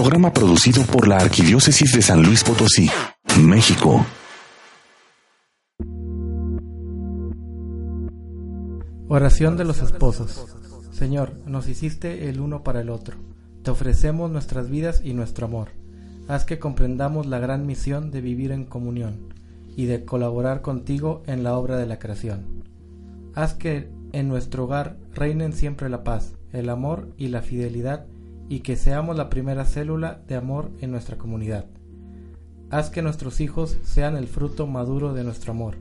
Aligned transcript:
Programa 0.00 0.32
producido 0.32 0.84
por 0.84 1.08
la 1.08 1.16
Arquidiócesis 1.16 1.92
de 1.92 2.02
San 2.02 2.22
Luis 2.22 2.44
Potosí, 2.44 2.88
México. 3.42 4.06
Oración 9.08 9.56
de 9.56 9.64
los 9.64 9.82
esposos. 9.82 10.54
Señor, 10.92 11.32
nos 11.46 11.66
hiciste 11.68 12.28
el 12.28 12.38
uno 12.38 12.62
para 12.62 12.80
el 12.80 12.90
otro. 12.90 13.16
Te 13.64 13.72
ofrecemos 13.72 14.30
nuestras 14.30 14.70
vidas 14.70 15.00
y 15.02 15.14
nuestro 15.14 15.46
amor. 15.46 15.70
Haz 16.28 16.44
que 16.44 16.60
comprendamos 16.60 17.26
la 17.26 17.40
gran 17.40 17.66
misión 17.66 18.12
de 18.12 18.20
vivir 18.20 18.52
en 18.52 18.66
comunión 18.66 19.34
y 19.76 19.86
de 19.86 20.04
colaborar 20.04 20.62
contigo 20.62 21.24
en 21.26 21.42
la 21.42 21.58
obra 21.58 21.76
de 21.76 21.86
la 21.86 21.98
creación. 21.98 22.62
Haz 23.34 23.54
que 23.54 23.90
en 24.12 24.28
nuestro 24.28 24.66
hogar 24.66 24.96
reinen 25.12 25.52
siempre 25.52 25.88
la 25.88 26.04
paz, 26.04 26.34
el 26.52 26.68
amor 26.68 27.08
y 27.16 27.28
la 27.28 27.42
fidelidad 27.42 28.06
y 28.48 28.60
que 28.60 28.76
seamos 28.76 29.16
la 29.16 29.28
primera 29.28 29.64
célula 29.64 30.22
de 30.26 30.34
amor 30.34 30.70
en 30.80 30.90
nuestra 30.90 31.18
comunidad. 31.18 31.66
Haz 32.70 32.90
que 32.90 33.02
nuestros 33.02 33.40
hijos 33.40 33.78
sean 33.82 34.16
el 34.16 34.26
fruto 34.26 34.66
maduro 34.66 35.14
de 35.14 35.24
nuestro 35.24 35.52
amor 35.52 35.76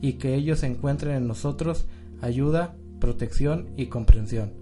y 0.00 0.14
que 0.14 0.34
ellos 0.34 0.62
encuentren 0.62 1.14
en 1.14 1.28
nosotros 1.28 1.86
ayuda, 2.20 2.74
protección 3.00 3.70
y 3.76 3.86
comprensión. 3.86 4.52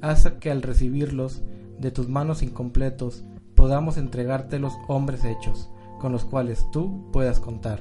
Haz 0.00 0.30
que 0.40 0.50
al 0.50 0.62
recibirlos 0.62 1.42
de 1.78 1.90
tus 1.90 2.08
manos 2.08 2.42
incompletos 2.42 3.24
podamos 3.54 3.96
entregarte 3.96 4.58
los 4.58 4.74
hombres 4.86 5.24
hechos, 5.24 5.70
con 6.00 6.12
los 6.12 6.24
cuales 6.24 6.66
tú 6.70 7.10
puedas 7.12 7.40
contar. 7.40 7.80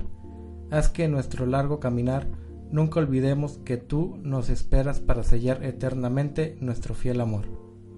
Haz 0.72 0.90
que 0.90 1.04
en 1.04 1.12
nuestro 1.12 1.46
largo 1.46 1.80
caminar 1.80 2.28
nunca 2.72 3.00
olvidemos 3.00 3.60
que 3.60 3.78
tú 3.78 4.18
nos 4.24 4.50
esperas 4.50 5.00
para 5.00 5.24
sellar 5.24 5.64
eternamente 5.64 6.58
nuestro 6.60 6.96
fiel 6.96 7.22
amor. 7.22 7.67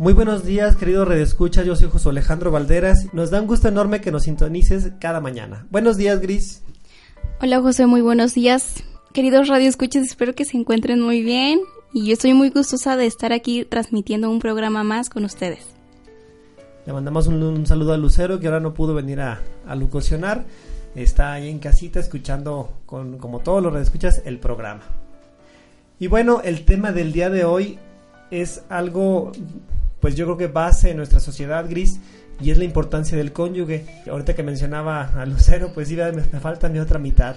Muy 0.00 0.14
buenos 0.14 0.46
días, 0.46 0.76
querido 0.76 1.04
Redescucha. 1.04 1.62
Yo 1.62 1.76
soy 1.76 1.90
José 1.90 2.08
Alejandro 2.08 2.50
Valderas. 2.50 3.12
Nos 3.12 3.30
da 3.30 3.38
un 3.38 3.46
gusto 3.46 3.68
enorme 3.68 4.00
que 4.00 4.10
nos 4.10 4.22
sintonices 4.22 4.92
cada 4.98 5.20
mañana. 5.20 5.66
Buenos 5.70 5.98
días, 5.98 6.22
Gris. 6.22 6.62
Hola, 7.42 7.60
José. 7.60 7.84
Muy 7.84 8.00
buenos 8.00 8.32
días. 8.32 8.82
Queridos 9.12 9.48
radioescuchas, 9.48 10.06
espero 10.06 10.34
que 10.34 10.46
se 10.46 10.56
encuentren 10.56 11.02
muy 11.02 11.22
bien. 11.22 11.60
Y 11.92 12.06
yo 12.06 12.14
estoy 12.14 12.32
muy 12.32 12.48
gustosa 12.48 12.96
de 12.96 13.04
estar 13.04 13.34
aquí 13.34 13.66
transmitiendo 13.66 14.30
un 14.30 14.38
programa 14.38 14.84
más 14.84 15.10
con 15.10 15.26
ustedes. 15.26 15.66
Le 16.86 16.94
mandamos 16.94 17.26
un, 17.26 17.66
saludo 17.66 17.92
a 17.92 17.98
Lucero, 17.98 18.40
que 18.40 18.46
ahora 18.46 18.60
no 18.60 18.72
pudo 18.72 18.94
venir 18.94 19.20
a, 19.20 19.42
a 19.66 19.74
lucosionar. 19.74 20.46
Está 20.94 21.34
ahí 21.34 21.50
en 21.50 21.58
casita 21.58 22.00
escuchando, 22.00 22.72
con, 22.86 23.18
como 23.18 23.40
todos 23.40 23.62
los 23.62 23.70
redescuchas, 23.70 24.22
el 24.24 24.38
programa. 24.38 24.80
Y 25.98 26.06
bueno, 26.06 26.40
el 26.42 26.64
tema 26.64 26.90
del 26.90 27.12
día 27.12 27.28
de 27.28 27.44
hoy 27.44 27.78
es 28.30 28.62
algo 28.70 29.32
pues 30.00 30.14
yo 30.14 30.24
creo 30.24 30.36
que 30.36 30.46
base 30.46 30.90
en 30.90 30.96
nuestra 30.96 31.20
sociedad 31.20 31.68
gris 31.68 32.00
y 32.40 32.50
es 32.50 32.58
la 32.58 32.64
importancia 32.64 33.16
del 33.16 33.32
cónyuge. 33.32 33.84
Ahorita 34.10 34.34
que 34.34 34.42
mencionaba 34.42 35.02
a 35.02 35.26
Lucero, 35.26 35.72
pues 35.74 35.88
sí, 35.88 35.96
me, 35.96 36.22
falta 36.40 36.68
mi 36.68 36.78
otra 36.78 36.98
mitad. 36.98 37.36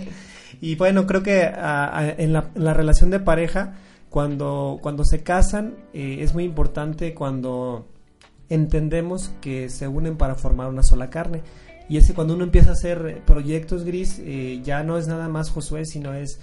y 0.60 0.74
bueno, 0.74 1.06
creo 1.06 1.22
que 1.22 1.42
en, 1.44 2.32
la, 2.32 2.74
relación 2.74 3.10
de 3.10 3.20
pareja, 3.20 3.74
cuando, 4.10 4.78
cuando 4.82 5.04
se 5.04 5.22
casan, 5.22 5.74
eh, 5.94 6.18
es 6.20 6.34
muy 6.34 6.44
importante 6.44 7.14
cuando 7.14 7.86
entendemos 8.48 9.30
que 9.40 9.68
se 9.70 9.86
unen 9.86 10.16
para 10.16 10.34
formar 10.34 10.68
una 10.68 10.82
sola 10.82 11.08
carne. 11.08 11.42
Y 11.88 11.96
es 11.96 12.06
que 12.06 12.14
cuando 12.14 12.34
uno 12.34 12.44
empieza 12.44 12.70
a 12.70 12.74
hacer 12.74 13.22
proyectos 13.24 13.84
gris, 13.84 14.20
eh, 14.24 14.60
ya 14.64 14.82
no 14.82 14.98
es 14.98 15.06
nada 15.06 15.28
más 15.28 15.50
Josué, 15.50 15.84
sino 15.84 16.14
es 16.14 16.40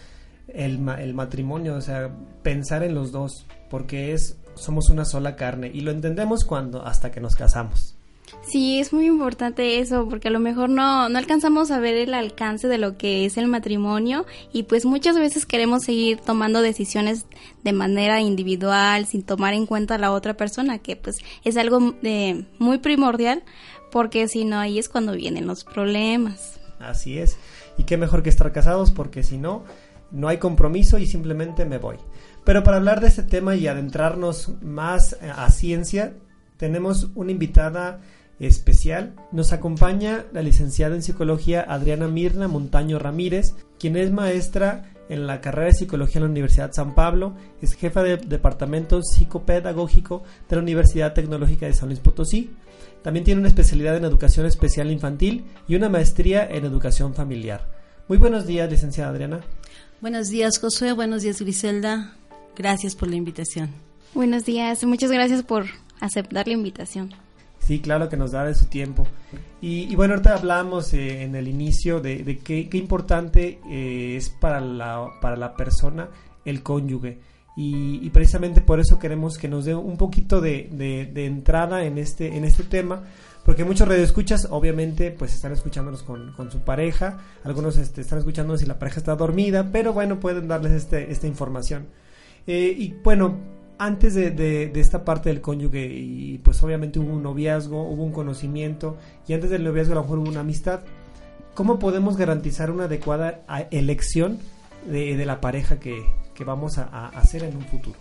el, 0.47 0.87
el 0.99 1.13
matrimonio, 1.13 1.75
o 1.75 1.81
sea, 1.81 2.11
pensar 2.43 2.83
en 2.83 2.95
los 2.95 3.11
dos, 3.11 3.45
porque 3.69 4.13
es 4.13 4.37
somos 4.59 4.89
una 4.89 5.05
sola 5.05 5.35
carne 5.35 5.71
y 5.73 5.81
lo 5.81 5.91
entendemos 5.91 6.43
cuando 6.43 6.85
hasta 6.85 7.11
que 7.11 7.19
nos 7.19 7.35
casamos. 7.35 7.95
Sí, 8.47 8.79
es 8.79 8.93
muy 8.93 9.05
importante 9.05 9.79
eso, 9.79 10.07
porque 10.07 10.27
a 10.27 10.31
lo 10.31 10.39
mejor 10.39 10.69
no, 10.69 11.09
no 11.09 11.17
alcanzamos 11.17 11.71
a 11.71 11.79
ver 11.79 11.95
el 11.95 12.13
alcance 12.13 12.67
de 12.67 12.77
lo 12.77 12.97
que 12.97 13.25
es 13.25 13.37
el 13.37 13.47
matrimonio 13.47 14.25
y 14.53 14.63
pues 14.63 14.85
muchas 14.85 15.17
veces 15.17 15.45
queremos 15.45 15.83
seguir 15.83 16.19
tomando 16.19 16.61
decisiones 16.61 17.25
de 17.63 17.73
manera 17.73 18.21
individual 18.21 19.05
sin 19.05 19.23
tomar 19.23 19.53
en 19.53 19.65
cuenta 19.65 19.95
a 19.95 19.97
la 19.97 20.11
otra 20.11 20.35
persona, 20.35 20.79
que 20.79 20.95
pues 20.95 21.19
es 21.43 21.57
algo 21.57 21.95
de, 22.01 22.45
muy 22.59 22.77
primordial, 22.77 23.43
porque 23.91 24.27
si 24.27 24.45
no 24.45 24.59
ahí 24.59 24.79
es 24.79 24.89
cuando 24.89 25.13
vienen 25.13 25.47
los 25.47 25.63
problemas. 25.63 26.59
Así 26.79 27.17
es, 27.17 27.37
y 27.77 27.83
qué 27.83 27.97
mejor 27.97 28.23
que 28.23 28.29
estar 28.29 28.51
casados, 28.51 28.91
porque 28.91 29.23
si 29.23 29.37
no, 29.37 29.63
no 30.11 30.27
hay 30.27 30.37
compromiso 30.37 30.97
y 30.97 31.07
simplemente 31.07 31.65
me 31.65 31.77
voy. 31.77 31.97
Pero 32.49 32.63
para 32.63 32.77
hablar 32.77 32.99
de 32.99 33.09
este 33.09 33.21
tema 33.21 33.55
y 33.55 33.67
adentrarnos 33.67 34.53
más 34.63 35.15
a 35.21 35.51
ciencia, 35.51 36.13
tenemos 36.57 37.09
una 37.13 37.31
invitada 37.31 38.01
especial. 38.39 39.13
Nos 39.31 39.53
acompaña 39.53 40.25
la 40.33 40.41
licenciada 40.41 40.95
en 40.95 41.03
psicología 41.03 41.61
Adriana 41.61 42.07
Mirna 42.07 42.47
Montaño 42.47 42.97
Ramírez, 42.97 43.53
quien 43.77 43.95
es 43.97 44.11
maestra 44.11 44.91
en 45.09 45.27
la 45.27 45.41
carrera 45.41 45.67
de 45.67 45.75
psicología 45.75 46.15
en 46.15 46.23
la 46.23 46.31
Universidad 46.31 46.71
San 46.73 46.95
Pablo, 46.95 47.35
es 47.61 47.75
jefa 47.75 48.01
del 48.01 48.27
departamento 48.27 49.03
psicopedagógico 49.03 50.23
de 50.49 50.55
la 50.55 50.63
Universidad 50.63 51.13
Tecnológica 51.13 51.67
de 51.67 51.75
San 51.75 51.89
Luis 51.89 51.99
Potosí. 51.99 52.49
También 53.03 53.25
tiene 53.25 53.41
una 53.41 53.49
especialidad 53.49 53.95
en 53.95 54.05
educación 54.05 54.47
especial 54.47 54.89
infantil 54.89 55.45
y 55.67 55.75
una 55.75 55.88
maestría 55.88 56.47
en 56.49 56.65
educación 56.65 57.13
familiar. 57.13 57.67
Muy 58.07 58.17
buenos 58.17 58.47
días, 58.47 58.71
licenciada 58.71 59.11
Adriana. 59.11 59.41
Buenos 60.01 60.29
días, 60.29 60.57
Josué. 60.57 60.93
Buenos 60.93 61.21
días, 61.21 61.39
Griselda. 61.39 62.15
Gracias 62.59 62.93
por 62.93 63.07
la 63.07 63.15
invitación. 63.15 63.69
Buenos 64.13 64.43
días, 64.43 64.83
muchas 64.83 65.09
gracias 65.09 65.43
por 65.43 65.67
aceptar 66.01 66.45
la 66.45 66.55
invitación. 66.55 67.09
Sí, 67.59 67.79
claro 67.79 68.09
que 68.09 68.17
nos 68.17 68.33
da 68.33 68.43
de 68.43 68.53
su 68.53 68.65
tiempo. 68.65 69.07
Y, 69.61 69.95
bueno, 69.95 70.15
ahorita 70.15 70.35
hablamos 70.35 70.93
eh, 70.93 71.23
en 71.23 71.35
el 71.35 71.47
inicio 71.47 72.01
de, 72.01 72.39
qué, 72.43 72.67
importante 72.73 73.61
eh, 73.69 74.17
es 74.17 74.29
para 74.29 74.59
la, 74.59 75.07
para 75.21 75.37
la 75.37 75.55
persona 75.55 76.09
el 76.43 76.61
cónyuge. 76.61 77.19
Y, 77.55 78.09
precisamente 78.09 78.59
por 78.59 78.81
eso 78.81 79.00
queremos 79.00 79.38
que 79.38 79.47
nos 79.47 79.63
dé 79.63 79.73
un 79.73 79.95
poquito 79.95 80.41
de, 80.41 80.67
de, 80.69 81.25
entrada 81.25 81.85
en 81.85 81.97
este, 81.97 82.35
en 82.35 82.44
este 82.44 82.63
tema, 82.63 83.03
porque 83.45 83.63
muchos 83.63 83.88
radioescuchas 83.88 84.50
obviamente 84.51 85.12
pues 85.12 85.33
están 85.33 85.53
escuchándonos 85.53 86.03
con, 86.03 86.33
con 86.33 86.51
su 86.51 86.59
pareja, 86.59 87.19
algunos 87.45 87.77
este, 87.77 88.01
están 88.01 88.19
escuchándonos 88.19 88.59
si 88.59 88.65
la 88.65 88.79
pareja 88.79 89.00
está 89.00 89.15
dormida, 89.15 89.69
pero 89.71 89.94
bueno, 89.94 90.19
pueden 90.19 90.50
darles 90.50 90.73
este, 90.73 91.09
esta 91.09 91.25
información. 91.25 91.88
Eh, 92.51 92.75
y 92.75 92.96
bueno, 93.04 93.38
antes 93.78 94.16
de, 94.16 94.72
esta 94.74 95.06
parte 95.06 95.30
del 95.30 95.40
cónyuge, 95.40 95.86
y 95.86 96.40
pues 96.40 96.63
obviamente 96.63 96.98
hubo 96.98 97.13
un 97.13 97.22
noviazgo, 97.22 97.84
hubo 97.84 98.04
un 98.04 98.12
conocimiento, 98.12 98.98
y 99.28 99.34
antes 99.34 99.51
del 99.51 99.63
noviazgo 99.63 99.92
a 99.92 99.96
lo 99.98 100.01
mejor 100.01 100.18
hubo 100.18 100.30
una 100.30 100.40
amistad, 100.40 100.80
¿cómo 101.54 101.78
podemos 101.78 102.18
garantizar 102.18 102.72
una 102.72 102.86
adecuada 102.86 103.42
elección 103.69 104.40
de, 104.88 105.24
la 105.28 105.42
pareja 105.42 105.80
que, 105.80 106.04
vamos 106.44 106.80
a, 106.80 107.10
hacer 107.10 107.44
en 107.44 107.56
un 107.56 107.66
futuro? 107.66 108.00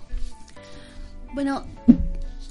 Bueno, 1.35 1.67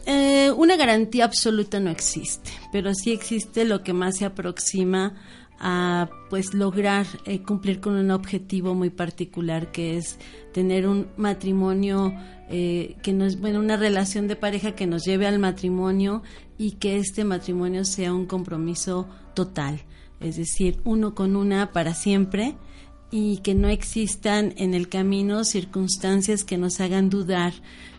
eh, 0.06 0.52
una 0.52 0.76
garantía 0.76 1.26
absoluta 1.26 1.80
no 1.80 1.90
existe, 1.90 2.52
pero 2.72 2.94
sí 2.94 3.12
existe 3.12 3.66
lo 3.66 3.82
que 3.82 3.94
más 3.94 4.18
se 4.18 4.26
aproxima 4.26 5.16
a 5.60 6.10
pues 6.30 6.54
lograr 6.54 7.08
eh, 7.26 7.42
cumplir 7.42 7.80
con 7.80 7.96
un 7.96 8.12
objetivo 8.12 8.76
muy 8.76 8.90
particular 8.90 9.72
que 9.72 9.98
es 9.98 10.20
tener 10.54 10.88
un 10.88 11.08
matrimonio 11.18 12.14
eh, 12.50 12.96
que 13.02 13.14
nos 13.14 13.40
bueno 13.40 13.60
una 13.60 13.78
relación 13.78 14.28
de 14.28 14.36
pareja 14.36 14.74
que 14.74 14.86
nos 14.86 15.04
lleve 15.04 15.26
al 15.26 15.40
matrimonio 15.40 16.22
y 16.58 16.74
que 16.74 16.98
este 16.98 17.24
matrimonio 17.24 17.86
sea 17.86 18.14
un 18.14 18.28
compromiso 18.28 19.08
total 19.34 19.82
es 20.20 20.38
decir 20.38 20.80
uno 20.84 21.16
con 21.16 21.36
una 21.36 21.72
para 21.72 21.96
siempre 21.96 22.56
y 23.10 23.38
que 23.38 23.56
no 23.56 23.70
existan 23.70 24.54
en 24.58 24.74
el 24.74 24.90
camino 24.90 25.44
circunstancias 25.44 26.44
que 26.44 26.58
nos 26.58 26.82
hagan 26.82 27.10
dudar 27.10 27.54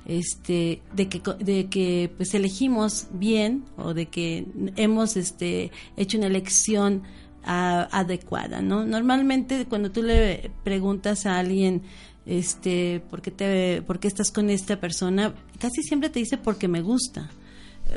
este 0.07 0.81
de 0.95 1.09
que 1.09 1.21
de 1.39 1.67
que 1.67 2.11
pues 2.17 2.35
elegimos 2.35 3.09
bien 3.13 3.65
o 3.77 3.95
de 3.95 4.07
que 4.07 4.47
hemos 4.77 5.17
este 5.17 5.73
hecho 5.97 6.19
una 6.19 6.29
elección 6.29 7.03
adecuada 7.45 8.61
no 8.61 8.85
normalmente 8.85 9.67
cuando 9.67 9.91
tú 9.91 10.03
le 10.03 10.51
preguntas 10.65 11.25
a 11.25 11.39
alguien 11.39 11.83
este 12.27 13.03
por 13.09 13.23
qué 13.23 13.31
te 13.31 13.83
por 13.83 14.01
qué 14.01 14.09
estás 14.09 14.31
con 14.31 14.51
esta 14.51 14.79
persona 14.79 15.35
casi 15.59 15.83
siempre 15.83 16.11
te 16.11 16.19
dice 16.19 16.37
porque 16.37 16.69
me 16.69 16.83
gusta 16.83 17.31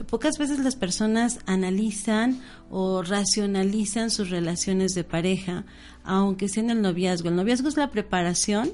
pocas 0.09 0.37
veces 0.37 0.59
las 0.59 0.75
personas 0.75 1.39
analizan 1.45 2.41
o 2.69 3.01
racionalizan 3.01 4.09
sus 4.09 4.29
relaciones 4.29 4.93
de 4.93 5.03
pareja, 5.03 5.65
aunque 6.03 6.49
sea 6.49 6.63
en 6.63 6.69
el 6.69 6.81
noviazgo. 6.81 7.29
El 7.29 7.35
noviazgo 7.35 7.67
es 7.67 7.77
la 7.77 7.91
preparación 7.91 8.73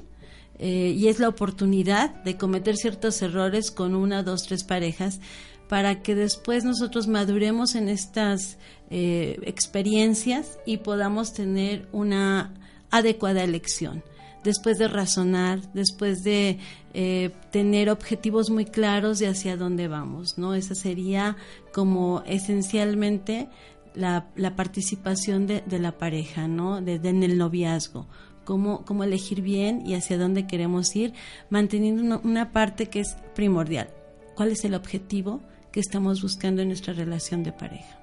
eh, 0.58 0.94
y 0.96 1.08
es 1.08 1.18
la 1.18 1.28
oportunidad 1.28 2.22
de 2.24 2.36
cometer 2.36 2.76
ciertos 2.76 3.20
errores 3.22 3.70
con 3.70 3.94
una, 3.94 4.22
dos, 4.22 4.44
tres 4.44 4.64
parejas 4.64 5.20
para 5.68 6.02
que 6.02 6.14
después 6.14 6.64
nosotros 6.64 7.06
maduremos 7.06 7.74
en 7.74 7.88
estas 7.88 8.58
eh, 8.90 9.38
experiencias 9.42 10.58
y 10.64 10.78
podamos 10.78 11.34
tener 11.34 11.88
una 11.92 12.54
adecuada 12.90 13.44
elección 13.44 14.02
después 14.44 14.78
de 14.78 14.88
razonar, 14.88 15.60
después 15.72 16.22
de 16.22 16.58
eh, 16.94 17.30
tener 17.50 17.90
objetivos 17.90 18.50
muy 18.50 18.64
claros 18.64 19.18
de 19.18 19.28
hacia 19.28 19.56
dónde 19.56 19.88
vamos, 19.88 20.38
¿no? 20.38 20.54
Esa 20.54 20.74
sería 20.74 21.36
como 21.72 22.22
esencialmente 22.26 23.48
la, 23.94 24.30
participación 24.56 25.46
de, 25.46 25.62
la 25.78 25.98
pareja, 25.98 26.48
¿no? 26.48 26.80
Desde 26.80 27.10
en 27.10 27.22
el 27.22 27.36
noviazgo. 27.36 28.06
Cómo, 28.44 28.86
cómo, 28.86 29.04
elegir 29.04 29.42
bien 29.42 29.86
y 29.86 29.94
hacia 29.94 30.16
dónde 30.16 30.46
queremos 30.46 30.96
ir, 30.96 31.12
manteniendo 31.50 32.18
una 32.24 32.50
parte 32.50 32.86
que 32.86 33.00
es 33.00 33.14
primordial. 33.34 33.90
¿Cuál 34.34 34.52
es 34.52 34.64
el 34.64 34.72
objetivo 34.72 35.42
que 35.72 35.80
estamos 35.80 36.22
buscando 36.22 36.62
en 36.62 36.68
nuestra 36.68 36.92
relación 36.92 37.42
de 37.42 37.52
pareja? 37.52 37.98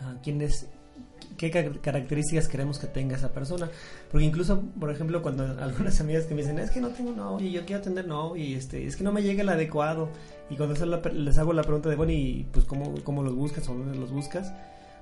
Ah, 0.00 0.14
¿Quién 0.22 0.40
es 0.40 0.66
qué 1.48 1.50
características 1.80 2.48
queremos 2.48 2.78
que 2.78 2.86
tenga 2.86 3.16
esa 3.16 3.32
persona. 3.32 3.70
Porque 4.10 4.26
incluso, 4.26 4.60
por 4.78 4.90
ejemplo, 4.90 5.22
cuando 5.22 5.44
algunas 5.62 5.98
amigas 6.00 6.24
que 6.24 6.34
me 6.34 6.42
dicen, 6.42 6.58
es 6.58 6.70
que 6.70 6.80
no 6.80 6.90
tengo 6.90 7.12
novio, 7.12 7.48
yo 7.48 7.64
quiero 7.64 7.80
tener 7.80 8.06
novio, 8.06 8.44
y 8.44 8.54
este, 8.54 8.86
es 8.86 8.96
que 8.96 9.04
no 9.04 9.12
me 9.12 9.22
llega 9.22 9.42
el 9.42 9.48
adecuado. 9.48 10.10
Y 10.50 10.56
cuando 10.56 10.74
les 10.74 11.38
hago 11.38 11.52
la 11.52 11.62
pregunta 11.62 11.88
de, 11.88 11.96
bueno, 11.96 12.12
y 12.12 12.46
pues 12.52 12.66
cómo, 12.66 12.94
cómo 13.04 13.22
los 13.22 13.34
buscas 13.34 13.68
o 13.68 13.74
dónde 13.74 13.98
los 13.98 14.10
buscas, 14.10 14.52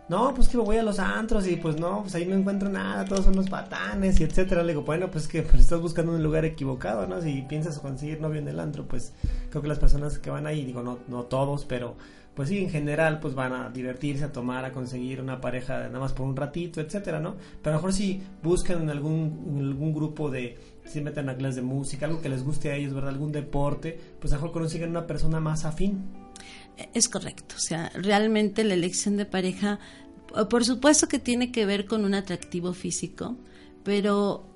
no, 0.09 0.33
pues 0.35 0.49
que 0.49 0.57
me 0.57 0.65
voy 0.65 0.77
a 0.79 0.83
los 0.83 0.99
antros 0.99 1.47
y 1.47 1.57
pues 1.57 1.79
no, 1.79 2.03
pues 2.03 2.15
ahí 2.15 2.25
no 2.25 2.35
encuentro 2.35 2.69
nada, 2.69 3.05
todos 3.05 3.27
son 3.27 3.37
los 3.37 3.49
patanes 3.49 4.19
y 4.21 4.25
etcétera. 4.25 4.63
Le 4.63 4.73
digo, 4.73 4.83
bueno, 4.83 5.11
pues 5.11 5.29
que 5.29 5.43
pues 5.43 5.61
estás 5.61 5.81
buscando 5.81 6.13
un 6.13 6.23
lugar 6.23 6.45
equivocado, 6.45 7.07
¿no? 7.07 7.21
Si 7.21 7.43
piensas 7.43 7.79
conseguir 7.79 8.21
novio 8.21 8.41
en 8.41 8.49
el 8.49 8.59
antro, 8.59 8.87
pues 8.87 9.13
creo 9.51 9.61
que 9.61 9.69
las 9.69 9.79
personas 9.79 10.19
que 10.19 10.31
van 10.31 10.47
ahí, 10.47 10.65
digo, 10.65 10.83
no, 10.83 10.99
no 11.09 11.25
todos, 11.25 11.67
pero 11.67 11.97
pues 12.39 12.51
sí, 12.51 12.59
en 12.59 12.71
general, 12.71 13.19
pues 13.19 13.35
van 13.35 13.53
a 13.53 13.69
divertirse, 13.69 14.23
a 14.23 14.33
tomar, 14.33 14.65
a 14.65 14.71
conseguir 14.71 15.21
una 15.21 15.41
pareja 15.41 15.89
nada 15.89 15.99
más 15.99 16.13
por 16.13 16.25
un 16.25 16.37
ratito, 16.37 16.81
etcétera, 16.81 17.19
¿no? 17.19 17.35
Pero 17.61 17.75
a 17.75 17.77
lo 17.77 17.79
mejor 17.79 17.93
si 17.93 18.23
buscan 18.45 18.83
en 18.83 18.91
algún, 18.91 19.57
en 19.57 19.65
algún 19.65 19.93
grupo 19.93 20.31
de, 20.31 20.57
si 20.85 21.01
meten 21.01 21.29
a 21.29 21.37
clases 21.37 21.57
de 21.57 21.63
música, 21.63 22.07
algo 22.07 22.23
que 22.23 22.29
les 22.29 22.45
guste 22.45 22.71
a 22.71 22.77
ellos, 22.77 22.95
¿verdad? 22.95 23.11
Algún 23.11 23.33
deporte, 23.33 23.99
pues 24.21 24.33
a 24.33 24.37
lo 24.37 24.43
mejor 24.43 24.61
consiguen 24.61 24.91
una 24.91 25.05
persona 25.05 25.41
más 25.41 25.65
afín. 25.65 26.28
Es 26.95 27.09
correcto, 27.09 27.57
o 27.57 27.61
sea, 27.61 27.91
realmente 27.95 28.63
la 28.65 28.75
elección 28.75 29.17
de 29.17 29.25
pareja, 29.25 29.81
por 30.49 30.65
supuesto 30.65 31.09
que 31.09 31.19
tiene 31.19 31.51
que 31.51 31.67
ver 31.67 31.87
con 31.87 32.05
un 32.05 32.15
atractivo 32.15 32.73
físico, 32.73 33.37
pero 33.83 34.47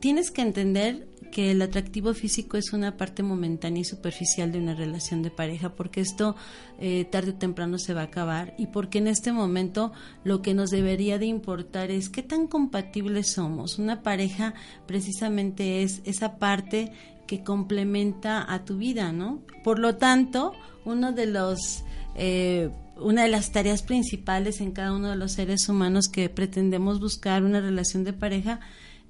tienes 0.00 0.30
que 0.30 0.42
entender 0.42 1.08
que 1.30 1.50
el 1.50 1.60
atractivo 1.60 2.14
físico 2.14 2.56
es 2.56 2.72
una 2.72 2.96
parte 2.96 3.22
momentánea 3.22 3.82
y 3.82 3.84
superficial 3.84 4.52
de 4.52 4.58
una 4.58 4.74
relación 4.74 5.22
de 5.22 5.30
pareja, 5.30 5.74
porque 5.74 6.00
esto 6.00 6.36
eh, 6.78 7.04
tarde 7.04 7.32
o 7.32 7.34
temprano 7.34 7.78
se 7.78 7.92
va 7.92 8.02
a 8.02 8.04
acabar 8.04 8.54
y 8.58 8.68
porque 8.68 8.98
en 8.98 9.08
este 9.08 9.32
momento 9.32 9.92
lo 10.24 10.40
que 10.40 10.54
nos 10.54 10.70
debería 10.70 11.18
de 11.18 11.26
importar 11.26 11.90
es 11.90 12.08
qué 12.08 12.22
tan 12.22 12.46
compatibles 12.46 13.26
somos. 13.26 13.78
Una 13.78 14.02
pareja 14.02 14.54
precisamente 14.86 15.82
es 15.82 16.00
esa 16.04 16.38
parte 16.38 16.92
que 17.26 17.42
complementa 17.42 18.52
a 18.52 18.64
tu 18.64 18.76
vida, 18.76 19.12
¿no? 19.12 19.42
Por 19.64 19.78
lo 19.78 19.96
tanto, 19.96 20.52
uno 20.84 21.12
de 21.12 21.26
los 21.26 21.84
eh, 22.14 22.70
una 22.98 23.24
de 23.24 23.28
las 23.28 23.52
tareas 23.52 23.82
principales 23.82 24.60
en 24.60 24.72
cada 24.72 24.92
uno 24.92 25.10
de 25.10 25.16
los 25.16 25.32
seres 25.32 25.68
humanos 25.68 26.08
que 26.08 26.28
pretendemos 26.28 26.98
buscar 26.98 27.44
una 27.44 27.60
relación 27.60 28.04
de 28.04 28.12
pareja 28.12 28.60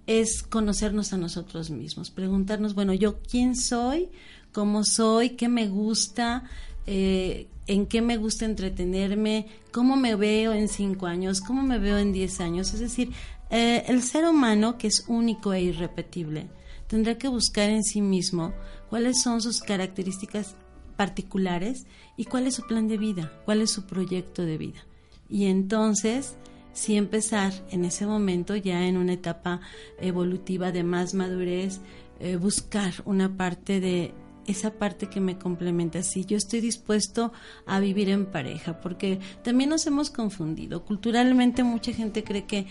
es 0.07 0.43
conocernos 0.43 1.13
a 1.13 1.19
nosotros 1.19 1.71
mismos, 1.71 2.11
preguntarnos, 2.11 2.75
bueno, 2.75 2.95
yo 2.95 3.21
quién 3.23 3.57
soy, 3.57 4.09
cómo 4.53 4.85
soy, 4.85 5.31
qué 5.31 5.49
me 5.49 5.69
gusta, 5.69 6.45
eh, 6.87 7.49
en 7.67 7.87
qué 7.87 8.03
me 8.03 8.17
gusta 8.17 8.45
entretenerme, 8.45 9.47
cómo 9.73 9.97
me 9.97 10.15
veo 10.15 10.53
en 10.53 10.69
cinco 10.69 11.07
años, 11.07 11.41
cómo 11.41 11.63
me 11.63 11.79
veo 11.79 11.99
en 11.99 12.13
diez 12.13 12.41
años. 12.41 12.73
Es 12.73 12.81
decir, 12.81 13.11
eh, 13.51 13.85
el 13.89 14.03
ser 14.03 14.27
humano, 14.27 14.79
que 14.79 14.87
es 14.87 15.05
único 15.09 15.53
e 15.53 15.63
irrepetible, 15.63 16.47
tendrá 16.87 17.19
que 17.19 17.29
buscar 17.29 17.71
en 17.71 17.83
sí 17.83 18.01
mismo 18.01 18.53
cuáles 18.89 19.23
son 19.23 19.41
sus 19.41 19.61
características 19.61 20.57
particulares 20.97 21.87
y 22.17 22.25
cuál 22.25 22.47
es 22.47 22.55
su 22.55 22.67
plan 22.67 22.89
de 22.89 22.99
vida, 22.99 23.33
cuál 23.45 23.61
es 23.61 23.71
su 23.71 23.87
proyecto 23.87 24.43
de 24.43 24.59
vida. 24.59 24.87
Y 25.29 25.47
entonces 25.47 26.37
sí 26.73 26.97
empezar 26.97 27.53
en 27.71 27.85
ese 27.85 28.07
momento, 28.07 28.57
ya 28.57 28.87
en 28.87 28.97
una 28.97 29.15
etapa 29.15 29.61
evolutiva 29.99 30.73
de 30.73 30.85
más 30.85 31.15
madurez, 31.15 31.81
eh, 32.21 32.37
buscar 32.37 32.93
una 33.05 33.37
parte 33.37 33.81
de 33.81 34.15
esa 34.47 34.73
parte 34.75 35.09
que 35.09 35.21
me 35.21 35.39
complementa. 35.39 36.03
Si 36.03 36.25
yo 36.25 36.37
estoy 36.37 36.61
dispuesto 36.61 37.33
a 37.67 37.81
vivir 37.81 38.09
en 38.09 38.27
pareja, 38.27 38.81
porque 38.81 39.19
también 39.43 39.71
nos 39.71 39.87
hemos 39.87 40.11
confundido. 40.11 40.85
Culturalmente 40.85 41.65
mucha 41.65 41.93
gente 41.93 42.23
cree 42.23 42.45
que 42.45 42.67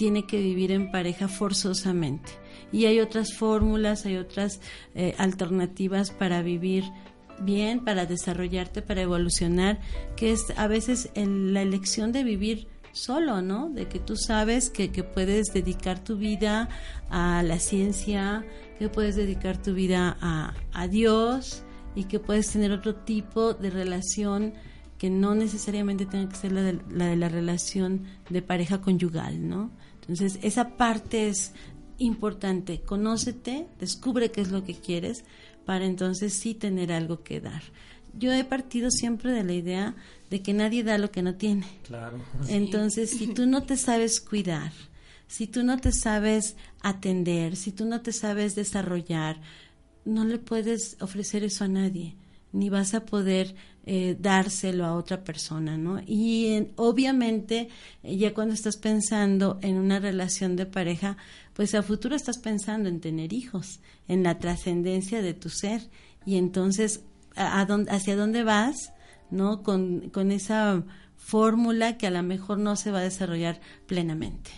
tiene 0.00 0.24
que 0.24 0.40
vivir 0.40 0.72
en 0.72 0.90
pareja 0.90 1.28
forzosamente. 1.28 2.32
Y 2.72 2.86
hay 2.86 3.00
otras 3.00 3.34
fórmulas, 3.34 4.06
hay 4.06 4.16
otras 4.16 4.62
eh, 4.94 5.14
alternativas 5.18 6.10
para 6.10 6.40
vivir 6.40 6.84
bien, 7.42 7.84
para 7.84 8.06
desarrollarte, 8.06 8.80
para 8.80 9.02
evolucionar, 9.02 9.78
que 10.16 10.32
es 10.32 10.54
a 10.56 10.68
veces 10.68 11.10
la 11.14 11.60
elección 11.60 12.12
de 12.12 12.24
vivir 12.24 12.66
solo, 12.92 13.42
¿no? 13.42 13.68
De 13.68 13.88
que 13.88 13.98
tú 13.98 14.16
sabes 14.16 14.70
que, 14.70 14.88
puedes 14.88 15.48
dedicar 15.52 16.02
tu 16.02 16.16
vida 16.16 16.70
a 17.10 17.42
la 17.42 17.58
ciencia, 17.58 18.46
que 18.78 18.88
puedes 18.88 19.16
dedicar 19.16 19.60
tu 19.60 19.74
vida 19.74 20.16
a, 20.22 20.88
Dios 20.88 21.62
y 21.94 22.04
que 22.04 22.20
puedes 22.20 22.50
tener 22.50 22.72
otro 22.72 22.94
tipo 22.94 23.52
de 23.52 23.68
relación 23.68 24.54
que 24.96 25.10
no 25.10 25.34
necesariamente 25.34 26.06
tenga 26.06 26.30
que 26.30 26.36
ser 26.36 26.52
la 26.52 26.62
de, 26.62 26.80
la 26.88 27.04
de 27.04 27.16
la 27.16 27.28
relación 27.28 28.04
de 28.30 28.40
pareja 28.40 28.80
conyugal, 28.80 29.46
¿no? 29.46 29.70
Entonces, 30.10 30.38
esa 30.42 30.76
parte 30.76 31.28
es 31.28 31.52
importante. 31.98 32.80
Conócete, 32.80 33.66
descubre 33.78 34.30
qué 34.30 34.40
es 34.40 34.50
lo 34.50 34.64
que 34.64 34.74
quieres 34.74 35.24
para 35.64 35.84
entonces 35.84 36.34
sí 36.34 36.54
tener 36.54 36.92
algo 36.92 37.22
que 37.22 37.40
dar 37.40 37.62
yo 38.18 38.32
he 38.32 38.44
partido 38.44 38.90
siempre 38.90 39.32
de 39.32 39.44
la 39.44 39.52
idea 39.52 39.94
de 40.30 40.42
que 40.42 40.52
nadie 40.52 40.82
da 40.82 40.98
lo 40.98 41.10
que 41.10 41.22
no 41.22 41.34
tiene. 41.34 41.66
Claro. 41.84 42.18
Entonces, 42.48 43.10
si 43.10 43.28
tú 43.28 43.46
no 43.46 43.62
te 43.62 43.76
sabes 43.76 44.20
cuidar, 44.20 44.72
si 45.26 45.46
tú 45.46 45.62
no 45.62 45.78
te 45.78 45.92
sabes 45.92 46.56
atender, 46.80 47.56
si 47.56 47.72
tú 47.72 47.84
no 47.84 48.00
te 48.00 48.12
sabes 48.12 48.54
desarrollar, 48.54 49.40
no 50.04 50.24
le 50.24 50.38
puedes 50.38 50.96
ofrecer 51.00 51.44
eso 51.44 51.64
a 51.64 51.68
nadie, 51.68 52.16
ni 52.52 52.68
vas 52.68 52.94
a 52.94 53.04
poder 53.06 53.54
eh, 53.86 54.16
dárselo 54.18 54.84
a 54.84 54.94
otra 54.94 55.24
persona, 55.24 55.76
¿no? 55.78 56.00
Y 56.06 56.68
obviamente, 56.76 57.68
ya 58.02 58.34
cuando 58.34 58.54
estás 58.54 58.76
pensando 58.76 59.58
en 59.62 59.76
una 59.76 59.98
relación 59.98 60.56
de 60.56 60.66
pareja, 60.66 61.16
pues 61.54 61.74
a 61.74 61.82
futuro 61.82 62.14
estás 62.14 62.38
pensando 62.38 62.88
en 62.88 63.00
tener 63.00 63.32
hijos, 63.32 63.80
en 64.08 64.22
la 64.22 64.38
trascendencia 64.38 65.22
de 65.22 65.34
tu 65.34 65.48
ser, 65.48 65.82
y 66.26 66.36
entonces 66.36 67.02
hacia 67.36 68.16
dónde 68.16 68.42
vas, 68.44 68.92
¿no? 69.30 69.62
Con, 69.62 70.10
con 70.10 70.32
esa 70.32 70.84
fórmula 71.16 71.96
que 71.96 72.06
a 72.06 72.10
lo 72.10 72.22
mejor 72.22 72.58
no 72.58 72.76
se 72.76 72.90
va 72.90 72.98
a 72.98 73.02
desarrollar 73.02 73.60
plenamente. 73.86 74.50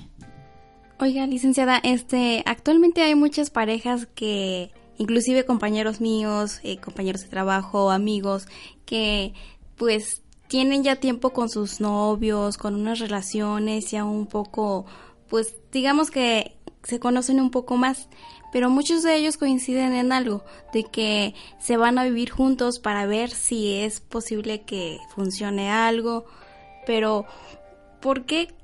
Oiga, 0.98 1.26
licenciada, 1.26 1.80
este, 1.82 2.42
actualmente 2.46 3.02
hay 3.02 3.16
muchas 3.16 3.50
parejas 3.50 4.06
que, 4.14 4.70
inclusive 4.98 5.44
compañeros 5.44 6.00
míos, 6.00 6.60
eh, 6.62 6.78
compañeros 6.78 7.22
de 7.22 7.28
trabajo, 7.28 7.90
amigos, 7.90 8.46
que 8.84 9.34
pues 9.76 10.22
tienen 10.48 10.84
ya 10.84 10.96
tiempo 10.96 11.30
con 11.30 11.48
sus 11.48 11.80
novios, 11.80 12.58
con 12.58 12.74
unas 12.74 12.98
relaciones 12.98 13.90
ya 13.90 14.04
un 14.04 14.26
poco 14.26 14.86
pues 15.32 15.56
digamos 15.72 16.10
que 16.10 16.58
se 16.82 17.00
conocen 17.00 17.40
un 17.40 17.50
poco 17.50 17.76
más, 17.76 18.08
pero 18.52 18.68
muchos 18.68 19.02
de 19.02 19.16
ellos 19.16 19.38
coinciden 19.38 19.94
en 19.94 20.12
algo, 20.12 20.44
de 20.74 20.84
que 20.84 21.34
se 21.58 21.78
van 21.78 21.98
a 21.98 22.04
vivir 22.04 22.30
juntos 22.30 22.78
para 22.78 23.06
ver 23.06 23.30
si 23.30 23.76
es 23.76 24.00
posible 24.00 24.62
que 24.62 24.98
funcione 25.14 25.70
algo, 25.70 26.26
pero 26.86 27.24
¿por 28.00 28.26
qué 28.26 28.54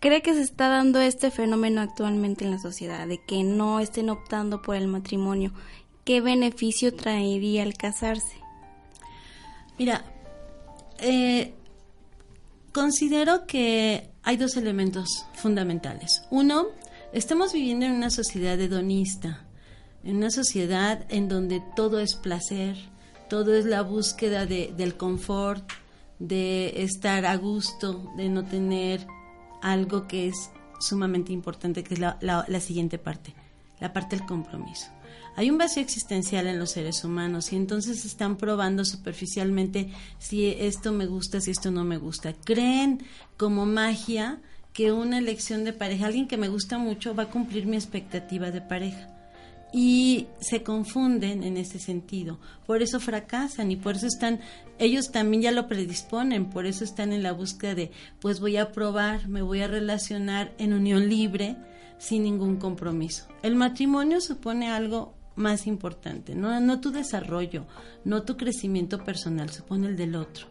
cree 0.00 0.22
que 0.22 0.34
se 0.34 0.42
está 0.42 0.68
dando 0.68 1.00
este 1.00 1.30
fenómeno 1.30 1.82
actualmente 1.82 2.44
en 2.44 2.50
la 2.50 2.58
sociedad, 2.58 3.06
de 3.06 3.24
que 3.24 3.44
no 3.44 3.78
estén 3.78 4.10
optando 4.10 4.60
por 4.60 4.74
el 4.74 4.88
matrimonio? 4.88 5.52
¿Qué 6.04 6.20
beneficio 6.20 6.94
traería 6.94 7.62
el 7.62 7.74
casarse? 7.74 8.45
Mira, 9.78 10.04
eh, 10.98 11.54
considero 12.72 13.46
que 13.46 14.10
hay 14.22 14.36
dos 14.36 14.56
elementos 14.56 15.26
fundamentales. 15.34 16.22
Uno, 16.30 16.66
estamos 17.12 17.52
viviendo 17.52 17.84
en 17.86 17.92
una 17.92 18.10
sociedad 18.10 18.58
hedonista, 18.60 19.44
en 20.02 20.16
una 20.16 20.30
sociedad 20.30 21.04
en 21.10 21.28
donde 21.28 21.62
todo 21.74 22.00
es 22.00 22.14
placer, 22.14 22.76
todo 23.28 23.54
es 23.54 23.66
la 23.66 23.82
búsqueda 23.82 24.46
de, 24.46 24.72
del 24.76 24.96
confort, 24.96 25.70
de 26.18 26.82
estar 26.82 27.26
a 27.26 27.36
gusto, 27.36 28.12
de 28.16 28.30
no 28.30 28.44
tener 28.44 29.06
algo 29.60 30.06
que 30.06 30.28
es 30.28 30.50
sumamente 30.80 31.32
importante, 31.32 31.84
que 31.84 31.94
es 31.94 32.00
la, 32.00 32.16
la 32.20 32.60
siguiente 32.60 32.98
parte, 32.98 33.34
la 33.80 33.92
parte 33.92 34.16
del 34.16 34.26
compromiso 34.26 34.95
hay 35.36 35.50
un 35.50 35.58
vacío 35.58 35.82
existencial 35.82 36.46
en 36.46 36.58
los 36.58 36.70
seres 36.70 37.04
humanos 37.04 37.52
y 37.52 37.56
entonces 37.56 38.06
están 38.06 38.36
probando 38.36 38.86
superficialmente 38.86 39.90
si 40.18 40.46
esto 40.46 40.92
me 40.92 41.04
gusta, 41.04 41.42
si 41.42 41.50
esto 41.50 41.70
no 41.70 41.84
me 41.84 41.98
gusta. 41.98 42.32
Creen 42.32 43.02
como 43.36 43.66
magia 43.66 44.40
que 44.72 44.92
una 44.92 45.18
elección 45.18 45.64
de 45.64 45.74
pareja, 45.74 46.06
alguien 46.06 46.26
que 46.26 46.38
me 46.38 46.48
gusta 46.48 46.78
mucho, 46.78 47.14
va 47.14 47.24
a 47.24 47.30
cumplir 47.30 47.66
mi 47.66 47.76
expectativa 47.76 48.50
de 48.50 48.62
pareja. 48.62 49.08
Y 49.72 50.26
se 50.40 50.62
confunden 50.62 51.42
en 51.42 51.58
ese 51.58 51.78
sentido. 51.78 52.38
Por 52.66 52.80
eso 52.80 52.98
fracasan 52.98 53.70
y 53.70 53.76
por 53.76 53.96
eso 53.96 54.06
están, 54.06 54.40
ellos 54.78 55.12
también 55.12 55.42
ya 55.42 55.50
lo 55.50 55.68
predisponen, 55.68 56.48
por 56.48 56.64
eso 56.64 56.82
están 56.82 57.12
en 57.12 57.22
la 57.22 57.32
búsqueda 57.32 57.74
de, 57.74 57.90
pues 58.20 58.40
voy 58.40 58.56
a 58.56 58.72
probar, 58.72 59.28
me 59.28 59.42
voy 59.42 59.60
a 59.60 59.66
relacionar 59.66 60.54
en 60.56 60.72
unión 60.72 61.10
libre, 61.10 61.56
sin 61.98 62.22
ningún 62.22 62.56
compromiso. 62.56 63.26
El 63.42 63.54
matrimonio 63.54 64.20
supone 64.20 64.70
algo 64.70 65.15
más 65.36 65.66
importante, 65.66 66.34
no, 66.34 66.58
no 66.60 66.80
tu 66.80 66.90
desarrollo, 66.90 67.66
no 68.04 68.22
tu 68.22 68.36
crecimiento 68.36 69.04
personal, 69.04 69.50
supone 69.50 69.88
el 69.88 69.96
del 69.96 70.16
otro. 70.16 70.48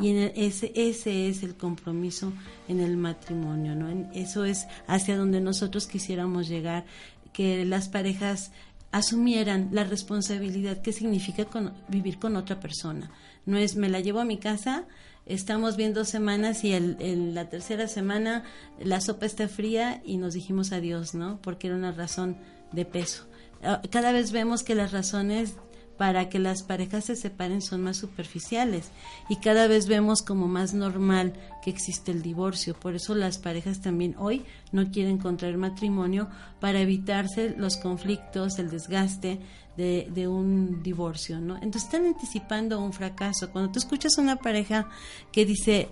Y 0.00 0.08
en 0.08 0.32
ese, 0.34 0.72
ese 0.74 1.28
es 1.28 1.42
el 1.42 1.54
compromiso 1.54 2.32
en 2.66 2.80
el 2.80 2.96
matrimonio, 2.96 3.76
¿no? 3.76 4.10
eso 4.14 4.44
es 4.44 4.66
hacia 4.86 5.16
donde 5.16 5.40
nosotros 5.40 5.86
quisiéramos 5.86 6.48
llegar, 6.48 6.86
que 7.32 7.64
las 7.64 7.88
parejas 7.88 8.52
asumieran 8.90 9.70
la 9.72 9.84
responsabilidad 9.84 10.82
que 10.82 10.92
significa 10.92 11.46
vivir 11.88 12.18
con 12.18 12.36
otra 12.36 12.60
persona. 12.60 13.10
No 13.46 13.56
es 13.56 13.74
me 13.74 13.88
la 13.88 14.00
llevo 14.00 14.20
a 14.20 14.24
mi 14.24 14.38
casa, 14.38 14.86
estamos 15.24 15.76
bien 15.76 15.94
dos 15.94 16.08
semanas 16.08 16.62
y 16.62 16.72
el, 16.72 17.34
la 17.34 17.48
tercera 17.48 17.88
semana 17.88 18.44
la 18.78 19.00
sopa 19.00 19.26
está 19.26 19.48
fría 19.48 20.02
y 20.04 20.18
nos 20.18 20.34
dijimos 20.34 20.72
adiós, 20.72 21.14
¿no? 21.14 21.40
Porque 21.40 21.68
era 21.68 21.76
una 21.76 21.92
razón 21.92 22.36
de 22.72 22.84
peso. 22.84 23.26
Ah, 23.62 23.80
cada 23.90 24.12
vez 24.12 24.32
vemos 24.32 24.62
que 24.62 24.74
las 24.74 24.92
razones 24.92 25.54
para 25.96 26.28
que 26.28 26.38
las 26.38 26.62
parejas 26.62 27.04
se 27.04 27.16
separen 27.16 27.62
son 27.62 27.82
más 27.82 27.96
superficiales 27.96 28.90
y 29.28 29.36
cada 29.36 29.68
vez 29.68 29.86
vemos 29.86 30.22
como 30.22 30.48
más 30.48 30.74
normal 30.74 31.34
que 31.62 31.70
existe 31.70 32.10
el 32.10 32.22
divorcio. 32.22 32.74
Por 32.74 32.96
eso 32.96 33.14
las 33.14 33.38
parejas 33.38 33.80
también 33.80 34.16
hoy 34.18 34.44
no 34.72 34.90
quieren 34.90 35.18
contraer 35.18 35.58
matrimonio 35.58 36.28
para 36.60 36.80
evitarse 36.80 37.54
los 37.56 37.76
conflictos, 37.76 38.58
el 38.58 38.70
desgaste 38.70 39.38
de, 39.76 40.08
de 40.12 40.28
un 40.28 40.82
divorcio, 40.82 41.40
¿no? 41.40 41.54
Entonces 41.56 41.84
están 41.84 42.06
anticipando 42.06 42.80
un 42.80 42.92
fracaso. 42.92 43.50
Cuando 43.52 43.70
tú 43.70 43.78
escuchas 43.78 44.18
a 44.18 44.22
una 44.22 44.36
pareja 44.36 44.88
que 45.30 45.44
dice, 45.44 45.88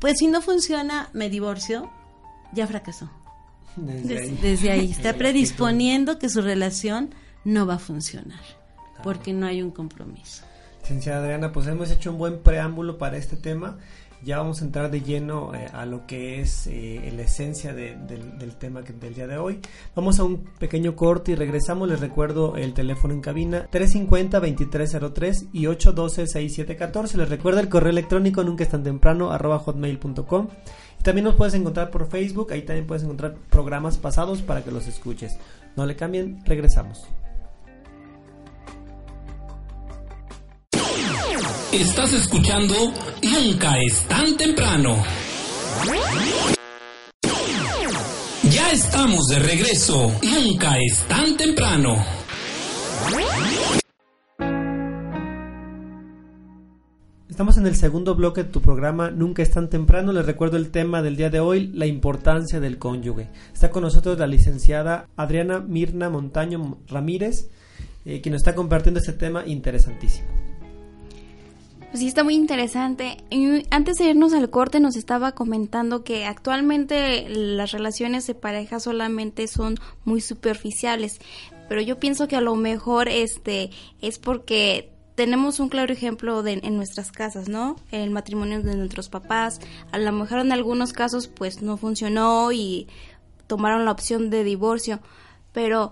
pues 0.00 0.18
si 0.18 0.26
no 0.26 0.42
funciona, 0.42 1.08
me 1.12 1.30
divorcio, 1.30 1.90
ya 2.52 2.66
fracasó. 2.66 3.10
Desde, 3.76 4.70
ahí. 4.70 4.90
Está 4.90 5.14
predisponiendo 5.14 6.18
que 6.18 6.28
su 6.28 6.40
relación 6.40 7.10
no 7.44 7.66
va 7.66 7.74
a 7.74 7.78
funcionar 7.78 8.40
porque 9.02 9.32
no 9.32 9.46
hay 9.46 9.62
un 9.62 9.70
compromiso. 9.70 10.44
Licenciada 10.82 11.22
Adriana, 11.22 11.52
pues 11.52 11.66
hemos 11.66 11.90
hecho 11.90 12.10
un 12.10 12.18
buen 12.18 12.38
preámbulo 12.38 12.96
para 12.96 13.16
este 13.16 13.36
tema. 13.36 13.76
Ya 14.22 14.38
vamos 14.38 14.62
a 14.62 14.64
entrar 14.64 14.90
de 14.90 15.02
lleno 15.02 15.54
eh, 15.54 15.68
a 15.72 15.84
lo 15.84 16.06
que 16.06 16.40
es 16.40 16.66
eh, 16.66 17.12
la 17.14 17.22
esencia 17.22 17.74
del 17.74 18.56
tema 18.58 18.80
del 18.80 19.14
día 19.14 19.26
de 19.26 19.36
hoy. 19.36 19.60
Vamos 19.94 20.18
a 20.18 20.24
un 20.24 20.44
pequeño 20.58 20.96
corte 20.96 21.32
y 21.32 21.34
regresamos. 21.34 21.88
Les 21.88 22.00
recuerdo 22.00 22.56
el 22.56 22.72
teléfono 22.72 23.12
en 23.12 23.20
cabina 23.20 23.68
350-2303 23.70 25.48
y 25.52 25.64
812-6714. 25.64 27.14
Les 27.14 27.28
recuerdo 27.28 27.60
el 27.60 27.68
correo 27.68 27.90
electrónico 27.90 28.42
nunca 28.42 28.64
es 28.64 28.70
tan 28.70 28.82
temprano 28.82 29.30
arroba 29.30 29.58
hotmail.com. 29.58 30.48
También 31.06 31.22
nos 31.26 31.36
puedes 31.36 31.54
encontrar 31.54 31.92
por 31.92 32.10
Facebook, 32.10 32.52
ahí 32.52 32.62
también 32.62 32.84
puedes 32.84 33.04
encontrar 33.04 33.36
programas 33.48 33.96
pasados 33.96 34.42
para 34.42 34.64
que 34.64 34.72
los 34.72 34.88
escuches. 34.88 35.38
No 35.76 35.86
le 35.86 35.94
cambien, 35.94 36.44
regresamos. 36.44 37.04
Estás 41.70 42.12
escuchando 42.12 42.74
Nunca 43.22 43.78
es 43.78 44.02
tan 44.08 44.36
temprano. 44.36 44.96
Ya 48.50 48.72
estamos 48.72 49.26
de 49.28 49.38
regreso. 49.38 50.10
Nunca 50.24 50.76
es 50.80 51.04
tan 51.06 51.36
temprano. 51.36 52.04
Estamos 57.36 57.58
en 57.58 57.66
el 57.66 57.76
segundo 57.76 58.14
bloque 58.14 58.44
de 58.44 58.48
tu 58.48 58.62
programa 58.62 59.10
Nunca 59.10 59.42
es 59.42 59.50
tan 59.50 59.68
temprano. 59.68 60.10
Les 60.10 60.24
recuerdo 60.24 60.56
el 60.56 60.70
tema 60.70 61.02
del 61.02 61.16
día 61.16 61.28
de 61.28 61.38
hoy, 61.38 61.66
la 61.66 61.84
importancia 61.84 62.60
del 62.60 62.78
cónyuge. 62.78 63.28
Está 63.52 63.70
con 63.70 63.82
nosotros 63.82 64.18
la 64.18 64.26
licenciada 64.26 65.06
Adriana 65.16 65.60
Mirna 65.60 66.08
Montaño 66.08 66.78
Ramírez, 66.88 67.50
eh, 68.06 68.22
quien 68.22 68.32
nos 68.32 68.40
está 68.40 68.54
compartiendo 68.54 69.00
este 69.00 69.12
tema 69.12 69.46
interesantísimo. 69.46 70.26
Pues 71.90 72.00
sí, 72.00 72.08
está 72.08 72.24
muy 72.24 72.36
interesante. 72.36 73.18
antes 73.68 73.98
de 73.98 74.06
irnos 74.06 74.32
al 74.32 74.48
corte 74.48 74.80
nos 74.80 74.96
estaba 74.96 75.32
comentando 75.32 76.04
que 76.04 76.24
actualmente 76.24 77.28
las 77.28 77.70
relaciones 77.70 78.26
de 78.26 78.34
pareja 78.34 78.80
solamente 78.80 79.46
son 79.46 79.76
muy 80.06 80.22
superficiales, 80.22 81.20
pero 81.68 81.82
yo 81.82 82.00
pienso 82.00 82.28
que 82.28 82.36
a 82.36 82.40
lo 82.40 82.56
mejor 82.56 83.10
este 83.10 83.68
es 84.00 84.18
porque 84.18 84.95
tenemos 85.16 85.60
un 85.60 85.70
claro 85.70 85.92
ejemplo 85.92 86.42
de, 86.42 86.60
en 86.62 86.76
nuestras 86.76 87.10
casas, 87.10 87.48
¿no? 87.48 87.76
El 87.90 88.10
matrimonio 88.10 88.62
de 88.62 88.76
nuestros 88.76 89.08
papás. 89.08 89.60
A 89.90 89.98
lo 89.98 90.12
mejor 90.12 90.40
en 90.40 90.52
algunos 90.52 90.92
casos 90.92 91.26
pues 91.26 91.62
no 91.62 91.78
funcionó 91.78 92.52
y 92.52 92.86
tomaron 93.46 93.86
la 93.86 93.92
opción 93.92 94.28
de 94.28 94.44
divorcio, 94.44 95.00
pero 95.52 95.90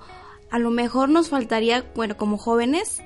a 0.51 0.59
lo 0.59 0.71
mejor 0.71 1.09
nos 1.09 1.31
faltaría, 1.31 1.91
bueno, 1.97 2.17
como 2.19 2.37
jóvenes, 2.37 3.03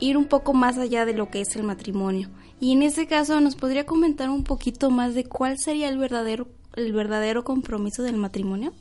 ir 0.00 0.16
un 0.16 0.26
poco 0.26 0.52
más 0.52 0.78
allá 0.78 1.06
de 1.06 1.14
lo 1.14 1.30
que 1.30 1.40
es 1.40 1.54
el 1.54 1.62
matrimonio. 1.62 2.28
Y 2.58 2.72
en 2.72 2.82
ese 2.82 3.06
caso 3.06 3.40
nos 3.40 3.54
podría 3.54 3.86
comentar 3.86 4.28
un 4.30 4.42
poquito 4.42 4.90
más 4.90 5.14
de 5.14 5.24
cuál 5.24 5.58
sería 5.58 5.88
el 5.88 5.96
verdadero 5.96 6.48
el 6.74 6.92
verdadero 6.92 7.42
compromiso 7.42 8.02
del 8.02 8.18
matrimonio. 8.18 8.74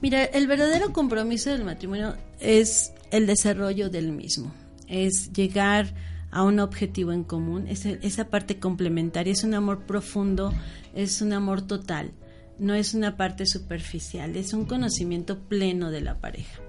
Mira, 0.00 0.22
el 0.22 0.46
verdadero 0.46 0.92
compromiso 0.92 1.50
del 1.50 1.64
matrimonio 1.64 2.14
es 2.38 2.92
el 3.10 3.26
desarrollo 3.26 3.90
del 3.90 4.12
mismo 4.12 4.52
es 4.88 5.32
llegar 5.32 5.94
a 6.30 6.42
un 6.42 6.58
objetivo 6.58 7.12
en 7.12 7.22
común, 7.22 7.68
es 7.68 7.86
esa 7.86 8.28
parte 8.28 8.58
complementaria, 8.58 9.32
es 9.32 9.44
un 9.44 9.54
amor 9.54 9.86
profundo, 9.86 10.52
es 10.94 11.22
un 11.22 11.32
amor 11.32 11.62
total, 11.62 12.10
no 12.58 12.74
es 12.74 12.92
una 12.92 13.16
parte 13.16 13.46
superficial, 13.46 14.36
es 14.36 14.52
un 14.52 14.64
conocimiento 14.64 15.38
pleno 15.38 15.92
de 15.92 16.00
la 16.00 16.18
pareja. 16.20 16.60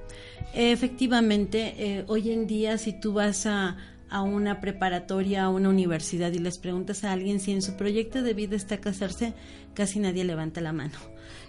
Efectivamente, 0.54 1.74
eh, 1.78 2.06
hoy 2.08 2.32
en 2.32 2.46
día 2.46 2.78
si 2.78 2.94
tú 2.94 3.14
vas 3.14 3.48
a, 3.48 3.78
a 4.10 4.22
una 4.22 4.62
preparatoria, 4.62 5.46
a 5.46 5.50
una 5.50 5.70
universidad 5.70 6.32
y 6.32 6.40
les 6.40 6.60
preguntas 6.60 7.04
a 7.04 7.12
alguien 7.12 7.40
si 7.40 7.52
en 7.52 7.62
su 7.62 7.76
proyecto 7.76 8.22
de 8.22 8.34
vida 8.36 8.56
está 8.56 8.78
casarse, 8.78 9.34
casi 9.74 10.00
nadie 10.00 10.24
levanta 10.24 10.62
la 10.62 10.74
mano. 10.74 10.98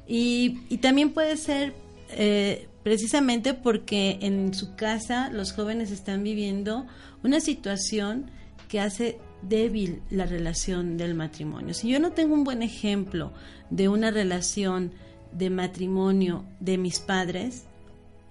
Y, 0.08 0.60
y 0.68 0.78
también 0.78 1.10
puede 1.10 1.36
ser 1.36 1.74
eh, 2.10 2.68
precisamente 2.82 3.54
porque 3.54 4.18
en 4.22 4.54
su 4.54 4.76
casa 4.76 5.30
los 5.30 5.52
jóvenes 5.52 5.90
están 5.90 6.22
viviendo 6.22 6.86
una 7.22 7.40
situación 7.40 8.30
que 8.68 8.80
hace 8.80 9.18
débil 9.42 10.02
la 10.10 10.26
relación 10.26 10.96
del 10.96 11.14
matrimonio. 11.14 11.74
Si 11.74 11.88
yo 11.88 12.00
no 12.00 12.12
tengo 12.12 12.34
un 12.34 12.44
buen 12.44 12.62
ejemplo 12.62 13.32
de 13.70 13.88
una 13.88 14.10
relación 14.10 14.92
de 15.32 15.50
matrimonio 15.50 16.44
de 16.60 16.78
mis 16.78 17.00
padres, 17.00 17.64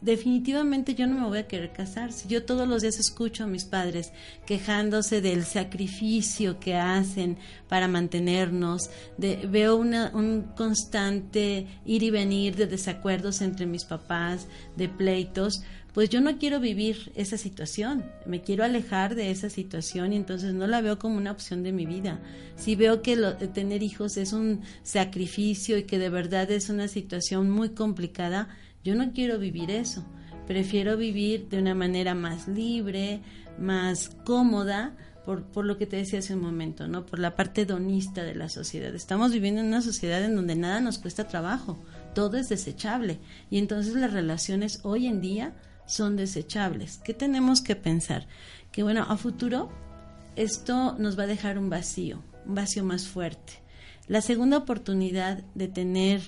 definitivamente 0.02 0.96
yo 0.96 1.08
no 1.08 1.16
me 1.16 1.28
voy 1.28 1.40
a 1.40 1.48
querer 1.48 1.72
casar. 1.72 2.12
Si 2.12 2.28
yo 2.28 2.46
todos 2.46 2.68
los 2.68 2.82
días 2.82 3.00
escucho 3.00 3.44
a 3.44 3.48
mis 3.48 3.66
padres 3.66 4.12
quejándose 4.46 5.22
del 5.22 5.46
sacrificio 5.46 6.60
que 6.60 6.76
hacen 6.76 7.38
para 7.68 7.88
mantenernos, 7.88 8.90
de, 9.18 9.48
veo 9.48 9.76
una, 9.76 10.12
un 10.14 10.44
constante 10.56 11.68
ir 11.86 12.04
y 12.04 12.12
venir 12.12 12.56
de 12.56 12.68
desacuerdos 12.68 13.42
entre 13.42 13.66
mis 13.66 13.86
papás, 13.86 14.48
de 14.76 14.90
pleitos, 14.90 15.64
pues 15.96 16.10
yo 16.10 16.20
no 16.20 16.38
quiero 16.38 16.60
vivir 16.60 17.14
esa 17.16 17.38
situación, 17.38 18.04
me 18.26 18.42
quiero 18.42 18.66
alejar 18.66 19.16
de 19.16 19.32
esa 19.32 19.50
situación 19.50 20.12
y 20.12 20.18
entonces 20.18 20.54
no 20.54 20.68
la 20.68 20.82
veo 20.82 21.00
como 21.00 21.16
una 21.16 21.32
opción 21.32 21.64
de 21.64 21.72
mi 21.72 21.86
vida. 21.86 22.20
Si 22.58 22.76
veo 22.76 23.02
que 23.02 23.16
tener 23.54 23.82
hijos 23.82 24.18
es 24.18 24.34
un 24.34 24.60
sacrificio 24.84 25.78
y 25.78 25.84
que 25.84 25.98
de 25.98 26.10
verdad 26.10 26.52
es 26.52 26.70
una 26.70 26.90
situación 26.90 27.50
muy 27.50 27.70
complicada, 27.70 28.50
yo 28.86 28.94
no 28.96 29.12
quiero 29.12 29.40
vivir 29.40 29.72
eso. 29.72 30.06
Prefiero 30.46 30.96
vivir 30.96 31.50
de 31.50 31.58
una 31.58 31.74
manera 31.74 32.14
más 32.14 32.48
libre, 32.48 33.20
más 33.58 34.10
cómoda, 34.24 34.96
por, 35.26 35.46
por, 35.46 35.66
lo 35.66 35.80
que 35.80 35.88
te 35.88 35.98
decía 35.98 36.20
hace 36.20 36.36
un 36.36 36.42
momento, 36.42 36.88
¿no? 36.88 37.04
Por 37.04 37.18
la 37.18 37.36
parte 37.36 37.66
donista 37.66 38.24
de 38.24 38.36
la 38.36 38.48
sociedad. 38.48 38.94
Estamos 38.94 39.32
viviendo 39.32 39.62
en 39.62 39.68
una 39.68 39.82
sociedad 39.82 40.24
en 40.24 40.36
donde 40.36 40.56
nada 40.56 40.82
nos 40.82 41.00
cuesta 41.00 41.28
trabajo, 41.28 41.84
todo 42.14 42.38
es 42.38 42.48
desechable. 42.48 43.18
Y 43.50 43.58
entonces 43.58 43.96
las 43.96 44.14
relaciones 44.14 44.82
hoy 44.84 45.08
en 45.08 45.20
día 45.20 45.56
son 45.88 46.16
desechables. 46.16 47.00
¿Qué 47.04 47.16
tenemos 47.16 47.62
que 47.62 47.76
pensar? 47.76 48.28
Que 48.72 48.84
bueno, 48.84 49.04
a 49.10 49.18
futuro 49.18 49.72
esto 50.36 50.96
nos 51.00 51.18
va 51.18 51.24
a 51.24 51.28
dejar 51.28 51.58
un 51.58 51.72
vacío, 51.72 52.22
un 52.46 52.54
vacío 52.54 52.84
más 52.84 53.08
fuerte. 53.08 53.54
La 54.08 54.22
segunda 54.22 54.58
oportunidad 54.58 55.44
de 55.56 55.70
tener 55.70 56.22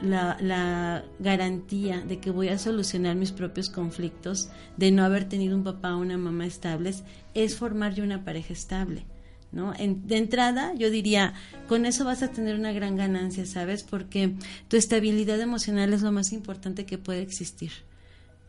la, 0.00 1.04
garantía 1.18 2.00
de 2.00 2.18
que 2.18 2.30
voy 2.30 2.48
a 2.48 2.58
solucionar 2.58 3.16
mis 3.16 3.32
propios 3.32 3.70
conflictos, 3.70 4.50
de 4.76 4.90
no 4.90 5.04
haber 5.04 5.28
tenido 5.28 5.56
un 5.56 5.64
papá 5.64 5.94
o 5.94 6.00
una 6.00 6.18
mamá 6.18 6.46
estables, 6.46 7.04
es 7.34 7.56
formar 7.56 7.94
yo 7.94 8.04
una 8.04 8.24
pareja 8.24 8.52
estable. 8.52 9.06
¿No? 9.52 9.72
de 9.72 10.18
entrada, 10.18 10.74
yo 10.74 10.90
diría, 10.90 11.32
con 11.66 11.86
eso 11.86 12.04
vas 12.04 12.22
a 12.22 12.30
tener 12.30 12.56
una 12.56 12.72
gran 12.72 12.94
ganancia, 12.94 13.46
¿sabes? 13.46 13.84
Porque 13.84 14.34
tu 14.68 14.76
estabilidad 14.76 15.40
emocional 15.40 15.94
es 15.94 16.02
lo 16.02 16.12
más 16.12 16.32
importante 16.32 16.84
que 16.84 16.98
puede 16.98 17.22
existir. 17.22 17.70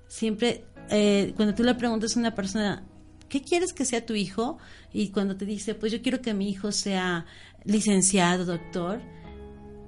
Siempre, 0.10 0.66
eh, 0.90 1.34
cuando 1.38 1.56
tú 1.56 1.64
le 1.64 1.76
preguntas 1.76 2.18
a 2.18 2.20
una 2.20 2.36
persona, 2.36 2.84
¿qué 3.30 3.42
quieres 3.42 3.72
que 3.72 3.86
sea 3.86 4.06
tu 4.06 4.16
hijo? 4.16 4.58
Y 4.92 5.10
cuando 5.10 5.38
te 5.38 5.46
dice, 5.46 5.76
pues 5.76 5.94
yo 5.94 6.02
quiero 6.02 6.20
que 6.20 6.34
mi 6.34 6.50
hijo 6.50 6.74
sea 6.74 7.26
licenciado, 7.64 8.44
doctor, 8.44 9.02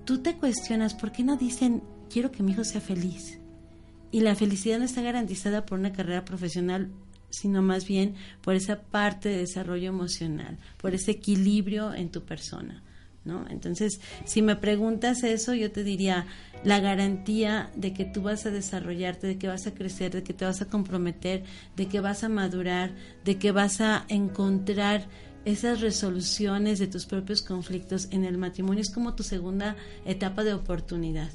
tú 0.09 0.23
te 0.23 0.33
cuestionas, 0.33 0.95
¿por 0.95 1.11
qué 1.11 1.23
no 1.23 1.37
dicen, 1.37 1.83
quiero 2.09 2.31
que 2.31 2.41
mi 2.41 2.53
hijo 2.53 2.63
sea 2.63 2.81
feliz? 2.81 3.37
Y 4.09 4.21
la 4.21 4.33
felicidad 4.33 4.79
no 4.79 4.85
está 4.85 5.03
garantizada 5.03 5.67
por 5.67 5.77
una 5.77 5.93
carrera 5.93 6.25
profesional, 6.25 6.89
sino 7.29 7.61
más 7.61 7.85
bien 7.85 8.15
por 8.41 8.55
esa 8.55 8.81
parte 8.81 9.29
de 9.29 9.37
desarrollo 9.37 9.87
emocional, 9.87 10.57
por 10.77 10.95
ese 10.95 11.11
equilibrio 11.11 11.93
en 11.93 12.09
tu 12.09 12.23
persona. 12.23 12.81
¿No? 13.23 13.45
Entonces, 13.51 14.01
si 14.25 14.41
me 14.41 14.55
preguntas 14.55 15.21
eso, 15.23 15.53
yo 15.53 15.71
te 15.71 15.83
diría 15.83 16.25
la 16.63 16.79
garantía 16.79 17.69
de 17.75 17.93
que 17.93 18.05
tú 18.05 18.23
vas 18.23 18.47
a 18.47 18.49
desarrollarte, 18.49 19.27
de 19.27 19.37
que 19.37 19.47
vas 19.47 19.67
a 19.67 19.75
crecer, 19.75 20.11
de 20.11 20.23
que 20.23 20.33
te 20.33 20.45
vas 20.45 20.61
a 20.63 20.69
comprometer, 20.69 21.43
de 21.75 21.87
que 21.87 21.99
vas 21.99 22.23
a 22.23 22.29
madurar, 22.29 22.95
de 23.25 23.37
que 23.37 23.51
vas 23.51 23.79
a 23.79 24.05
encontrar 24.07 25.07
esas 25.45 25.81
resoluciones 25.81 26.79
de 26.79 26.87
tus 26.87 27.05
propios 27.05 27.41
conflictos 27.41 28.07
en 28.11 28.23
el 28.23 28.37
matrimonio 28.37 28.81
es 28.81 28.91
como 28.91 29.15
tu 29.15 29.23
segunda 29.23 29.75
etapa 30.05 30.43
de 30.43 30.53
oportunidad. 30.53 31.29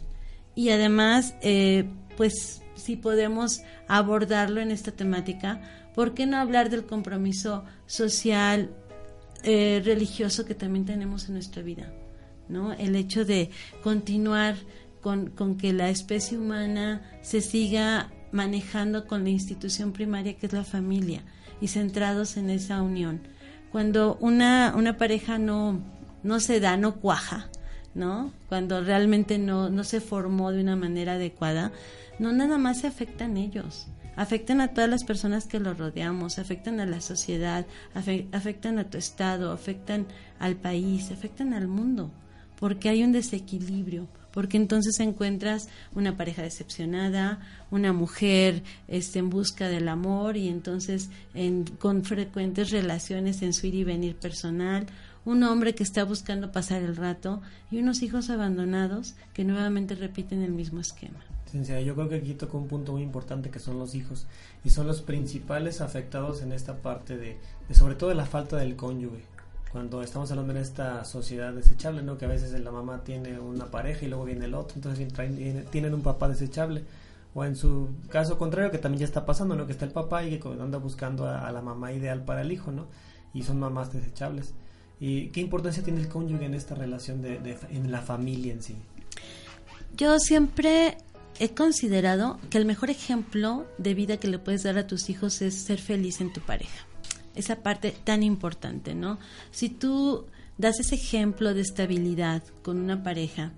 Y 0.55 0.71
además, 0.71 1.35
eh, 1.43 1.85
pues 2.17 2.63
si 2.75 2.97
podemos 2.97 3.63
abordarlo 3.89 4.61
en 4.61 4.71
esta 4.71 4.93
temática, 4.93 5.61
¿por 5.95 6.15
qué 6.15 6.27
no 6.27 6.37
hablar 6.37 6.71
del 6.71 6.85
compromiso 6.85 7.65
social, 7.87 8.71
eh, 9.43 9.83
religioso 9.85 10.45
que 10.45 10.55
también 10.55 10.85
tenemos 10.85 11.27
en 11.27 11.35
nuestra 11.35 11.63
vida? 11.63 11.93
¿no? 12.49 12.73
El 12.73 12.95
hecho 12.97 13.25
de 13.25 13.51
continuar 13.83 14.57
con, 15.01 15.31
con 15.31 15.57
que 15.57 15.73
la 15.73 15.91
especie 15.91 16.39
humana 16.39 17.03
se 17.23 17.41
siga 17.41 18.13
manejando 18.33 19.07
con 19.07 19.25
la 19.25 19.31
institución 19.31 19.93
primaria 19.93 20.37
que 20.37 20.47
es 20.47 20.53
la 20.53 20.65
familia 20.65 21.23
y 21.61 21.69
centrados 21.69 22.37
en 22.37 22.51
esa 22.51 22.83
unión 22.83 23.21
cuando 23.75 24.16
una, 24.21 24.73
una 24.76 24.99
pareja 24.99 25.37
no, 25.37 25.81
no 26.22 26.38
se 26.38 26.61
da, 26.61 26.77
no 26.77 27.01
cuaja, 27.01 27.49
¿no? 27.92 28.33
Cuando 28.49 28.81
realmente 28.81 29.37
no, 29.37 29.68
no 29.68 29.83
se 29.83 30.01
formó 30.01 30.53
de 30.53 30.61
una 30.61 30.77
manera 30.77 31.14
adecuada, 31.14 31.72
no 32.20 32.31
nada 32.31 32.57
más 32.57 32.79
se 32.79 32.87
afectan 32.87 33.37
ellos, 33.37 33.88
afectan 34.14 34.61
a 34.61 34.68
todas 34.68 34.88
las 34.88 35.03
personas 35.03 35.49
que 35.49 35.59
los 35.59 35.77
rodeamos, 35.77 36.38
afectan 36.38 36.79
a 36.79 36.87
la 36.87 37.01
sociedad, 37.01 37.66
afectan 38.31 38.79
a 38.79 38.85
tu 38.85 38.96
estado, 38.96 39.51
afectan 39.51 40.07
al 40.38 40.55
país, 40.55 41.11
afectan 41.11 41.53
al 41.53 41.66
mundo, 41.66 42.12
porque 42.61 42.90
hay 42.90 43.03
un 43.03 43.11
desequilibrio, 43.11 44.07
porque 44.35 44.57
entonces 44.57 44.99
encuentras 44.99 45.68
una 45.94 46.16
pareja 46.16 46.42
decepcionada, 46.42 47.38
una 47.70 47.92
mujer 47.92 48.64
este, 48.88 49.20
en 49.20 49.31
busca 49.31 49.68
del 49.68 49.88
amor 49.88 50.37
y 50.37 50.49
entonces 50.49 51.09
en, 51.35 51.64
con 51.64 52.05
frecuentes 52.05 52.70
relaciones 52.70 53.42
en 53.42 53.55
su 53.55 53.68
ir 53.68 53.77
y 53.77 53.85
venir 53.85 54.16
personal, 54.16 54.87
un 55.25 55.44
hombre 55.44 55.77
que 55.77 55.85
está 55.85 56.05
buscando 56.05 56.51
pasar 56.51 56.83
el 56.83 56.97
rato 56.97 57.40
y 57.70 57.79
unos 57.79 58.03
hijos 58.03 58.29
abandonados 58.29 59.14
que 59.33 59.44
nuevamente 59.44 59.94
repiten 59.94 60.42
el 60.42 60.53
mismo 60.53 60.81
esquema. 60.81 61.20
yo 61.53 61.94
creo 61.94 62.09
que 62.09 62.16
aquí 62.16 62.35
toca 62.35 62.59
un 62.59 62.66
punto 62.66 62.92
muy 62.92 63.03
importante 63.03 63.51
que 63.51 63.61
son 63.61 63.79
los 63.79 63.94
hijos 63.94 64.27
y 64.64 64.70
son 64.70 64.88
los 64.88 65.01
principales 65.01 65.81
afectados 65.81 66.42
en 66.42 66.51
esta 66.53 66.75
parte 66.79 67.16
de 67.16 67.38
sobre 67.73 67.94
todo 67.94 68.11
de 68.11 68.16
la 68.16 68.27
falta 68.27 68.57
del 68.57 68.75
cónyuge 68.75 69.34
cuando 69.75 70.03
estamos 70.03 70.31
hablando 70.31 70.53
en 70.53 70.59
esta 70.61 71.05
sociedad 71.05 71.53
desechable, 71.53 72.01
¿no? 72.01 72.17
Que 72.17 72.27
a 72.27 72.29
veces 72.29 72.53
la 72.61 72.71
mamá 72.71 73.03
tiene 73.03 73.41
una 73.41 73.67
pareja 73.73 74.05
y 74.05 74.09
luego 74.09 74.25
viene 74.25 74.45
el 74.45 74.55
otro, 74.55 74.77
entonces 74.77 75.13
tienen 75.73 75.95
un 75.95 76.01
papá 76.01 76.29
desechable. 76.29 76.85
O 77.35 77.45
en 77.45 77.57
su 77.57 77.89
caso 78.09 78.39
contrario, 78.39 78.71
que 78.71 78.79
también 78.79 79.01
ya 79.01 79.07
está 79.07 79.27
pasando, 79.27 79.57
¿no? 79.57 79.67
Que 79.67 79.73
está 79.73 79.85
el 79.85 79.91
papá 79.91 80.23
y 80.23 80.39
que 80.39 80.49
anda 80.49 80.79
buscando 80.79 81.29
a, 81.29 81.51
la 81.51 81.61
mamá 81.61 81.93
ideal 81.93 82.25
para 82.25 82.43
el 82.43 82.53
hijo, 82.53 82.71
¿no? 82.71 82.87
Y 83.33 83.43
son 83.43 83.59
mamás 83.59 83.93
desechables. 83.93 84.55
¿Y 85.01 85.31
qué 85.31 85.41
importancia 85.41 85.83
tiene 85.83 85.99
el 85.99 86.09
cónyuge 86.09 86.45
en 86.45 86.55
esta 86.55 86.77
relación 86.77 87.21
de, 87.21 87.59
en 87.69 87.91
la 87.91 88.01
familia 88.01 88.53
en 88.53 88.63
sí? 88.63 88.77
Yo 89.97 90.21
siempre 90.21 90.99
he 91.41 91.49
considerado 91.49 92.39
que 92.49 92.59
el 92.59 92.65
mejor 92.65 92.91
ejemplo 92.91 93.67
de 93.79 93.95
vida 93.95 94.19
que 94.19 94.29
le 94.29 94.39
puedes 94.39 94.63
dar 94.63 94.79
a 94.79 94.87
tus 94.87 95.11
hijos 95.11 95.43
es 95.43 95.57
ser 95.57 95.81
feliz 95.81 96.21
en 96.21 96.33
tu 96.33 96.41
pareja 96.43 96.87
esa 97.35 97.62
parte 97.62 97.94
tan 98.05 98.23
importante, 98.23 98.94
¿no? 98.94 99.18
Si 99.51 99.68
tú 99.68 100.27
das 100.59 100.81
ese 100.81 100.94
ejemplo 100.94 101.55
de 101.55 101.62
estabilidad 101.62 102.42
con 102.62 102.79
una 102.79 103.03
pareja, 103.03 103.53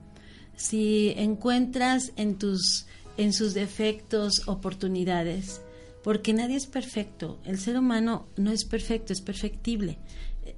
si 0.56 1.12
encuentras 1.16 2.12
en 2.16 2.36
tus 2.38 2.86
en 3.16 3.32
sus 3.32 3.54
defectos 3.54 4.42
oportunidades, 4.46 5.60
porque 6.02 6.32
nadie 6.32 6.56
es 6.56 6.66
perfecto, 6.66 7.38
el 7.44 7.58
ser 7.58 7.78
humano 7.78 8.26
no 8.36 8.52
es 8.52 8.64
perfecto, 8.64 9.12
es 9.12 9.20
perfectible. 9.20 9.98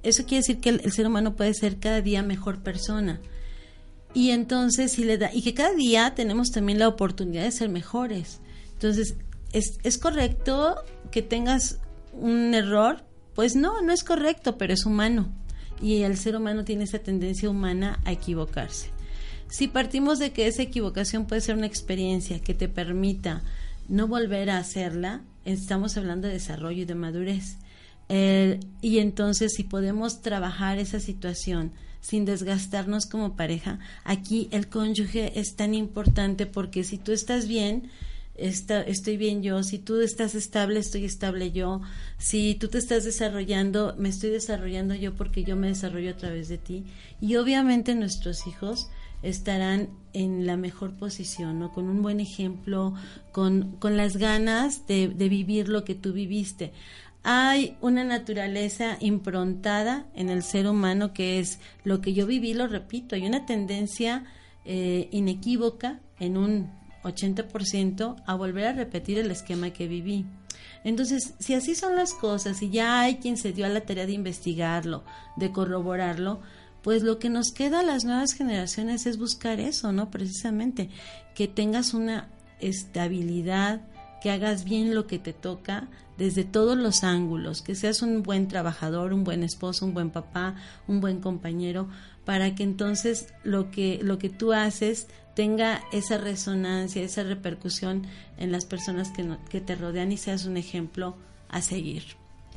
Eso 0.03 0.23
quiere 0.23 0.37
decir 0.37 0.59
que 0.59 0.69
el, 0.69 0.91
ser 0.91 1.07
humano 1.07 1.35
puede 1.35 1.53
ser 1.53 1.79
cada 1.79 2.01
día 2.01 2.21
mejor 2.21 2.61
persona. 2.61 3.19
Y 4.13 4.31
entonces 4.31 4.91
si 4.91 5.03
le 5.03 5.17
da 5.17 5.31
y 5.33 5.41
que 5.41 5.53
cada 5.53 5.73
día 5.73 6.13
tenemos 6.15 6.51
también 6.51 6.79
la 6.79 6.87
oportunidad 6.87 7.43
de 7.43 7.51
ser 7.51 7.69
mejores. 7.69 8.41
Entonces, 8.73 9.15
es, 9.51 9.79
es 9.83 9.97
correcto 9.97 10.75
que 11.11 11.21
tengas 11.21 11.79
un 12.13 12.53
error, 12.53 13.03
pues 13.35 13.55
no, 13.55 13.81
no 13.81 13.93
es 13.93 14.03
correcto, 14.03 14.57
pero 14.57 14.73
es 14.73 14.85
humano. 14.85 15.29
Y 15.81 16.01
el 16.03 16.17
ser 16.17 16.35
humano 16.35 16.65
tiene 16.65 16.83
esa 16.83 16.99
tendencia 16.99 17.49
humana 17.49 17.99
a 18.03 18.11
equivocarse. 18.11 18.91
Si 19.49 19.67
partimos 19.67 20.19
de 20.19 20.31
que 20.31 20.47
esa 20.47 20.61
equivocación 20.61 21.25
puede 21.25 21.41
ser 21.41 21.55
una 21.55 21.65
experiencia 21.65 22.39
que 22.39 22.53
te 22.53 22.69
permita 22.69 23.41
no 23.87 24.07
volver 24.07 24.49
a 24.51 24.59
hacerla, 24.59 25.21
estamos 25.43 25.97
hablando 25.97 26.27
de 26.27 26.33
desarrollo 26.33 26.83
y 26.83 26.85
de 26.85 26.95
madurez. 26.95 27.57
y 28.09 28.99
entonces 28.99 29.53
si 29.53 29.63
podemos 29.63 30.21
trabajar 30.21 30.79
esa 30.79 30.99
situación 30.99 31.71
sin 32.01 32.25
desgastarnos 32.25 33.05
como 33.05 33.35
pareja, 33.35 33.79
aquí 34.03 34.47
el 34.51 34.67
cónyuge 34.67 35.39
es 35.39 35.55
tan 35.55 35.73
importante 35.73 36.45
porque 36.45 36.83
si 36.83 36.97
tú 36.97 37.11
estás 37.11 37.47
bien, 37.47 37.89
estoy 38.39 39.17
bien 39.17 39.43
yo, 39.43 39.63
si 39.63 39.79
tú 39.79 40.01
estás 40.01 40.35
estable, 40.35 40.79
estoy 40.79 41.05
estable 41.05 41.51
yo, 41.51 41.81
si 42.17 42.55
tú 42.55 42.67
te 42.67 42.77
estás 42.77 43.03
desarrollando, 43.03 43.95
me 43.97 44.09
estoy 44.09 44.29
desarrollando 44.29 44.95
yo 44.95 45.15
porque 45.15 45.43
yo 45.43 45.55
me 45.55 45.67
desarrollo 45.67 46.11
a 46.11 46.17
través 46.17 46.47
de 46.47 46.57
ti. 46.57 46.85
Y 47.21 47.35
obviamente 47.35 47.95
nuestros 47.95 48.47
hijos 48.47 48.89
estarán 49.21 49.89
en 50.13 50.45
la 50.45 50.57
mejor 50.57 50.95
posición. 50.95 51.67
Con 51.69 51.89
un 51.89 52.01
buen 52.01 52.19
ejemplo, 52.19 52.93
con, 53.31 53.75
con 53.77 53.97
las 53.97 54.17
ganas 54.17 54.87
de, 54.87 55.09
de 55.09 55.29
vivir 55.29 55.69
lo 55.69 55.83
que 55.83 55.95
tú 55.95 56.13
viviste. 56.13 56.71
Hay 57.23 57.75
una 57.81 58.05
naturaleza 58.05 58.97
improntada 59.01 60.07
en 60.15 60.29
el 60.29 60.41
ser 60.41 60.67
humano 60.67 61.13
que 61.13 61.39
es 61.39 61.59
lo 61.83 61.99
que 61.99 62.13
yo 62.13 62.25
viví, 62.25 62.53
lo 62.53 62.67
repito, 62.67 63.15
hay 63.15 63.27
una 63.27 63.45
tendencia 63.45 64.23
eh, 64.63 65.09
inequívoca 65.11 65.99
en 66.19 66.37
un 66.37 66.78
80% 67.03 68.23
a 68.25 68.35
volver 68.35 68.67
a 68.67 68.73
repetir 68.73 69.17
el 69.17 69.31
esquema 69.31 69.71
que 69.71 69.87
viví. 69.87 70.25
Entonces, 70.83 71.33
si 71.39 71.53
así 71.53 71.75
son 71.75 71.95
las 71.95 72.13
cosas 72.13 72.61
y 72.61 72.69
ya 72.69 73.01
hay 73.01 73.17
quien 73.17 73.37
se 73.37 73.51
dio 73.51 73.65
a 73.65 73.69
la 73.69 73.81
tarea 73.81 74.05
de 74.05 74.13
investigarlo, 74.13 75.03
de 75.35 75.51
corroborarlo, 75.51 76.39
pues 76.81 77.03
lo 77.03 77.19
que 77.19 77.29
nos 77.29 77.51
queda 77.51 77.81
a 77.81 77.83
las 77.83 78.05
nuevas 78.05 78.33
generaciones 78.33 79.05
es 79.05 79.17
buscar 79.17 79.59
eso, 79.59 79.91
¿no? 79.91 80.09
Precisamente, 80.09 80.89
que 81.35 81.47
tengas 81.47 81.93
una 81.93 82.29
estabilidad, 82.61 83.81
que 84.21 84.31
hagas 84.31 84.63
bien 84.63 84.95
lo 84.95 85.07
que 85.07 85.19
te 85.19 85.33
toca 85.33 85.89
desde 86.17 86.43
todos 86.43 86.77
los 86.77 87.03
ángulos, 87.03 87.61
que 87.61 87.75
seas 87.75 88.01
un 88.01 88.23
buen 88.23 88.47
trabajador, 88.47 89.13
un 89.13 89.23
buen 89.23 89.43
esposo, 89.43 89.85
un 89.85 89.93
buen 89.93 90.09
papá, 90.09 90.55
un 90.87 90.99
buen 90.99 91.21
compañero, 91.21 91.87
para 92.25 92.55
que 92.55 92.63
entonces 92.63 93.33
lo 93.43 93.71
que, 93.71 93.99
lo 94.03 94.19
que 94.19 94.29
tú 94.29 94.51
haces 94.51 95.07
tenga 95.39 95.83
esa 95.93 96.17
resonancia, 96.17 97.01
esa 97.01 97.23
repercusión 97.23 98.05
en 98.37 98.51
las 98.51 98.65
personas 98.65 99.09
que, 99.09 99.25
que 99.49 99.61
te 99.61 99.73
rodean 99.75 100.11
y 100.11 100.17
seas 100.17 100.43
un 100.43 100.57
ejemplo 100.57 101.15
a 101.47 101.61
seguir. 101.61 102.03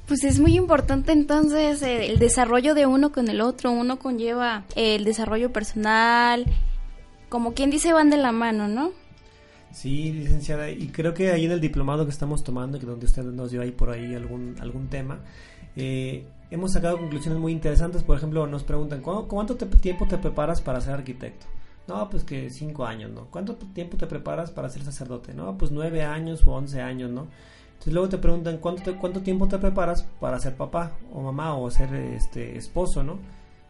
Pues 0.08 0.24
es 0.24 0.40
muy 0.40 0.56
importante 0.56 1.12
entonces 1.12 1.80
eh, 1.82 2.10
el 2.10 2.18
desarrollo 2.18 2.74
de 2.74 2.86
uno 2.86 3.12
con 3.12 3.28
el 3.28 3.40
otro. 3.40 3.70
Uno 3.70 4.00
conlleva 4.00 4.64
el 4.74 5.04
desarrollo 5.04 5.52
personal, 5.52 6.44
como 7.28 7.54
quien 7.54 7.70
dice 7.70 7.92
van 7.92 8.10
de 8.10 8.16
la 8.16 8.32
mano, 8.32 8.66
¿no? 8.66 8.90
Sí, 9.70 10.10
licenciada, 10.10 10.68
y 10.68 10.88
creo 10.88 11.14
que 11.14 11.30
ahí 11.30 11.44
en 11.44 11.52
el 11.52 11.60
diplomado 11.60 12.04
que 12.04 12.10
estamos 12.10 12.42
tomando, 12.42 12.80
que 12.80 12.86
donde 12.86 13.06
usted 13.06 13.22
nos 13.22 13.52
dio 13.52 13.62
ahí 13.62 13.70
por 13.70 13.90
ahí 13.90 14.16
algún, 14.16 14.56
algún 14.58 14.88
tema, 14.88 15.20
eh, 15.76 16.26
hemos 16.50 16.72
sacado 16.72 16.98
conclusiones 16.98 17.38
muy 17.38 17.52
interesantes. 17.52 18.02
Por 18.02 18.16
ejemplo, 18.16 18.44
nos 18.48 18.64
preguntan, 18.64 19.02
¿cuánto 19.02 19.54
tiempo 19.54 20.08
te 20.08 20.18
preparas 20.18 20.60
para 20.60 20.80
ser 20.80 20.94
arquitecto? 20.94 21.46
No, 21.88 22.08
pues 22.08 22.24
que 22.24 22.50
cinco 22.50 22.86
años, 22.86 23.10
¿no? 23.10 23.26
¿Cuánto 23.26 23.56
tiempo 23.56 23.96
te 23.96 24.06
preparas 24.06 24.50
para 24.50 24.68
ser 24.68 24.82
sacerdote? 24.82 25.34
No, 25.34 25.58
pues 25.58 25.70
nueve 25.70 26.04
años 26.04 26.46
o 26.46 26.52
once 26.52 26.80
años, 26.80 27.10
¿no? 27.10 27.26
Entonces 27.72 27.92
luego 27.92 28.08
te 28.08 28.18
preguntan, 28.18 28.58
¿cuánto, 28.58 28.96
¿cuánto 28.98 29.22
tiempo 29.22 29.48
te 29.48 29.58
preparas 29.58 30.04
para 30.20 30.38
ser 30.38 30.54
papá 30.54 30.92
o 31.12 31.20
mamá 31.20 31.56
o 31.56 31.70
ser 31.70 31.92
este 31.94 32.56
esposo, 32.56 33.02
¿no? 33.02 33.18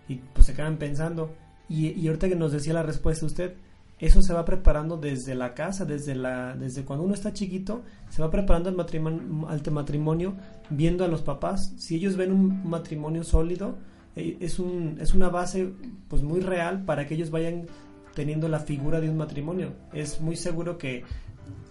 Y 0.08 0.16
pues 0.16 0.46
se 0.46 0.54
quedan 0.54 0.76
pensando. 0.76 1.30
Y, 1.68 1.98
y 1.98 2.06
ahorita 2.08 2.28
que 2.28 2.36
nos 2.36 2.52
decía 2.52 2.74
la 2.74 2.82
respuesta 2.82 3.24
usted, 3.24 3.54
eso 4.02 4.20
se 4.20 4.34
va 4.34 4.44
preparando 4.44 4.96
desde 4.96 5.36
la 5.36 5.54
casa, 5.54 5.84
desde 5.84 6.16
la, 6.16 6.56
desde 6.56 6.84
cuando 6.84 7.04
uno 7.04 7.14
está 7.14 7.32
chiquito, 7.32 7.82
se 8.10 8.20
va 8.20 8.32
preparando 8.32 8.68
el 8.68 8.74
matrimonio, 8.74 9.48
al 9.48 9.62
matrimonio, 9.70 10.34
viendo 10.70 11.04
a 11.04 11.08
los 11.08 11.22
papás. 11.22 11.72
Si 11.78 11.94
ellos 11.94 12.16
ven 12.16 12.32
un 12.32 12.68
matrimonio 12.68 13.22
sólido, 13.22 13.76
eh, 14.16 14.38
es 14.40 14.58
un, 14.58 14.98
es 15.00 15.14
una 15.14 15.28
base 15.28 15.72
pues 16.08 16.22
muy 16.22 16.40
real 16.40 16.84
para 16.84 17.06
que 17.06 17.14
ellos 17.14 17.30
vayan 17.30 17.68
teniendo 18.14 18.48
la 18.48 18.60
figura 18.60 19.00
de 19.00 19.10
un 19.10 19.16
matrimonio. 19.16 19.72
Es 19.92 20.20
muy 20.20 20.36
seguro 20.36 20.78
que 20.78 21.04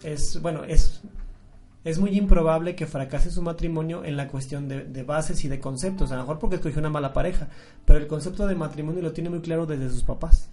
es, 0.04 0.42
bueno, 0.42 0.64
es, 0.64 1.02
es 1.84 2.00
muy 2.00 2.18
improbable 2.18 2.76
que 2.76 2.88
fracase 2.88 3.32
su 3.32 3.42
matrimonio 3.42 4.04
en 4.04 4.18
la 4.18 4.28
cuestión 4.28 4.68
de, 4.68 5.04
bases 5.04 5.44
y 5.44 5.48
de 5.48 5.60
conceptos, 5.60 6.12
a 6.12 6.16
lo 6.16 6.22
mejor 6.22 6.40
porque 6.40 6.58
escogió 6.58 6.80
una 6.80 6.90
mala 6.90 7.14
pareja, 7.14 7.48
pero 7.86 8.00
el 8.00 8.08
concepto 8.08 8.48
de 8.48 8.56
matrimonio 8.56 9.02
lo 9.02 9.14
tiene 9.14 9.30
muy 9.30 9.42
claro 9.42 9.66
desde 9.66 9.90
sus 9.90 10.04
papás 10.04 10.50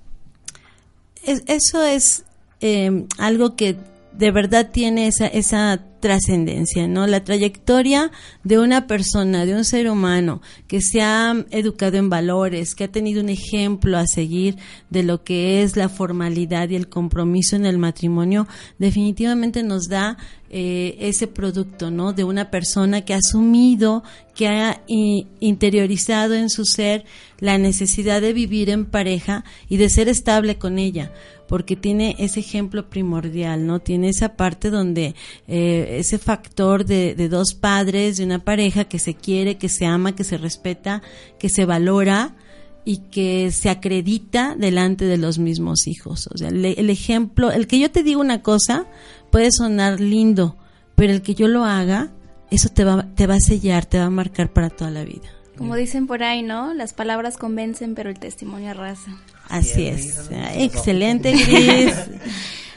eso 1.46 1.82
es 1.82 2.24
eh, 2.60 3.06
algo 3.18 3.56
que 3.56 3.76
de 4.12 4.30
verdad 4.30 4.70
tiene 4.70 5.08
esa 5.08 5.78
trascendencia, 6.00 6.86
¿no? 6.88 7.06
La 7.06 7.24
trayectoria 7.24 8.10
de 8.44 8.58
una 8.58 8.86
persona, 8.86 9.46
de 9.46 9.54
un 9.54 9.64
ser 9.64 9.90
humano 9.90 10.40
que 10.66 10.80
se 10.80 11.02
ha 11.02 11.44
educado 11.50 11.96
en 11.96 12.10
valores, 12.10 12.74
que 12.74 12.84
ha 12.84 12.92
tenido 12.92 13.22
un 13.22 13.28
ejemplo 13.28 13.98
a 13.98 14.06
seguir 14.06 14.56
de 14.90 15.02
lo 15.02 15.24
que 15.24 15.62
es 15.62 15.76
la 15.76 15.88
formalidad 15.88 16.68
y 16.68 16.76
el 16.76 16.88
compromiso 16.88 17.56
en 17.56 17.66
el 17.66 17.78
matrimonio, 17.78 18.46
definitivamente 18.78 19.62
nos 19.62 19.88
da 19.88 20.16
eh, 20.50 20.96
ese 21.00 21.26
producto, 21.26 21.90
¿no? 21.90 22.12
De 22.12 22.24
una 22.24 22.50
persona 22.50 23.04
que 23.04 23.12
ha 23.12 23.18
asumido, 23.18 24.02
que 24.34 24.48
ha 24.48 24.82
interiorizado 24.86 26.34
en 26.34 26.48
su 26.48 26.64
ser 26.64 27.04
la 27.38 27.58
necesidad 27.58 28.22
de 28.22 28.32
vivir 28.32 28.70
en 28.70 28.86
pareja 28.86 29.44
y 29.68 29.76
de 29.76 29.90
ser 29.90 30.08
estable 30.08 30.56
con 30.56 30.78
ella 30.78 31.12
porque 31.48 31.76
tiene 31.76 32.14
ese 32.18 32.40
ejemplo 32.40 32.88
primordial, 32.88 33.66
¿no? 33.66 33.80
Tiene 33.80 34.10
esa 34.10 34.36
parte 34.36 34.70
donde 34.70 35.14
eh, 35.48 35.87
ese 35.88 36.18
factor 36.18 36.84
de, 36.84 37.14
de, 37.14 37.28
dos 37.28 37.54
padres, 37.54 38.18
de 38.18 38.24
una 38.24 38.38
pareja 38.38 38.84
que 38.84 38.98
se 38.98 39.14
quiere, 39.14 39.56
que 39.56 39.68
se 39.68 39.86
ama, 39.86 40.14
que 40.14 40.24
se 40.24 40.36
respeta, 40.36 41.02
que 41.38 41.48
se 41.48 41.64
valora 41.64 42.34
y 42.84 42.98
que 43.10 43.50
se 43.50 43.68
acredita 43.68 44.54
delante 44.56 45.04
de 45.04 45.18
los 45.18 45.38
mismos 45.38 45.86
hijos. 45.86 46.28
O 46.32 46.38
sea, 46.38 46.48
el 46.48 46.90
ejemplo, 46.90 47.50
el 47.50 47.66
que 47.66 47.78
yo 47.78 47.90
te 47.90 48.02
diga 48.02 48.18
una 48.18 48.42
cosa 48.42 48.86
puede 49.30 49.50
sonar 49.52 50.00
lindo, 50.00 50.56
pero 50.94 51.12
el 51.12 51.22
que 51.22 51.34
yo 51.34 51.48
lo 51.48 51.64
haga, 51.64 52.12
eso 52.50 52.70
te 52.70 52.84
va, 52.84 53.06
te 53.14 53.26
va 53.26 53.34
a 53.34 53.40
sellar, 53.40 53.84
te 53.84 53.98
va 53.98 54.06
a 54.06 54.10
marcar 54.10 54.52
para 54.52 54.70
toda 54.70 54.90
la 54.90 55.04
vida. 55.04 55.28
Como 55.58 55.74
dicen 55.74 56.06
por 56.06 56.22
ahí, 56.22 56.42
¿no? 56.42 56.72
Las 56.72 56.92
palabras 56.92 57.36
convencen, 57.36 57.94
pero 57.94 58.10
el 58.10 58.18
testimonio 58.18 58.70
arrasa. 58.70 59.18
Así 59.48 59.86
es. 59.86 60.30
Excelente, 60.54 61.32
Gris. 61.32 61.94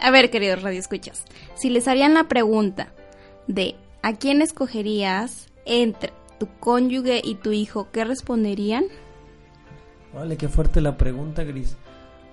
A 0.00 0.10
ver, 0.10 0.30
queridos 0.30 0.62
radioescuchas, 0.62 1.24
si 1.54 1.68
les 1.68 1.86
harían 1.86 2.14
la 2.14 2.26
pregunta 2.26 2.92
de 3.46 3.76
¿a 4.02 4.14
quién 4.14 4.40
escogerías 4.40 5.48
entre 5.66 6.12
tu 6.38 6.48
cónyuge 6.58 7.20
y 7.22 7.34
tu 7.34 7.52
hijo? 7.52 7.88
¿Qué 7.92 8.04
responderían? 8.04 8.84
Vale, 10.14 10.38
qué 10.38 10.48
fuerte 10.48 10.80
la 10.80 10.96
pregunta, 10.96 11.44
Gris. 11.44 11.76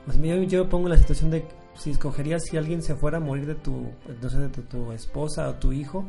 Pues 0.06 0.18
yo, 0.22 0.36
yo 0.44 0.64
me 0.64 0.70
pongo 0.70 0.88
en 0.88 0.94
la 0.94 0.98
situación 0.98 1.30
de 1.30 1.46
si 1.76 1.92
escogerías 1.92 2.46
si 2.46 2.56
alguien 2.56 2.82
se 2.82 2.96
fuera 2.96 3.18
a 3.18 3.20
morir 3.20 3.46
de 3.46 3.56
tu, 3.56 3.92
no 4.22 4.30
sé, 4.30 4.38
de 4.38 4.50
tu, 4.50 4.94
esposa 4.94 5.50
o 5.50 5.56
tu 5.56 5.74
hijo, 5.74 6.06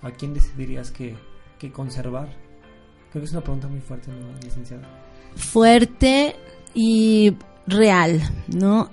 ¿a 0.00 0.10
quién 0.12 0.32
decidirías 0.32 0.90
que, 0.90 1.14
que 1.58 1.70
conservar? 1.70 2.28
Creo 3.10 3.20
que 3.20 3.26
es 3.26 3.32
una 3.32 3.42
pregunta 3.42 3.68
muy 3.68 3.80
fuerte, 3.80 4.10
¿no, 4.10 4.32
licenciada? 4.42 4.88
Fuerte 5.36 6.34
y 6.74 7.36
real, 7.66 8.22
¿no? 8.48 8.90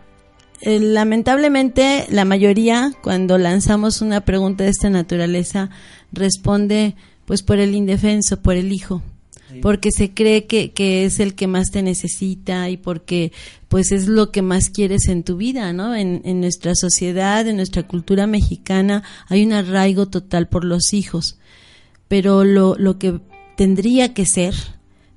Eh, 0.62 0.80
lamentablemente, 0.80 2.06
la 2.10 2.26
mayoría, 2.26 2.92
cuando 3.02 3.38
lanzamos 3.38 4.02
una 4.02 4.22
pregunta 4.22 4.66
de 4.66 4.72
esta 4.72 4.90
naturaleza, 4.90 5.70
responde 6.12 6.96
pues 7.26 7.44
por 7.44 7.60
el 7.60 7.76
indefenso, 7.76 8.42
por 8.42 8.56
el 8.56 8.74
hijo, 8.74 9.02
porque 9.62 9.92
se 9.92 10.14
cree 10.14 10.46
que, 10.46 10.72
que, 10.72 11.06
es 11.06 11.20
el 11.20 11.36
que 11.36 11.48
más 11.48 11.70
te 11.72 11.82
necesita 11.82 12.70
y 12.70 12.78
porque 12.78 13.32
pues 13.68 13.92
es 13.92 14.08
lo 14.08 14.32
que 14.32 14.42
más 14.42 14.70
quieres 14.70 15.08
en 15.08 15.24
tu 15.24 15.38
vida, 15.38 15.72
¿no? 15.72 15.96
En, 15.96 16.22
en 16.26 16.42
nuestra 16.42 16.74
sociedad, 16.76 17.48
en 17.48 17.58
nuestra 17.58 17.84
cultura 17.84 18.26
mexicana, 18.28 19.04
hay 19.28 19.46
un 19.46 19.54
arraigo 19.54 20.08
total 20.08 20.48
por 20.48 20.66
los 20.66 20.94
hijos, 20.94 21.38
pero 22.08 22.44
lo, 22.44 22.76
lo 22.78 22.98
que 22.98 23.20
tendría 23.56 24.14
que 24.14 24.26
ser 24.26 24.56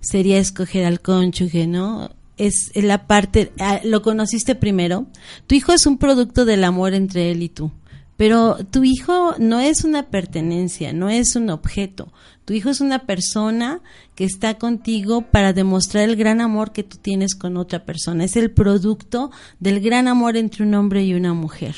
sería 0.00 0.38
escoger 0.38 0.85
al 0.85 1.00
cónyuge, 1.00 1.66
¿no? 1.66 2.11
Es 2.46 2.72
la 2.74 3.07
parte, 3.07 3.52
ah, 3.59 3.81
lo 3.85 4.02
conociste 4.02 4.55
primero, 4.55 5.07
tu 5.46 5.55
hijo 5.55 5.72
es 5.72 5.87
un 5.87 5.98
producto 5.98 6.44
del 6.44 6.64
amor 6.64 6.94
entre 6.94 7.31
él 7.31 7.42
y 7.42 7.48
tú. 7.48 7.70
Pero 8.16 8.59
tu 8.70 8.85
hijo 8.85 9.35
no 9.38 9.59
es 9.61 9.85
una 9.85 10.11
pertenencia, 10.11 10.92
no 10.92 11.09
es 11.09 11.35
un 11.35 11.50
objeto. 11.50 12.12
Tu 12.44 12.55
hijo 12.55 12.70
es 12.70 12.81
una 12.81 13.07
persona 13.07 13.81
que 14.14 14.24
está 14.24 14.59
contigo 14.59 15.22
para 15.22 15.52
demostrar 15.52 16.09
el 16.09 16.16
gran 16.16 16.40
amor 16.40 16.72
que 16.72 16.83
tú 16.83 16.98
tienes 16.98 17.35
con 17.35 17.57
otra 17.57 17.85
persona. 17.85 18.24
Es 18.24 18.37
el 18.37 18.50
producto 18.50 19.31
del 19.61 19.81
gran 19.81 20.09
amor 20.09 20.37
entre 20.37 20.64
un 20.64 20.74
hombre 20.74 21.05
y 21.05 21.14
una 21.14 21.35
mujer. 21.35 21.74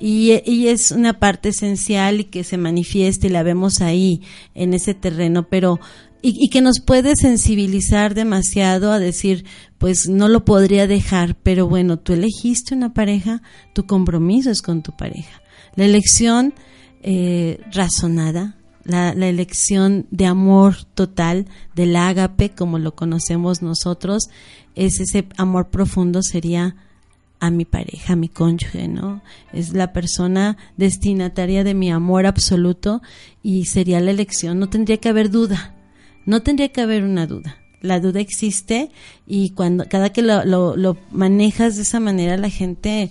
Y, 0.00 0.32
es 0.68 0.90
una 0.90 1.18
parte 1.18 1.50
esencial 1.50 2.20
y 2.20 2.24
que 2.24 2.44
se 2.44 2.58
manifiesta 2.58 3.26
y 3.26 3.30
la 3.30 3.42
vemos 3.42 3.80
ahí 3.80 4.22
en 4.54 4.74
ese 4.74 4.92
terreno, 4.92 5.48
pero 5.48 5.80
y, 6.26 6.48
que 6.48 6.62
nos 6.62 6.80
puede 6.80 7.16
sensibilizar 7.16 8.14
demasiado 8.14 8.92
a 8.92 8.98
decir, 8.98 9.44
pues 9.76 10.08
no 10.08 10.28
lo 10.28 10.46
podría 10.46 10.86
dejar, 10.86 11.36
pero 11.36 11.68
bueno, 11.68 11.98
tú 11.98 12.14
elegiste 12.14 12.74
una 12.74 12.94
pareja, 12.94 13.42
tu 13.74 13.84
compromiso 13.84 14.50
es 14.50 14.62
con 14.62 14.82
tu 14.82 14.96
pareja. 14.96 15.42
La 15.76 15.84
elección 15.84 16.54
eh, 17.02 17.60
razonada, 17.70 18.56
la, 18.84 19.12
la, 19.12 19.28
elección 19.28 20.06
de 20.10 20.24
amor 20.24 20.84
total, 20.94 21.46
del 21.74 21.94
ágape, 21.94 22.50
como 22.50 22.78
lo 22.78 22.94
conocemos 22.94 23.60
nosotros, 23.60 24.30
es 24.74 25.00
ese 25.00 25.26
amor 25.36 25.68
profundo, 25.68 26.22
sería 26.22 26.74
a 27.38 27.50
mi 27.50 27.66
pareja, 27.66 28.14
a 28.14 28.16
mi 28.16 28.30
cónyuge, 28.30 28.88
¿no? 28.88 29.20
Es 29.52 29.74
la 29.74 29.92
persona 29.92 30.56
destinataria 30.78 31.64
de 31.64 31.74
mi 31.74 31.90
amor 31.90 32.24
absoluto 32.24 33.02
y 33.42 33.66
sería 33.66 34.00
la 34.00 34.10
elección. 34.10 34.58
No 34.58 34.70
tendría 34.70 34.96
que 34.96 35.10
haber 35.10 35.30
duda, 35.30 35.73
no 36.26 36.42
tendría 36.42 36.68
que 36.68 36.80
haber 36.80 37.04
una 37.04 37.26
duda. 37.26 37.58
La 37.80 38.00
duda 38.00 38.20
existe 38.20 38.90
y 39.26 39.50
cuando 39.50 39.84
cada 39.88 40.10
que 40.10 40.22
lo, 40.22 40.44
lo, 40.44 40.76
lo 40.76 40.96
manejas 41.10 41.76
de 41.76 41.82
esa 41.82 42.00
manera 42.00 42.36
la 42.36 42.48
gente 42.48 43.10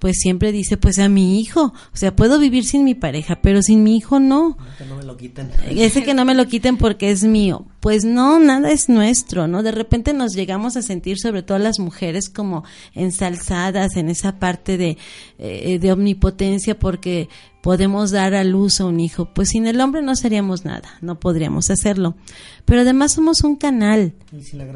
pues 0.00 0.16
siempre 0.18 0.50
dice, 0.50 0.78
pues 0.78 0.98
a 0.98 1.08
mi 1.10 1.38
hijo, 1.40 1.74
o 1.92 1.96
sea, 1.96 2.16
puedo 2.16 2.38
vivir 2.38 2.64
sin 2.64 2.84
mi 2.84 2.94
pareja, 2.94 3.40
pero 3.42 3.60
sin 3.62 3.84
mi 3.84 3.96
hijo 3.98 4.18
no. 4.18 4.56
Que 4.78 4.86
no 4.86 4.96
me 4.96 5.04
lo 5.04 5.16
quiten. 5.18 5.50
Ese 5.68 6.02
que 6.02 6.14
no 6.14 6.24
me 6.24 6.34
lo 6.34 6.46
quiten 6.46 6.78
porque 6.78 7.10
es 7.10 7.22
mío. 7.22 7.66
Pues 7.80 8.04
no, 8.04 8.38
nada 8.38 8.70
es 8.70 8.88
nuestro, 8.88 9.48
¿no? 9.48 9.62
De 9.62 9.72
repente 9.72 10.12
nos 10.12 10.34
llegamos 10.34 10.76
a 10.76 10.82
sentir, 10.82 11.18
sobre 11.18 11.42
todo 11.42 11.58
las 11.58 11.78
mujeres, 11.78 12.28
como 12.28 12.62
ensalzadas 12.94 13.96
en 13.96 14.10
esa 14.10 14.38
parte 14.38 14.76
de, 14.76 14.98
eh, 15.38 15.78
de 15.78 15.92
omnipotencia 15.92 16.78
porque 16.78 17.28
podemos 17.62 18.10
dar 18.10 18.34
a 18.34 18.44
luz 18.44 18.80
a 18.80 18.86
un 18.86 19.00
hijo. 19.00 19.26
Pues 19.26 19.50
sin 19.50 19.66
el 19.66 19.80
hombre 19.80 20.02
no 20.02 20.16
seríamos 20.16 20.64
nada, 20.64 20.90
no 21.00 21.18
podríamos 21.18 21.70
hacerlo. 21.70 22.16
Pero 22.64 22.82
además 22.82 23.12
somos 23.12 23.42
un 23.42 23.56
canal 23.56 24.12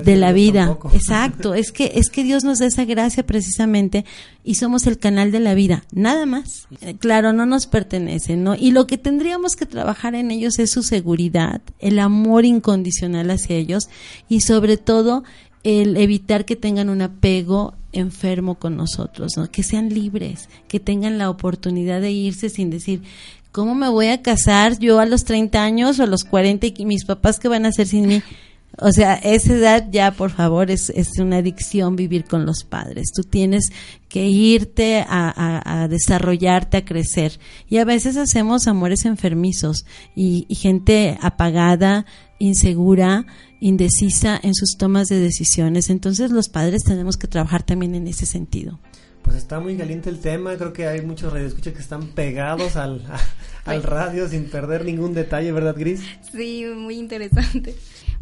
de 0.05 0.17
la 0.17 0.33
vida. 0.33 0.77
Exacto, 0.93 1.55
es 1.55 1.73
que 1.73 1.93
es 1.95 2.11
que 2.11 2.25
Dios 2.25 2.45
nos 2.45 2.59
da 2.59 2.67
esa 2.67 2.85
gracia 2.85 3.25
precisamente 3.25 4.05
y 4.43 4.57
somos 4.57 4.87
el 4.87 4.99
canal 4.99 5.31
de 5.31 5.40
la 5.40 5.55
vida, 5.55 5.85
nada 5.93 6.27
más. 6.27 6.69
Eh, 6.81 6.97
claro, 6.99 7.33
no 7.33 7.47
nos 7.47 7.67
pertenece, 7.67 8.37
¿no? 8.37 8.55
Y 8.55 8.73
lo 8.73 8.87
que 8.87 8.99
tendríamos 8.99 9.57
que 9.57 9.67
trabajar 9.67 10.14
en 10.14 10.31
ellos 10.31 10.59
es 10.59 10.71
su 10.71 10.83
seguridad, 10.83 11.62
el 11.79 11.99
amor 11.99 12.45
incondicional 12.45 12.93
hacia 13.02 13.57
ellos 13.57 13.88
y 14.28 14.40
sobre 14.40 14.76
todo 14.76 15.24
el 15.62 15.96
evitar 15.96 16.44
que 16.44 16.57
tengan 16.57 16.90
un 16.90 17.02
apego 17.02 17.74
enfermo 17.92 18.57
con 18.57 18.76
nosotros, 18.76 19.33
¿no? 19.37 19.50
que 19.50 19.62
sean 19.62 19.88
libres, 19.88 20.48
que 20.68 20.80
tengan 20.80 21.16
la 21.16 21.30
oportunidad 21.30 22.00
de 22.00 22.12
irse 22.12 22.50
sin 22.50 22.70
decir, 22.70 23.02
¿cómo 23.50 23.74
me 23.74 23.88
voy 23.88 24.09
a 24.09 24.20
casar 24.20 24.78
yo 24.78 25.00
a 25.00 25.07
los 25.07 25.24
30 25.24 25.62
años 25.62 25.98
o 25.98 26.02
a 26.02 26.07
los 26.07 26.24
40 26.24 26.66
y 26.76 26.87
mis 26.87 27.04
papás 27.04 27.38
qué 27.38 27.48
van 27.48 27.64
a 27.64 27.68
hacer 27.68 27.87
sin 27.87 28.07
mí? 28.07 28.22
O 28.78 28.90
sea, 28.90 29.14
esa 29.14 29.54
edad 29.54 29.88
ya, 29.90 30.11
por 30.11 30.30
favor, 30.30 30.70
es, 30.70 30.90
es 30.90 31.18
una 31.18 31.37
adicción 31.37 31.94
vivir 31.94 32.24
con 32.24 32.44
los 32.44 32.64
padres. 32.64 33.12
Tú 33.14 33.22
tienes 33.22 33.70
que 34.09 34.26
irte 34.26 35.04
a, 35.09 35.87
desarrollarte, 35.88 36.78
a 36.78 36.85
crecer. 36.85 37.38
Y 37.68 37.78
a 37.78 37.85
veces 37.85 38.16
hacemos 38.16 38.66
amores 38.66 39.04
enfermizos 39.04 39.85
y, 40.16 40.46
y 40.48 40.57
gente 40.57 41.18
apagada, 41.20 42.04
insegura, 42.38 43.27
indecisa 43.61 44.38
en 44.42 44.55
sus 44.55 44.77
tomas 44.77 45.09
de 45.09 45.20
decisiones. 45.20 45.90
Entonces 45.90 46.31
los 46.31 46.49
padres 46.49 46.83
tenemos 46.85 47.16
que 47.16 47.29
trabajar 47.29 47.62
también 47.62 47.94
en 47.94 48.07
ese 48.07 48.27
sentido. 48.27 48.81
Pues 49.23 49.37
está 49.37 49.59
muy 49.59 49.77
caliente 49.77 50.11
el 50.11 50.18
tema, 50.18 50.55
creo 50.57 50.75
que 50.75 50.87
hay 50.87 51.01
muchos 51.01 51.33
radioescuchas 51.33 51.73
que 51.73 51.81
están 51.81 52.09
pegados 52.09 52.77
al, 52.77 53.03
al 53.64 53.83
radio 53.83 54.29
sin 54.29 54.44
perder 54.51 54.85
ningún 54.85 55.14
detalle, 55.14 55.51
¿verdad, 55.51 55.75
Gris? 55.79 56.03
Sí, 56.31 56.66
muy 56.77 56.99
interesante. 56.99 57.75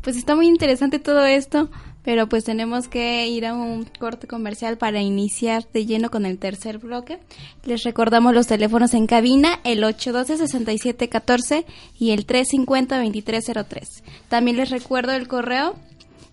Pues 0.02 0.16
está 0.16 0.34
muy 0.34 0.48
interesante 0.48 0.98
todo 0.98 1.24
esto, 1.24 1.70
pero 2.02 2.28
pues 2.28 2.44
tenemos 2.44 2.88
que 2.88 3.28
ir 3.28 3.46
a 3.46 3.54
un 3.54 3.84
corte 3.84 4.26
comercial 4.26 4.76
para 4.76 5.00
iniciar 5.00 5.64
de 5.72 5.86
lleno 5.86 6.10
con 6.10 6.26
el 6.26 6.38
tercer 6.38 6.78
bloque. 6.78 7.20
Les 7.64 7.84
recordamos 7.84 8.34
los 8.34 8.48
teléfonos 8.48 8.94
en 8.94 9.06
cabina, 9.06 9.60
el 9.62 9.84
812-6714 9.84 11.64
y 11.98 12.10
el 12.10 12.26
350-2303. 12.26 14.02
También 14.28 14.56
les 14.56 14.70
recuerdo 14.70 15.12
el 15.12 15.28
correo 15.28 15.76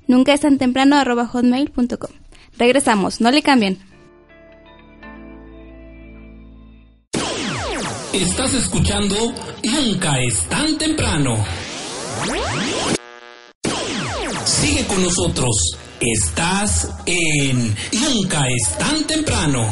nunca 0.07 0.33
es 0.33 0.41
tan 0.41 0.57
temprano 0.57 0.95
arroba 0.97 1.27
hotmail.com. 1.27 2.11
Regresamos, 2.57 3.21
no 3.21 3.29
le 3.31 3.43
cambien. 3.43 3.77
Estás 8.11 8.53
escuchando 8.55 9.15
Nunca 9.63 10.19
es 10.19 10.43
tan 10.49 10.77
temprano. 10.79 11.37
Sigue 14.61 14.85
con 14.87 15.01
nosotros. 15.01 15.77
Estás 16.01 16.93
en 17.05 17.73
Nunca 17.93 18.45
es 18.49 18.77
tan 18.77 19.07
temprano. 19.07 19.65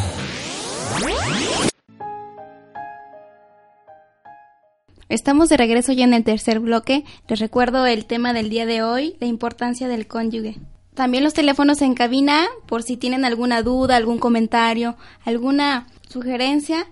Estamos 5.10 5.50
de 5.50 5.58
regreso 5.58 5.92
ya 5.92 6.06
en 6.06 6.14
el 6.14 6.24
tercer 6.24 6.62
bloque. 6.62 7.04
Les 7.28 7.40
recuerdo 7.40 7.86
el 7.86 8.06
tema 8.06 8.32
del 8.32 8.50
día 8.50 8.66
de 8.66 8.82
hoy, 8.82 9.18
la 9.20 9.28
importancia 9.28 9.90
del 9.90 10.08
cónyuge. 10.08 10.56
También 10.94 11.26
los 11.26 11.34
teléfonos 11.34 11.82
en 11.82 11.94
cabina, 11.94 12.46
por 12.66 12.82
si 12.82 12.96
tienen 12.96 13.26
alguna 13.26 13.64
duda, 13.64 13.98
algún 13.98 14.20
comentario, 14.20 14.96
alguna 15.26 15.88
sugerencia, 16.08 16.88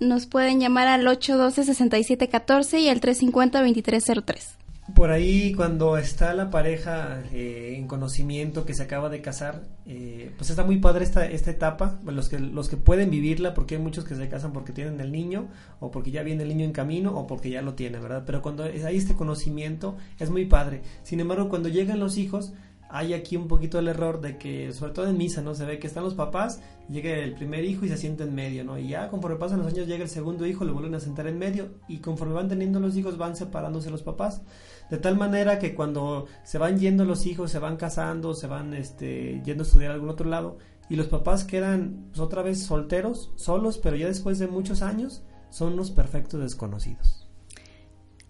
nos 0.00 0.24
pueden 0.24 0.60
llamar 0.60 0.88
al 0.88 1.06
812-6714 1.06 2.80
y 2.80 2.88
al 2.88 3.02
350-2303 3.02 4.63
por 4.92 5.10
ahí 5.10 5.54
cuando 5.54 5.96
está 5.96 6.34
la 6.34 6.50
pareja 6.50 7.22
eh, 7.32 7.74
en 7.78 7.86
conocimiento 7.86 8.66
que 8.66 8.74
se 8.74 8.82
acaba 8.82 9.08
de 9.08 9.22
casar, 9.22 9.62
eh, 9.86 10.30
pues 10.36 10.50
está 10.50 10.62
muy 10.62 10.76
padre 10.76 11.04
esta, 11.04 11.24
esta 11.24 11.50
etapa, 11.50 11.98
los 12.04 12.28
que, 12.28 12.38
los 12.38 12.68
que 12.68 12.76
pueden 12.76 13.10
vivirla, 13.10 13.54
porque 13.54 13.76
hay 13.76 13.80
muchos 13.80 14.04
que 14.04 14.14
se 14.14 14.28
casan 14.28 14.52
porque 14.52 14.72
tienen 14.72 15.00
el 15.00 15.10
niño, 15.10 15.48
o 15.80 15.90
porque 15.90 16.10
ya 16.10 16.22
viene 16.22 16.42
el 16.42 16.50
niño 16.50 16.66
en 16.66 16.72
camino, 16.72 17.16
o 17.16 17.26
porque 17.26 17.48
ya 17.48 17.62
lo 17.62 17.72
tiene, 17.74 17.98
¿verdad? 17.98 18.24
Pero 18.26 18.42
cuando 18.42 18.64
hay 18.64 18.96
este 18.96 19.14
conocimiento 19.14 19.96
es 20.18 20.28
muy 20.28 20.44
padre. 20.44 20.82
Sin 21.02 21.18
embargo, 21.18 21.48
cuando 21.48 21.70
llegan 21.70 21.98
los 21.98 22.18
hijos, 22.18 22.52
hay 22.90 23.14
aquí 23.14 23.36
un 23.36 23.48
poquito 23.48 23.78
el 23.78 23.88
error 23.88 24.20
de 24.20 24.38
que, 24.38 24.72
sobre 24.72 24.92
todo 24.92 25.08
en 25.08 25.16
misa, 25.16 25.42
¿no? 25.42 25.54
Se 25.54 25.64
ve 25.64 25.78
que 25.78 25.86
están 25.86 26.04
los 26.04 26.14
papás, 26.14 26.60
llega 26.88 27.14
el 27.14 27.34
primer 27.34 27.64
hijo 27.64 27.84
y 27.84 27.88
se 27.88 27.96
sienta 27.96 28.24
en 28.24 28.34
medio, 28.34 28.64
¿no? 28.64 28.78
Y 28.78 28.88
ya 28.88 29.08
conforme 29.08 29.36
pasan 29.36 29.58
los 29.58 29.72
años 29.72 29.88
llega 29.88 30.04
el 30.04 30.10
segundo 30.10 30.46
hijo, 30.46 30.64
lo 30.64 30.74
vuelven 30.74 30.94
a 30.94 31.00
sentar 31.00 31.26
en 31.26 31.38
medio 31.38 31.70
y 31.88 31.98
conforme 31.98 32.34
van 32.34 32.48
teniendo 32.48 32.78
los 32.78 32.96
hijos 32.96 33.18
van 33.18 33.34
separándose 33.34 33.90
los 33.90 34.02
papás. 34.02 34.42
De 34.90 34.98
tal 34.98 35.16
manera 35.16 35.58
que 35.58 35.74
cuando 35.74 36.26
se 36.44 36.58
van 36.58 36.78
yendo 36.78 37.04
los 37.04 37.26
hijos, 37.26 37.50
se 37.50 37.58
van 37.58 37.76
casando, 37.76 38.34
se 38.34 38.46
van 38.46 38.74
este, 38.74 39.40
yendo 39.44 39.64
a 39.64 39.66
estudiar 39.66 39.90
a 39.90 39.94
algún 39.94 40.10
otro 40.10 40.28
lado 40.28 40.58
y 40.88 40.96
los 40.96 41.06
papás 41.06 41.44
quedan 41.44 42.06
pues, 42.10 42.20
otra 42.20 42.42
vez 42.42 42.62
solteros, 42.62 43.30
solos, 43.36 43.78
pero 43.78 43.96
ya 43.96 44.06
después 44.06 44.38
de 44.38 44.46
muchos 44.46 44.82
años 44.82 45.22
son 45.50 45.76
los 45.76 45.90
perfectos 45.90 46.40
desconocidos. 46.40 47.26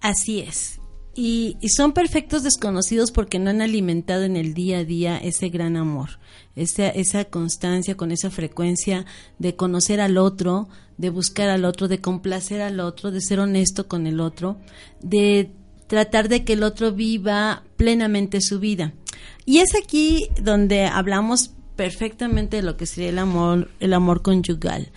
Así 0.01 0.41
es. 0.41 0.81
Y, 1.17 1.57
son 1.69 1.93
perfectos 1.93 2.43
desconocidos 2.43 3.13
porque 3.13 3.39
no 3.39 3.51
han 3.51 3.63
alimentado 3.63 4.25
en 4.25 4.37
el 4.37 4.53
día 4.53 4.79
a 4.79 4.85
día 4.85 5.17
ese 5.17 5.49
gran 5.49 5.77
amor, 5.77 6.19
esa, 6.57 6.89
esa 6.89 7.25
constancia 7.27 7.97
con 7.97 8.11
esa 8.11 8.31
frecuencia 8.31 9.07
de 9.39 9.55
conocer 9.55 10.01
al 10.01 10.19
otro, 10.19 10.69
de 10.99 11.11
buscar 11.11 11.49
al 11.51 11.65
otro, 11.65 11.87
de 11.87 12.01
complacer 12.01 12.61
al 12.61 12.81
otro, 12.81 13.13
de 13.13 13.21
ser 13.21 13.39
honesto 13.39 13.87
con 13.87 14.09
el 14.09 14.21
otro, 14.21 14.59
de 15.03 15.53
tratar 15.87 16.29
de 16.29 16.45
que 16.45 16.55
el 16.55 16.63
otro 16.63 16.93
viva 16.93 17.65
plenamente 17.77 18.41
su 18.41 18.61
vida. 18.61 18.95
Y 19.45 19.59
es 19.59 19.75
aquí 19.75 20.29
donde 20.41 20.87
hablamos 20.87 21.51
perfectamente 21.77 22.59
de 22.59 22.63
lo 22.63 22.77
que 22.77 22.87
sería 22.87 23.11
el 23.11 23.19
amor, 23.19 23.71
el 23.81 23.93
amor 23.93 24.23
conyugal, 24.23 24.91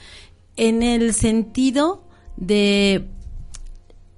en 0.55 0.83
el 0.83 1.13
sentido 1.13 2.03
de 2.35 3.07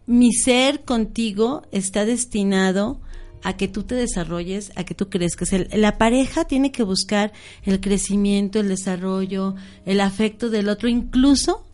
mi 0.05 0.33
ser 0.33 0.83
contigo 0.85 1.63
está 1.71 2.05
destinado 2.05 2.99
a 3.43 3.55
que 3.55 3.67
tú 3.67 3.83
te 3.83 3.95
desarrolles, 3.95 4.71
a 4.75 4.83
que 4.83 4.95
tú 4.95 5.09
crezcas. 5.09 5.49
la 5.71 5.97
pareja 5.97 6.45
tiene 6.45 6.71
que 6.71 6.83
buscar 6.83 7.31
el 7.63 7.79
crecimiento, 7.79 8.59
el 8.59 8.67
desarrollo, 8.67 9.55
el 9.85 10.01
afecto 10.01 10.49
del 10.49 10.67
otro, 10.67 10.89
incluso 10.89 11.68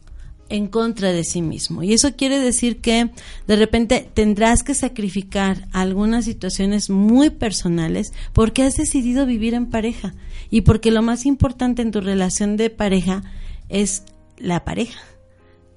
en 0.50 0.68
contra 0.68 1.12
de 1.12 1.24
sí 1.24 1.42
mismo. 1.42 1.82
Y 1.84 1.94
eso 1.94 2.16
quiere 2.16 2.40
decir 2.40 2.82
que 2.82 3.10
de 3.48 3.56
repente 3.56 4.10
tendrás 4.14 4.64
que 4.64 4.76
sacrificar 4.76 5.68
algunas 5.72 6.26
situaciones 6.26 6.90
muy 6.90 7.30
personales 7.30 8.14
porque 8.34 8.64
has 8.64 8.78
decidido 8.78 9.26
vivir 9.26 9.54
en 9.54 9.68
pareja 9.68 10.14
y 10.50 10.62
porque 10.62 10.92
lo 10.92 11.02
más 11.02 11.26
importante 11.26 11.82
en 11.82 11.92
tu 11.92 12.02
relación 12.02 12.58
de 12.58 12.70
pareja 12.70 13.24
es 13.70 14.04
la 14.38 14.64
pareja 14.64 15.00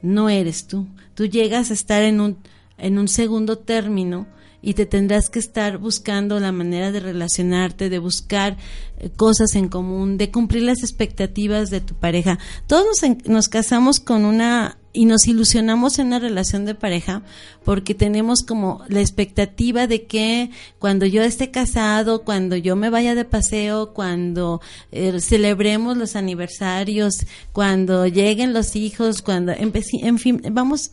no 0.03 0.29
eres 0.29 0.67
tú. 0.67 0.87
Tú 1.15 1.27
llegas 1.27 1.71
a 1.71 1.75
estar 1.75 2.03
en 2.03 2.21
un, 2.21 2.39
en 2.77 2.99
un 2.99 3.09
segundo 3.09 3.59
término 3.59 4.27
y 4.61 4.75
te 4.75 4.87
tendrás 4.87 5.31
que 5.31 5.39
estar 5.39 5.79
buscando 5.79 6.41
la 6.41 6.53
manera 6.53 6.91
de 6.91 7.01
relacionarte, 7.01 7.89
de 7.89 7.99
buscar 7.99 8.57
eh, 8.99 9.11
cosas 9.15 9.55
en 9.55 9.69
común, 9.69 10.19
de 10.19 10.31
cumplir 10.31 10.65
las 10.65 10.83
expectativas 10.83 11.71
de 11.71 11.81
tu 11.81 11.95
pareja. 11.95 12.39
Todos 12.67 12.85
nos, 12.87 13.27
nos, 13.27 13.49
casamos 13.49 14.01
con 14.01 14.25
una 14.25 14.79
y 14.93 15.05
nos 15.05 15.29
ilusionamos 15.29 16.01
en 16.01 16.09
una 16.09 16.19
relación 16.19 16.65
de 16.65 16.75
pareja 16.75 17.23
porque 17.65 17.95
tenemos 17.95 18.43
como 18.43 18.83
la 18.89 19.01
expectativa 19.01 19.87
de 19.87 20.07
que 20.07 20.51
cuando 20.81 21.07
yo 21.07 21.23
esté 21.23 21.53
casado, 21.53 22.25
cuando 22.25 22.57
yo 22.57 22.75
me 22.75 22.91
vaya 22.91 23.15
de 23.15 23.25
paseo, 23.25 23.93
cuando 23.93 24.61
eh, 24.91 25.21
celebremos 25.21 25.97
los 25.97 26.17
aniversarios, 26.17 27.27
cuando 27.53 28.07
lleguen 28.09 28.53
los 28.53 28.75
hijos, 28.75 29.23
cuando 29.23 29.53
en 29.53 30.19
fin, 30.19 30.43
vamos 30.51 30.93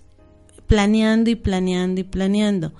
planeando 0.67 1.31
y 1.31 1.35
planeando 1.35 2.01
y 2.01 2.03
planeando. 2.03 2.73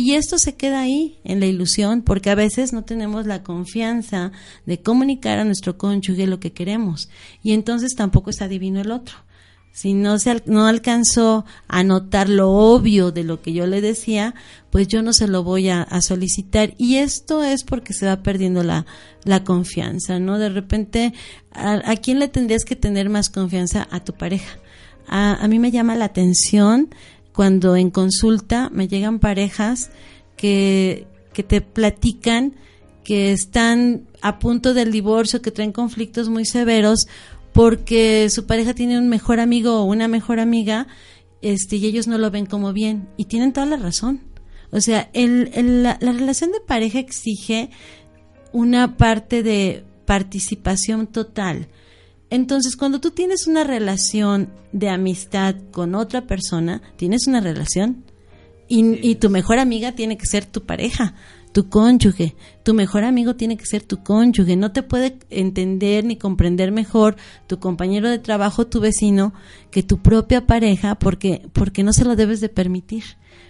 Y 0.00 0.14
esto 0.14 0.38
se 0.38 0.54
queda 0.54 0.82
ahí, 0.82 1.18
en 1.24 1.40
la 1.40 1.46
ilusión, 1.46 2.02
porque 2.02 2.30
a 2.30 2.36
veces 2.36 2.72
no 2.72 2.84
tenemos 2.84 3.26
la 3.26 3.42
confianza 3.42 4.30
de 4.64 4.80
comunicar 4.80 5.40
a 5.40 5.44
nuestro 5.44 5.76
cónyuge 5.76 6.28
lo 6.28 6.38
que 6.38 6.52
queremos. 6.52 7.08
Y 7.42 7.52
entonces 7.52 7.96
tampoco 7.96 8.30
está 8.30 8.46
divino 8.46 8.80
el 8.80 8.92
otro. 8.92 9.16
Si 9.72 9.94
no, 9.94 10.20
se, 10.20 10.40
no 10.46 10.68
alcanzó 10.68 11.44
a 11.66 11.82
notar 11.82 12.28
lo 12.28 12.48
obvio 12.52 13.10
de 13.10 13.24
lo 13.24 13.42
que 13.42 13.52
yo 13.52 13.66
le 13.66 13.80
decía, 13.80 14.36
pues 14.70 14.86
yo 14.86 15.02
no 15.02 15.12
se 15.12 15.26
lo 15.26 15.42
voy 15.42 15.68
a, 15.68 15.84
solicitar. 16.00 16.74
Y 16.78 16.98
esto 16.98 17.42
es 17.42 17.64
porque 17.64 17.92
se 17.92 18.06
va 18.06 18.22
perdiendo 18.22 18.62
la, 18.62 18.86
la 19.24 19.42
confianza, 19.42 20.20
¿no? 20.20 20.38
De 20.38 20.48
repente, 20.48 21.12
¿a, 21.50 21.96
quién 21.96 22.20
le 22.20 22.28
tendrías 22.28 22.64
que 22.64 22.76
tener 22.76 23.10
más 23.10 23.30
confianza? 23.30 23.88
A 23.90 24.04
tu 24.04 24.12
pareja. 24.12 24.60
A, 25.08 25.42
a 25.42 25.48
mí 25.48 25.58
me 25.58 25.72
llama 25.72 25.96
la 25.96 26.04
atención 26.04 26.90
cuando 27.38 27.76
en 27.76 27.90
consulta 27.90 28.68
me 28.72 28.88
llegan 28.88 29.20
parejas 29.20 29.92
que, 30.36 31.06
que 31.32 31.44
te 31.44 31.60
platican 31.60 32.56
que 33.04 33.30
están 33.30 34.08
a 34.22 34.40
punto 34.40 34.74
del 34.74 34.90
divorcio, 34.90 35.40
que 35.40 35.52
traen 35.52 35.70
conflictos 35.70 36.28
muy 36.28 36.44
severos 36.44 37.06
porque 37.52 38.28
su 38.28 38.46
pareja 38.46 38.74
tiene 38.74 38.98
un 38.98 39.08
mejor 39.08 39.38
amigo 39.38 39.76
o 39.76 39.84
una 39.84 40.08
mejor 40.08 40.40
amiga 40.40 40.88
este, 41.40 41.76
y 41.76 41.86
ellos 41.86 42.08
no 42.08 42.18
lo 42.18 42.32
ven 42.32 42.44
como 42.44 42.72
bien. 42.72 43.08
Y 43.16 43.26
tienen 43.26 43.52
toda 43.52 43.66
la 43.66 43.76
razón. 43.76 44.20
O 44.72 44.80
sea, 44.80 45.08
el, 45.12 45.84
la, 45.84 45.96
la 46.00 46.10
relación 46.10 46.50
de 46.50 46.58
pareja 46.58 46.98
exige 46.98 47.70
una 48.50 48.96
parte 48.96 49.44
de 49.44 49.84
participación 50.06 51.06
total. 51.06 51.68
Entonces, 52.30 52.76
cuando 52.76 53.00
tú 53.00 53.10
tienes 53.10 53.46
una 53.46 53.64
relación 53.64 54.50
de 54.72 54.90
amistad 54.90 55.56
con 55.70 55.94
otra 55.94 56.26
persona, 56.26 56.82
tienes 56.96 57.26
una 57.26 57.40
relación 57.40 58.04
y, 58.68 59.08
y, 59.08 59.14
tu 59.14 59.30
mejor 59.30 59.58
amiga 59.58 59.92
tiene 59.92 60.18
que 60.18 60.26
ser 60.26 60.44
tu 60.44 60.64
pareja 60.64 61.14
tu 61.52 61.68
cónyuge. 61.68 62.36
Tu 62.62 62.74
mejor 62.74 63.04
amigo 63.04 63.36
tiene 63.36 63.56
que 63.56 63.66
ser 63.66 63.82
tu 63.82 64.02
cónyuge. 64.02 64.56
No 64.56 64.72
te 64.72 64.82
puede 64.82 65.18
entender 65.30 66.04
ni 66.04 66.16
comprender 66.16 66.72
mejor 66.72 67.16
tu 67.46 67.58
compañero 67.58 68.08
de 68.08 68.18
trabajo, 68.18 68.66
tu 68.66 68.80
vecino, 68.80 69.32
que 69.70 69.82
tu 69.82 69.98
propia 69.98 70.46
pareja, 70.46 70.94
porque, 70.96 71.42
porque 71.52 71.82
no 71.82 71.92
se 71.92 72.04
lo 72.04 72.16
debes 72.16 72.40
de 72.40 72.48
permitir. 72.48 73.04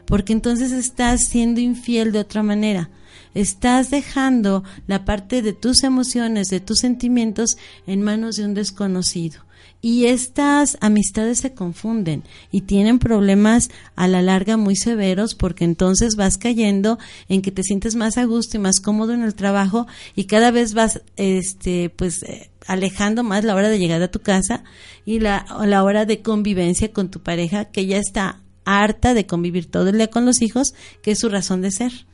Porque 0.07 0.33
entonces 0.33 0.73
estás 0.73 1.25
siendo 1.25 1.61
infiel 1.61 2.13
de 2.13 2.21
otra 2.21 2.43
manera. 2.43 2.91
Estás 3.39 3.91
dejando 3.91 4.65
la 4.89 5.05
parte 5.05 5.43
de 5.43 5.53
tus 5.53 5.85
emociones, 5.85 6.49
de 6.49 6.59
tus 6.59 6.81
sentimientos 6.81 7.57
en 7.87 8.03
manos 8.03 8.35
de 8.35 8.45
un 8.45 8.53
desconocido 8.53 9.43
y 9.81 10.07
estas 10.07 10.77
amistades 10.81 11.39
se 11.39 11.55
confunden 11.55 12.25
y 12.51 12.63
tienen 12.63 12.99
problemas 12.99 13.71
a 13.95 14.09
la 14.09 14.23
larga 14.23 14.57
muy 14.57 14.75
severos 14.75 15.37
porque 15.37 15.65
entonces 15.65 16.17
vas 16.17 16.37
cayendo 16.37 16.99
en 17.29 17.41
que 17.41 17.53
te 17.53 17.63
sientes 17.63 17.95
más 17.95 18.19
a 18.19 18.25
gusto 18.25 18.57
y 18.57 18.61
más 18.61 18.81
cómodo 18.81 19.13
en 19.13 19.23
el 19.23 19.37
trabajo 19.37 19.87
y 20.17 20.25
cada 20.25 20.51
vez 20.51 20.75
vas 20.75 21.03
este 21.17 21.91
pues 21.91 22.25
eh, 22.25 22.51
alejando 22.67 23.23
más 23.23 23.45
la 23.45 23.55
hora 23.55 23.69
de 23.69 23.79
llegar 23.79 24.03
a 24.03 24.11
tu 24.11 24.19
casa 24.19 24.65
y 25.05 25.21
la, 25.21 25.47
la 25.65 25.85
hora 25.85 26.07
de 26.07 26.23
convivencia 26.23 26.93
con 26.93 27.09
tu 27.09 27.21
pareja 27.21 27.67
que 27.67 27.87
ya 27.87 27.99
está 27.99 28.41
harta 28.65 29.15
de 29.15 29.27
convivir 29.27 29.71
todo 29.71 29.91
el 29.91 29.97
día 29.97 30.09
con 30.09 30.27
los 30.27 30.43
hijos, 30.43 30.75
que 31.03 31.13
es 31.13 31.21
su 31.21 31.29
razón 31.29 31.63
de 31.63 31.71
ser. 31.71 32.08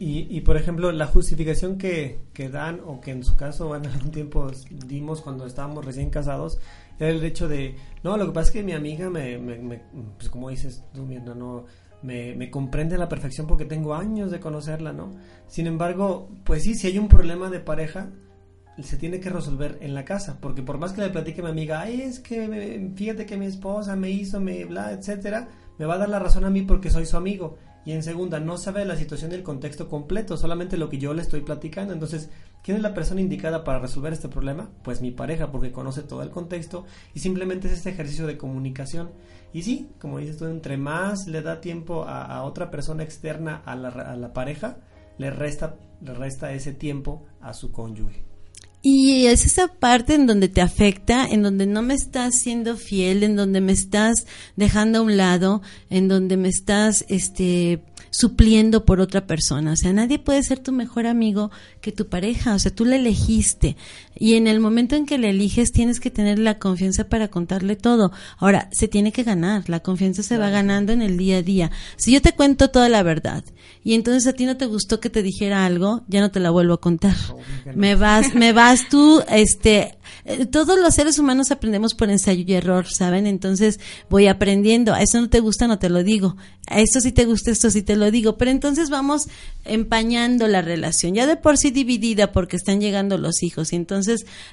Y, 0.00 0.28
y, 0.30 0.42
por 0.42 0.56
ejemplo, 0.56 0.92
la 0.92 1.06
justificación 1.06 1.76
que, 1.76 2.20
que, 2.32 2.48
dan, 2.48 2.80
o 2.86 3.00
que 3.00 3.10
en 3.10 3.24
su 3.24 3.36
caso 3.36 3.74
en 3.76 3.86
algún 3.86 4.10
tiempo 4.10 4.50
dimos 4.86 5.20
cuando 5.20 5.46
estábamos 5.46 5.84
recién 5.84 6.10
casados, 6.10 6.58
era 6.98 7.10
el 7.10 7.22
hecho 7.24 7.48
de, 7.48 7.74
no, 8.02 8.16
lo 8.16 8.26
que 8.26 8.32
pasa 8.32 8.48
es 8.48 8.52
que 8.52 8.62
mi 8.62 8.72
amiga 8.72 9.10
me, 9.10 9.38
me, 9.38 9.82
pues 10.16 10.28
como 10.28 10.50
dices 10.50 10.84
tú, 10.94 11.04
Mirna, 11.04 11.34
no, 11.34 11.64
me, 12.02 12.34
me, 12.36 12.50
comprende 12.50 12.94
a 12.94 12.98
la 12.98 13.08
perfección 13.08 13.46
porque 13.46 13.64
tengo 13.64 13.94
años 13.94 14.30
de 14.30 14.38
conocerla, 14.38 14.92
¿no? 14.92 15.10
Sin 15.48 15.66
embargo, 15.66 16.28
pues 16.44 16.62
sí, 16.62 16.74
si 16.74 16.86
hay 16.86 16.98
un 16.98 17.08
problema 17.08 17.50
de 17.50 17.58
pareja, 17.58 18.10
se 18.82 18.96
tiene 18.96 19.18
que 19.18 19.30
resolver 19.30 19.78
en 19.80 19.94
la 19.94 20.04
casa, 20.04 20.38
porque 20.40 20.62
por 20.62 20.78
más 20.78 20.92
que 20.92 21.00
le 21.00 21.10
platique 21.10 21.40
a 21.40 21.44
mi 21.44 21.50
amiga, 21.50 21.80
ay, 21.80 22.02
es 22.02 22.20
que 22.20 22.92
fíjate 22.94 23.26
que 23.26 23.36
mi 23.36 23.46
esposa 23.46 23.96
me 23.96 24.10
hizo, 24.10 24.40
me 24.40 24.64
bla, 24.64 24.92
etcétera, 24.92 25.48
me 25.78 25.86
va 25.86 25.94
a 25.94 25.98
dar 25.98 26.08
la 26.08 26.18
razón 26.18 26.44
a 26.44 26.50
mí 26.50 26.62
porque 26.62 26.90
soy 26.90 27.06
su 27.06 27.16
amigo 27.16 27.56
y 27.88 27.92
en 27.92 28.02
segunda 28.02 28.38
no 28.38 28.58
sabe 28.58 28.84
la 28.84 28.96
situación 28.96 29.32
y 29.32 29.36
el 29.36 29.42
contexto 29.42 29.88
completo, 29.88 30.36
solamente 30.36 30.76
lo 30.76 30.90
que 30.90 30.98
yo 30.98 31.14
le 31.14 31.22
estoy 31.22 31.40
platicando. 31.40 31.94
Entonces, 31.94 32.28
¿quién 32.62 32.76
es 32.76 32.82
la 32.82 32.92
persona 32.92 33.22
indicada 33.22 33.64
para 33.64 33.78
resolver 33.78 34.12
este 34.12 34.28
problema? 34.28 34.68
Pues 34.84 35.00
mi 35.00 35.10
pareja, 35.10 35.50
porque 35.50 35.72
conoce 35.72 36.02
todo 36.02 36.22
el 36.22 36.28
contexto 36.28 36.84
y 37.14 37.20
simplemente 37.20 37.66
es 37.66 37.72
este 37.72 37.88
ejercicio 37.88 38.26
de 38.26 38.36
comunicación. 38.36 39.12
Y 39.54 39.62
sí, 39.62 39.88
como 40.02 40.18
dices 40.18 40.36
tú, 40.36 40.44
entre 40.44 40.76
más 40.76 41.28
le 41.28 41.40
da 41.40 41.62
tiempo 41.62 42.04
a, 42.06 42.42
otra 42.42 42.70
persona 42.70 43.04
externa 43.04 43.62
a 43.64 43.74
la, 43.74 43.88
a 43.88 44.16
la 44.16 44.34
pareja, 44.34 44.76
le 45.16 45.30
resta, 45.30 45.76
le 46.02 46.12
resta 46.12 46.52
ese 46.52 46.74
tiempo 46.74 47.24
a 47.40 47.54
su 47.54 47.72
cónyuge. 47.72 48.22
Y 48.80 49.26
es 49.26 49.44
esa 49.44 49.68
parte 49.68 50.14
en 50.14 50.26
donde 50.26 50.48
te 50.48 50.60
afecta, 50.60 51.26
en 51.26 51.42
donde 51.42 51.66
no 51.66 51.82
me 51.82 51.94
estás 51.94 52.36
siendo 52.40 52.76
fiel, 52.76 53.24
en 53.24 53.34
donde 53.34 53.60
me 53.60 53.72
estás 53.72 54.26
dejando 54.56 55.00
a 55.00 55.02
un 55.02 55.16
lado, 55.16 55.62
en 55.90 56.06
donde 56.06 56.36
me 56.36 56.48
estás 56.48 57.04
este 57.08 57.82
supliendo 58.10 58.84
por 58.84 59.00
otra 59.00 59.26
persona. 59.26 59.72
O 59.72 59.76
sea, 59.76 59.92
nadie 59.92 60.18
puede 60.18 60.42
ser 60.42 60.58
tu 60.58 60.72
mejor 60.72 61.06
amigo 61.06 61.50
que 61.80 61.92
tu 61.92 62.08
pareja. 62.08 62.54
O 62.54 62.58
sea, 62.58 62.74
tú 62.74 62.84
le 62.84 62.96
elegiste. 62.96 63.76
Y 64.18 64.34
en 64.34 64.46
el 64.48 64.58
momento 64.58 64.96
en 64.96 65.06
que 65.06 65.16
le 65.16 65.30
eliges, 65.30 65.70
tienes 65.70 66.00
que 66.00 66.10
tener 66.10 66.38
la 66.38 66.58
confianza 66.58 67.08
para 67.08 67.28
contarle 67.28 67.76
todo. 67.76 68.10
Ahora, 68.38 68.68
se 68.72 68.88
tiene 68.88 69.12
que 69.12 69.22
ganar. 69.22 69.68
La 69.68 69.80
confianza 69.80 70.22
se 70.22 70.38
va 70.38 70.50
ganando 70.50 70.92
en 70.92 71.02
el 71.02 71.16
día 71.16 71.38
a 71.38 71.42
día. 71.42 71.70
Si 71.96 72.12
yo 72.12 72.20
te 72.20 72.32
cuento 72.32 72.70
toda 72.70 72.88
la 72.88 73.02
verdad 73.02 73.44
y 73.84 73.94
entonces 73.94 74.26
a 74.26 74.32
ti 74.32 74.44
no 74.44 74.56
te 74.56 74.66
gustó 74.66 75.00
que 75.00 75.10
te 75.10 75.22
dijera 75.22 75.64
algo, 75.64 76.02
ya 76.08 76.20
no 76.20 76.30
te 76.30 76.40
la 76.40 76.50
vuelvo 76.50 76.74
a 76.74 76.80
contar. 76.80 77.14
Me 77.74 77.94
vas, 77.94 78.34
me 78.34 78.52
vas 78.52 78.88
tú, 78.88 79.22
este, 79.30 79.98
eh, 80.24 80.46
todos 80.46 80.78
los 80.78 80.94
seres 80.94 81.18
humanos 81.18 81.50
aprendemos 81.50 81.94
por 81.94 82.10
ensayo 82.10 82.44
y 82.46 82.52
error, 82.54 82.86
¿saben? 82.86 83.26
Entonces 83.26 83.80
voy 84.10 84.26
aprendiendo. 84.26 84.94
A 84.94 85.02
eso 85.02 85.20
no 85.20 85.28
te 85.28 85.40
gusta, 85.40 85.66
no 85.66 85.78
te 85.78 85.88
lo 85.88 86.02
digo. 86.02 86.36
A 86.68 86.80
esto 86.80 87.00
sí 87.00 87.12
te 87.12 87.24
gusta, 87.24 87.50
esto 87.50 87.70
sí 87.70 87.82
te 87.82 87.96
lo 87.96 88.10
digo. 88.10 88.36
Pero 88.36 88.50
entonces 88.50 88.90
vamos 88.90 89.28
empañando 89.64 90.48
la 90.48 90.62
relación, 90.62 91.14
ya 91.14 91.26
de 91.26 91.36
por 91.36 91.56
sí 91.56 91.70
dividida 91.70 92.32
porque 92.32 92.56
están 92.56 92.80
llegando 92.80 93.16
los 93.18 93.42
hijos. 93.42 93.72
Y 93.72 93.76
entonces 93.76 94.07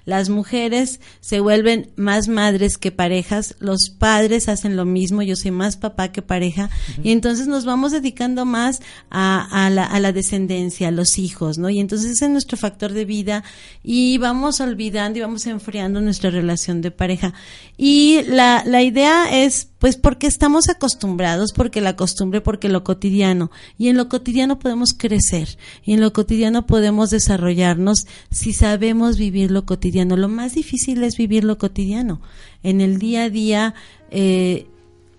las 0.06 0.30
mujeres 0.30 1.00
se 1.20 1.40
vuelven 1.40 1.92
más 1.96 2.28
madres 2.28 2.78
que 2.78 2.92
parejas, 2.92 3.56
los 3.60 3.90
padres 3.90 4.50
hacen 4.50 4.76
lo 4.76 4.86
mismo, 4.86 5.22
yo 5.22 5.36
soy 5.36 5.52
más 5.52 5.78
papá 5.78 6.12
que 6.12 6.22
pareja. 6.22 6.70
Y 7.04 7.12
entonces 7.12 7.48
nos 7.48 7.66
vamos 7.66 7.92
dedicando 7.92 8.46
más 8.46 8.82
a, 9.10 9.70
la, 9.72 9.86
a 9.86 10.00
la 10.00 10.12
descendencia, 10.12 10.90
a 10.90 10.92
los 10.92 11.18
hijos, 11.18 11.58
¿no? 11.58 11.70
Y 11.70 11.80
entonces 11.80 12.12
ese 12.12 12.26
es 12.26 12.32
nuestro 12.32 12.58
factor 12.58 12.94
de 12.94 13.06
vida 13.06 13.44
y 13.84 14.18
vamos 14.18 14.60
olvidando 14.60 15.20
y 15.20 15.22
vamos 15.22 15.46
enfriando 15.48 16.02
nuestra 16.02 16.30
relación 16.30 16.82
de 16.82 16.92
pareja. 16.92 17.34
Y 17.78 18.24
la, 18.28 18.64
la 18.66 18.82
idea 18.84 19.44
es, 19.44 19.70
pues, 19.80 19.98
porque 19.98 20.28
estamos 20.28 20.70
acostumbrados, 20.70 21.52
porque 21.54 21.82
la 21.82 21.96
costumbre, 21.96 22.42
porque 22.42 22.70
lo 22.70 22.84
cotidiano. 22.84 23.52
Y 23.78 23.90
en 23.90 23.98
lo 23.98 24.10
cotidiano 24.10 24.60
podemos 24.60 24.94
crecer. 24.94 25.58
Y 25.84 25.94
en 25.94 26.02
lo 26.02 26.14
cotidiano 26.14 26.66
podemos 26.66 27.10
desarrollarnos 27.10 28.08
si 28.32 28.54
sabemos 28.54 29.18
vivir 29.18 29.45
lo 29.52 29.66
cotidiano. 29.66 30.18
Lo 30.18 30.30
más 30.30 30.56
difícil 30.56 31.04
es 31.04 31.18
vivir 31.18 31.44
lo 31.44 31.58
cotidiano. 31.58 32.22
En 32.64 32.82
el 32.82 33.00
día 33.00 33.24
a 33.24 33.30
día, 33.30 33.74
eh, 34.12 34.68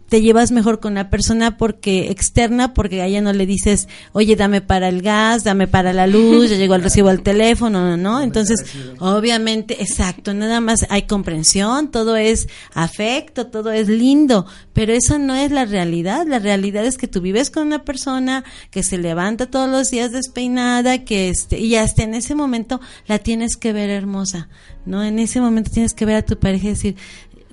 te 0.08 0.22
llevas 0.22 0.52
mejor 0.52 0.80
con 0.80 0.94
la 0.94 1.10
persona 1.10 1.56
porque 1.56 2.10
externa, 2.10 2.74
porque 2.74 3.02
a 3.02 3.06
ella 3.06 3.20
no 3.20 3.32
le 3.32 3.46
dices, 3.46 3.88
oye, 4.12 4.36
dame 4.36 4.60
para 4.60 4.88
el 4.88 5.02
gas, 5.02 5.44
dame 5.44 5.66
para 5.66 5.92
la 5.92 6.06
luz, 6.06 6.50
ya 6.50 6.56
llegó 6.56 6.74
el 6.74 6.82
recibo 6.82 7.08
al 7.08 7.22
teléfono, 7.22 7.96
¿no? 7.96 8.20
Entonces, 8.20 8.64
obviamente, 8.98 9.82
exacto, 9.82 10.32
nada 10.34 10.60
más 10.60 10.86
hay 10.90 11.02
comprensión, 11.02 11.90
todo 11.90 12.16
es 12.16 12.48
afecto, 12.72 13.48
todo 13.48 13.72
es 13.72 13.88
lindo, 13.88 14.46
pero 14.72 14.92
eso 14.92 15.18
no 15.18 15.34
es 15.34 15.50
la 15.50 15.64
realidad. 15.64 16.26
La 16.26 16.38
realidad 16.38 16.84
es 16.84 16.98
que 16.98 17.08
tú 17.08 17.20
vives 17.20 17.50
con 17.50 17.66
una 17.66 17.84
persona 17.84 18.44
que 18.70 18.82
se 18.82 18.98
levanta 18.98 19.46
todos 19.46 19.68
los 19.68 19.90
días 19.90 20.12
despeinada, 20.12 21.04
que 21.04 21.28
este, 21.28 21.58
y 21.58 21.76
hasta 21.76 22.02
en 22.04 22.14
ese 22.14 22.34
momento 22.34 22.80
la 23.06 23.18
tienes 23.18 23.56
que 23.56 23.72
ver 23.72 23.90
hermosa, 23.90 24.48
¿no? 24.84 25.02
En 25.02 25.18
ese 25.18 25.40
momento 25.40 25.70
tienes 25.70 25.94
que 25.94 26.06
ver 26.06 26.16
a 26.16 26.22
tu 26.22 26.38
pareja 26.38 26.66
y 26.66 26.70
decir, 26.70 26.96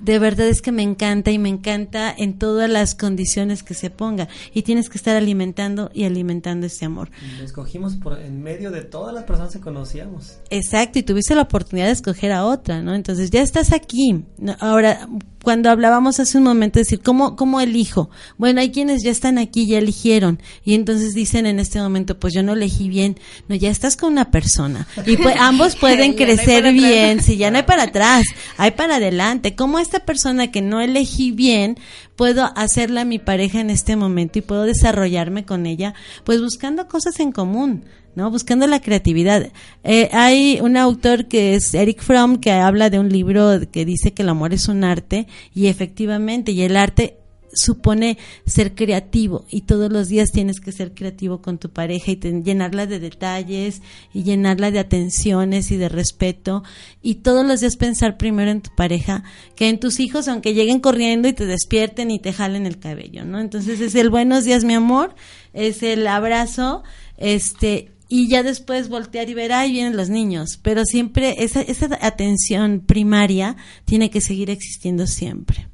de 0.04 0.18
verdad 0.18 0.48
es 0.48 0.60
que 0.60 0.70
me 0.70 0.82
encanta 0.82 1.30
y 1.30 1.38
me 1.38 1.48
encanta 1.48 2.14
en 2.16 2.38
todas 2.38 2.68
las 2.68 2.94
condiciones 2.94 3.62
que 3.62 3.74
se 3.74 3.90
ponga 3.90 4.28
y 4.52 4.62
tienes 4.62 4.90
que 4.90 4.98
estar 4.98 5.16
alimentando 5.16 5.90
y 5.94 6.04
alimentando 6.04 6.66
ese 6.66 6.84
amor. 6.84 7.10
Lo 7.38 7.44
escogimos 7.44 7.96
por 7.96 8.20
en 8.20 8.42
medio 8.42 8.70
de 8.70 8.82
todas 8.82 9.14
las 9.14 9.24
personas 9.24 9.52
que 9.52 9.60
conocíamos. 9.60 10.38
Exacto, 10.50 10.98
y 10.98 11.02
tuviste 11.02 11.34
la 11.34 11.42
oportunidad 11.42 11.86
de 11.86 11.92
escoger 11.92 12.32
a 12.32 12.44
otra, 12.44 12.82
¿no? 12.82 12.94
Entonces 12.94 13.30
ya 13.30 13.42
estás 13.42 13.72
aquí. 13.72 14.24
Ahora, 14.60 15.08
cuando 15.44 15.70
hablábamos 15.70 16.18
hace 16.18 16.38
un 16.38 16.44
momento, 16.44 16.80
decir, 16.80 17.00
¿cómo, 17.00 17.36
¿cómo 17.36 17.60
elijo? 17.60 18.10
Bueno, 18.36 18.60
hay 18.60 18.72
quienes 18.72 19.04
ya 19.04 19.10
están 19.12 19.38
aquí, 19.38 19.66
ya 19.66 19.78
eligieron, 19.78 20.40
y 20.64 20.74
entonces 20.74 21.14
dicen 21.14 21.46
en 21.46 21.60
este 21.60 21.80
momento, 21.80 22.18
pues 22.18 22.34
yo 22.34 22.42
no 22.42 22.54
elegí 22.54 22.88
bien. 22.88 23.18
No, 23.48 23.54
ya 23.54 23.70
estás 23.70 23.96
con 23.96 24.12
una 24.12 24.30
persona. 24.30 24.88
Y 25.06 25.16
pues 25.22 25.36
ambos 25.38 25.76
pueden 25.76 26.14
crecer 26.14 26.72
bien, 26.72 27.22
si 27.22 27.36
ya 27.36 27.50
no 27.50 27.58
hay 27.58 27.62
para 27.62 27.84
atrás, 27.84 28.24
hay 28.56 28.72
para 28.72 28.96
adelante. 28.96 29.54
¿Cómo 29.54 29.78
esta 29.78 30.00
persona 30.00 30.50
que 30.50 30.62
no 30.62 30.80
elegí 30.80 31.30
bien, 31.30 31.78
puedo 32.16 32.50
hacerla 32.56 33.04
mi 33.04 33.18
pareja 33.18 33.60
en 33.60 33.70
este 33.70 33.96
momento 33.96 34.38
y 34.38 34.42
puedo 34.42 34.64
desarrollarme 34.64 35.44
con 35.44 35.66
ella? 35.66 35.94
Pues 36.24 36.40
buscando 36.40 36.88
cosas 36.88 37.20
en 37.20 37.30
común. 37.30 37.84
¿No? 38.14 38.30
Buscando 38.30 38.66
la 38.66 38.80
creatividad. 38.80 39.50
Eh, 39.82 40.08
hay 40.12 40.60
un 40.60 40.76
autor 40.76 41.26
que 41.26 41.54
es 41.54 41.74
Eric 41.74 42.02
Fromm 42.02 42.38
que 42.38 42.52
habla 42.52 42.90
de 42.90 42.98
un 42.98 43.08
libro 43.08 43.60
que 43.70 43.84
dice 43.84 44.12
que 44.12 44.22
el 44.22 44.28
amor 44.28 44.54
es 44.54 44.68
un 44.68 44.84
arte 44.84 45.26
y 45.54 45.66
efectivamente, 45.66 46.52
y 46.52 46.62
el 46.62 46.76
arte 46.76 47.18
supone 47.54 48.18
ser 48.46 48.74
creativo 48.74 49.44
y 49.48 49.62
todos 49.62 49.90
los 49.90 50.08
días 50.08 50.30
tienes 50.32 50.60
que 50.60 50.72
ser 50.72 50.92
creativo 50.92 51.40
con 51.40 51.58
tu 51.58 51.70
pareja 51.70 52.12
y 52.12 52.16
llenarla 52.42 52.86
de 52.86 52.98
detalles 52.98 53.82
y 54.12 54.22
llenarla 54.22 54.70
de 54.70 54.80
atenciones 54.80 55.70
y 55.70 55.76
de 55.76 55.88
respeto 55.88 56.62
y 57.02 57.16
todos 57.16 57.46
los 57.46 57.60
días 57.60 57.76
pensar 57.76 58.16
primero 58.16 58.50
en 58.50 58.60
tu 58.60 58.74
pareja 58.74 59.24
que 59.54 59.68
en 59.68 59.78
tus 59.78 60.00
hijos 60.00 60.28
aunque 60.28 60.54
lleguen 60.54 60.80
corriendo 60.80 61.28
y 61.28 61.32
te 61.32 61.46
despierten 61.46 62.10
y 62.10 62.18
te 62.18 62.32
jalen 62.32 62.66
el 62.66 62.78
cabello, 62.78 63.24
¿no? 63.24 63.38
Entonces 63.38 63.80
es 63.80 63.94
el 63.94 64.10
buenos 64.10 64.44
días 64.44 64.64
mi 64.64 64.74
amor, 64.74 65.14
es 65.52 65.82
el 65.82 66.06
abrazo 66.06 66.82
este, 67.16 67.92
y 68.16 68.28
ya 68.28 68.44
después 68.44 68.88
voltear 68.88 69.28
y 69.28 69.34
ver, 69.34 69.52
ahí 69.52 69.72
vienen 69.72 69.96
los 69.96 70.08
niños, 70.08 70.56
pero 70.62 70.84
siempre 70.84 71.34
esa, 71.42 71.62
esa 71.62 71.98
atención 72.00 72.78
primaria 72.78 73.56
tiene 73.84 74.08
que 74.08 74.20
seguir 74.20 74.50
existiendo 74.50 75.08
siempre. 75.08 75.66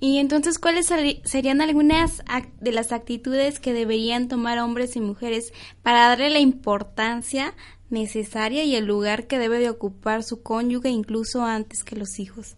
y 0.00 0.18
entonces, 0.18 0.58
¿cuáles 0.58 0.90
serían 1.24 1.60
algunas 1.60 2.22
de 2.58 2.72
las 2.72 2.90
actitudes 2.90 3.60
que 3.60 3.74
deberían 3.74 4.26
tomar 4.26 4.58
hombres 4.58 4.96
y 4.96 5.00
mujeres 5.00 5.52
para 5.82 6.08
darle 6.08 6.30
la 6.30 6.40
importancia 6.40 7.54
necesaria 7.90 8.64
y 8.64 8.74
el 8.74 8.86
lugar 8.86 9.26
que 9.26 9.38
debe 9.38 9.58
de 9.58 9.68
ocupar 9.68 10.22
su 10.22 10.42
cónyuge 10.42 10.88
incluso 10.88 11.44
antes 11.44 11.84
que 11.84 11.94
los 11.94 12.18
hijos? 12.18 12.56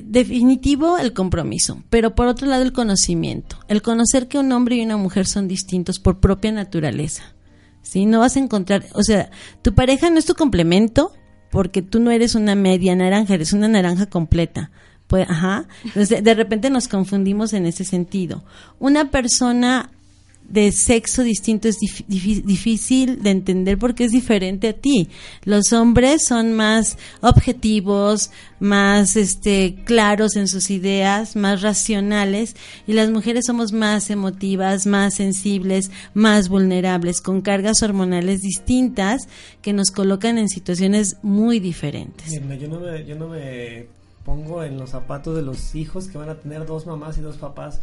Definitivo 0.00 0.98
el 0.98 1.12
compromiso, 1.12 1.82
pero 1.90 2.14
por 2.14 2.26
otro 2.26 2.46
lado 2.46 2.62
el 2.62 2.72
conocimiento, 2.72 3.56
el 3.68 3.82
conocer 3.82 4.28
que 4.28 4.38
un 4.38 4.52
hombre 4.52 4.76
y 4.76 4.82
una 4.82 4.96
mujer 4.96 5.26
son 5.26 5.48
distintos 5.48 5.98
por 5.98 6.20
propia 6.20 6.52
naturaleza. 6.52 7.34
¿sí? 7.82 8.06
No 8.06 8.20
vas 8.20 8.36
a 8.36 8.40
encontrar, 8.40 8.86
o 8.94 9.02
sea, 9.02 9.30
tu 9.60 9.74
pareja 9.74 10.08
no 10.10 10.18
es 10.18 10.24
tu 10.24 10.34
complemento 10.34 11.12
porque 11.50 11.82
tú 11.82 12.00
no 12.00 12.10
eres 12.10 12.34
una 12.34 12.54
media 12.54 12.96
naranja, 12.96 13.34
eres 13.34 13.52
una 13.52 13.68
naranja 13.68 14.06
completa. 14.06 14.70
Pues, 15.06 15.28
ajá. 15.28 15.68
Entonces, 15.84 16.24
de 16.24 16.34
repente 16.34 16.70
nos 16.70 16.88
confundimos 16.88 17.52
en 17.52 17.66
ese 17.66 17.84
sentido. 17.84 18.44
Una 18.78 19.10
persona 19.10 19.90
de 20.52 20.70
sexo 20.70 21.22
distinto 21.22 21.66
es 21.66 21.78
difícil 22.06 23.22
de 23.22 23.30
entender 23.30 23.78
porque 23.78 24.04
es 24.04 24.12
diferente 24.12 24.68
a 24.68 24.72
ti. 24.74 25.08
Los 25.44 25.72
hombres 25.72 26.26
son 26.26 26.52
más 26.52 26.98
objetivos, 27.22 28.30
más 28.60 29.16
este 29.16 29.76
claros 29.84 30.36
en 30.36 30.48
sus 30.48 30.70
ideas, 30.70 31.36
más 31.36 31.62
racionales 31.62 32.54
y 32.86 32.92
las 32.92 33.10
mujeres 33.10 33.46
somos 33.46 33.72
más 33.72 34.10
emotivas, 34.10 34.86
más 34.86 35.14
sensibles, 35.14 35.90
más 36.12 36.50
vulnerables 36.50 37.22
con 37.22 37.40
cargas 37.40 37.82
hormonales 37.82 38.42
distintas 38.42 39.28
que 39.62 39.72
nos 39.72 39.90
colocan 39.90 40.36
en 40.36 40.50
situaciones 40.50 41.16
muy 41.22 41.60
diferentes. 41.60 42.30
yo 42.30 42.68
no 42.68 42.78
me, 42.78 43.06
yo 43.06 43.16
no 43.16 43.28
me 43.28 43.86
pongo 44.22 44.62
en 44.62 44.78
los 44.78 44.90
zapatos 44.90 45.34
de 45.34 45.42
los 45.42 45.74
hijos 45.74 46.08
que 46.08 46.18
van 46.18 46.28
a 46.28 46.34
tener 46.34 46.66
dos 46.66 46.86
mamás 46.86 47.16
y 47.16 47.22
dos 47.22 47.38
papás. 47.38 47.80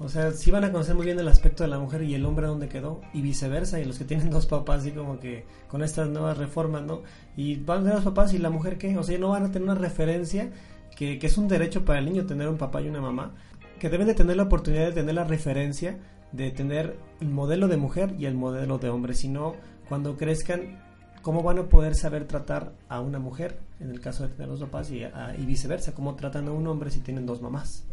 O 0.00 0.08
sea, 0.08 0.30
sí 0.30 0.52
van 0.52 0.62
a 0.62 0.70
conocer 0.70 0.94
muy 0.94 1.06
bien 1.06 1.18
el 1.18 1.26
aspecto 1.26 1.64
de 1.64 1.68
la 1.68 1.78
mujer 1.78 2.02
y 2.02 2.14
el 2.14 2.24
hombre 2.24 2.46
dónde 2.46 2.68
quedó, 2.68 3.00
y 3.12 3.20
viceversa, 3.20 3.80
y 3.80 3.84
los 3.84 3.98
que 3.98 4.04
tienen 4.04 4.30
dos 4.30 4.46
papás, 4.46 4.80
así 4.80 4.92
como 4.92 5.18
que 5.18 5.44
con 5.68 5.82
estas 5.82 6.08
nuevas 6.08 6.38
reformas, 6.38 6.82
¿no? 6.82 7.02
Y 7.36 7.56
van 7.56 7.78
a 7.78 7.80
tener 7.80 7.94
dos 7.96 8.04
papás 8.04 8.32
y 8.32 8.38
la 8.38 8.50
mujer 8.50 8.78
qué, 8.78 8.96
o 8.96 9.02
sea, 9.02 9.18
no 9.18 9.30
van 9.30 9.44
a 9.44 9.50
tener 9.50 9.68
una 9.68 9.74
referencia 9.74 10.50
que, 10.96 11.18
es 11.20 11.38
un 11.38 11.48
derecho 11.48 11.84
para 11.84 11.98
el 11.98 12.06
niño 12.06 12.26
tener 12.26 12.48
un 12.48 12.58
papá 12.58 12.80
y 12.80 12.88
una 12.88 13.00
mamá, 13.00 13.34
que 13.80 13.88
deben 13.88 14.06
de 14.06 14.14
tener 14.14 14.36
la 14.36 14.44
oportunidad 14.44 14.86
de 14.86 14.92
tener 14.92 15.14
la 15.14 15.24
referencia 15.24 15.98
de 16.32 16.50
tener 16.50 16.98
el 17.20 17.28
modelo 17.28 17.68
de 17.68 17.76
mujer 17.76 18.14
y 18.18 18.26
el 18.26 18.34
modelo 18.34 18.78
de 18.78 18.90
hombre, 18.90 19.14
si 19.14 19.28
no, 19.28 19.54
cuando 19.88 20.16
crezcan 20.16 20.82
cómo 21.22 21.42
van 21.42 21.58
a 21.58 21.68
poder 21.68 21.94
saber 21.94 22.26
tratar 22.26 22.72
a 22.88 23.00
una 23.00 23.18
mujer, 23.18 23.60
en 23.80 23.90
el 23.90 24.00
caso 24.00 24.24
de 24.24 24.34
tener 24.34 24.48
dos 24.48 24.60
papás, 24.60 24.90
y, 24.90 25.02
y 25.02 25.46
viceversa, 25.46 25.94
cómo 25.94 26.14
tratan 26.16 26.48
a 26.48 26.52
un 26.52 26.66
hombre 26.66 26.90
si 26.90 27.00
tienen 27.00 27.26
dos 27.26 27.40
mamás. 27.40 27.86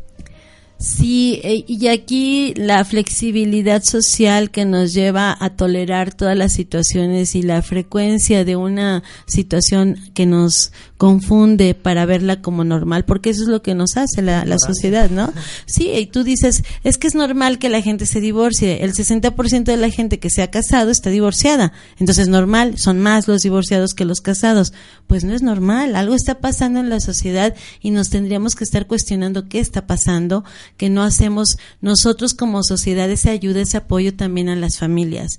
Sí, 0.78 1.40
eh, 1.44 1.64
y 1.68 1.88
aquí 1.88 2.54
la 2.56 2.84
flexibilidad 2.84 3.82
social 3.82 4.52
que 4.52 4.66
nos 4.66 4.94
lleva 4.94 5.36
a 5.40 5.52
tolerar 5.52 6.14
todas 6.14 6.38
las 6.38 6.52
situaciones 6.52 7.34
y 7.36 7.44
la 7.44 7.62
frecuencia 7.62 8.44
de 8.44 8.58
una 8.58 9.02
situación 9.26 9.98
que 10.14 10.26
nos 10.26 10.74
confunde 11.06 11.76
para 11.76 12.08
verla 12.08 12.42
como 12.42 12.64
normal, 12.64 13.06
porque 13.06 13.30
eso 13.30 13.44
es 13.44 13.48
lo 13.48 13.62
que 13.62 13.76
nos 13.76 13.96
hace 13.96 14.24
la, 14.24 14.58
sociedad, 14.58 15.12
¿no? 15.12 15.32
Sí, 15.68 15.92
y 15.92 16.08
tú 16.08 16.24
dices, 16.24 16.64
es 16.84 16.98
que 16.98 17.06
es 17.06 17.14
normal 17.14 17.60
que 17.60 17.70
la 17.70 17.84
gente 17.84 18.08
se 18.08 18.22
divorcie, 18.22 18.84
el 18.84 18.94
60% 18.94 19.66
de 19.66 19.78
la 19.78 19.92
gente 19.92 20.18
que 20.18 20.32
se 20.32 20.42
ha 20.42 20.50
casado 20.50 20.90
está 20.90 21.12
divorciada, 21.12 21.74
entonces 22.00 22.28
normal, 22.28 22.80
son 22.80 23.02
más 23.02 23.28
los 23.28 23.44
divorciados 23.44 23.94
que 23.94 24.04
los 24.04 24.20
casados, 24.20 24.74
pues 25.06 25.24
no 25.24 25.36
es 25.36 25.44
normal, 25.44 25.96
algo 25.96 26.16
está 26.16 26.40
pasando 26.40 26.80
en 26.80 26.90
la 26.90 27.00
sociedad 27.00 27.54
y 27.82 27.92
nos 27.92 28.10
tendríamos 28.10 28.56
que 28.56 28.64
estar 28.64 28.88
cuestionando 28.88 29.48
qué 29.48 29.60
está 29.60 29.86
pasando, 29.86 30.44
que 30.76 30.90
no 30.90 31.04
hacemos 31.04 31.60
nosotros 31.82 32.34
como 32.34 32.64
sociedad 32.64 33.12
ese 33.12 33.30
ayuda, 33.30 33.62
ese 33.62 33.78
apoyo 33.78 34.16
también 34.16 34.50
a 34.50 34.56
las 34.56 34.80
familias. 34.80 35.38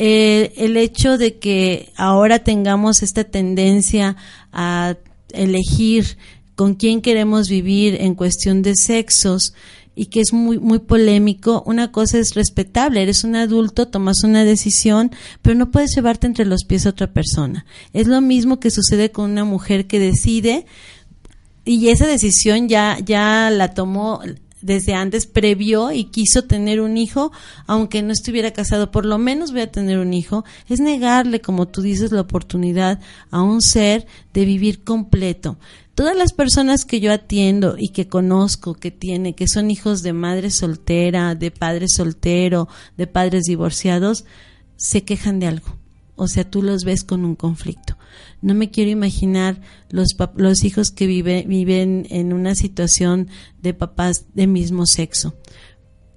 Eh, 0.00 0.52
el 0.56 0.76
hecho 0.76 1.18
de 1.18 1.38
que 1.38 1.90
ahora 1.96 2.38
tengamos 2.38 3.02
esta 3.02 3.24
tendencia 3.24 4.14
a 4.52 4.94
elegir 5.32 6.16
con 6.54 6.76
quién 6.76 7.02
queremos 7.02 7.48
vivir 7.48 7.96
en 8.00 8.14
cuestión 8.14 8.62
de 8.62 8.76
sexos 8.76 9.54
y 9.96 10.06
que 10.06 10.20
es 10.20 10.32
muy 10.32 10.60
muy 10.60 10.78
polémico, 10.78 11.64
una 11.66 11.90
cosa 11.90 12.18
es 12.18 12.36
respetable, 12.36 13.02
eres 13.02 13.24
un 13.24 13.34
adulto, 13.34 13.88
tomas 13.88 14.22
una 14.22 14.44
decisión, 14.44 15.10
pero 15.42 15.56
no 15.56 15.72
puedes 15.72 15.96
llevarte 15.96 16.28
entre 16.28 16.44
los 16.44 16.62
pies 16.62 16.86
a 16.86 16.90
otra 16.90 17.12
persona. 17.12 17.66
Es 17.92 18.06
lo 18.06 18.20
mismo 18.20 18.60
que 18.60 18.70
sucede 18.70 19.10
con 19.10 19.32
una 19.32 19.42
mujer 19.42 19.88
que 19.88 19.98
decide 19.98 20.64
y 21.64 21.88
esa 21.88 22.06
decisión 22.06 22.68
ya 22.68 22.98
ya 23.04 23.50
la 23.50 23.74
tomó 23.74 24.20
desde 24.60 24.94
antes 24.94 25.26
previó 25.26 25.92
y 25.92 26.04
quiso 26.04 26.42
tener 26.42 26.80
un 26.80 26.96
hijo, 26.96 27.32
aunque 27.66 28.02
no 28.02 28.12
estuviera 28.12 28.52
casado, 28.52 28.90
por 28.90 29.04
lo 29.04 29.18
menos 29.18 29.52
voy 29.52 29.62
a 29.62 29.72
tener 29.72 29.98
un 29.98 30.14
hijo, 30.14 30.44
es 30.68 30.80
negarle, 30.80 31.40
como 31.40 31.68
tú 31.68 31.82
dices, 31.82 32.12
la 32.12 32.22
oportunidad 32.22 33.00
a 33.30 33.42
un 33.42 33.60
ser 33.60 34.06
de 34.32 34.44
vivir 34.44 34.84
completo. 34.84 35.58
Todas 35.94 36.16
las 36.16 36.32
personas 36.32 36.84
que 36.84 37.00
yo 37.00 37.12
atiendo 37.12 37.76
y 37.76 37.88
que 37.88 38.08
conozco 38.08 38.74
que 38.74 38.90
tiene, 38.90 39.34
que 39.34 39.48
son 39.48 39.70
hijos 39.70 40.02
de 40.02 40.12
madre 40.12 40.50
soltera, 40.50 41.34
de 41.34 41.50
padre 41.50 41.86
soltero, 41.88 42.68
de 42.96 43.08
padres 43.08 43.44
divorciados, 43.44 44.24
se 44.76 45.02
quejan 45.02 45.40
de 45.40 45.48
algo. 45.48 45.76
O 46.18 46.28
sea, 46.28 46.48
tú 46.48 46.62
los 46.62 46.84
ves 46.84 47.04
con 47.04 47.24
un 47.24 47.36
conflicto. 47.36 47.96
No 48.42 48.52
me 48.52 48.70
quiero 48.70 48.90
imaginar 48.90 49.60
los, 49.88 50.16
los 50.36 50.64
hijos 50.64 50.90
que 50.90 51.06
vive, 51.06 51.44
viven 51.46 52.06
en 52.10 52.32
una 52.32 52.54
situación 52.54 53.28
de 53.62 53.72
papás 53.72 54.26
de 54.34 54.46
mismo 54.48 54.84
sexo. 54.84 55.36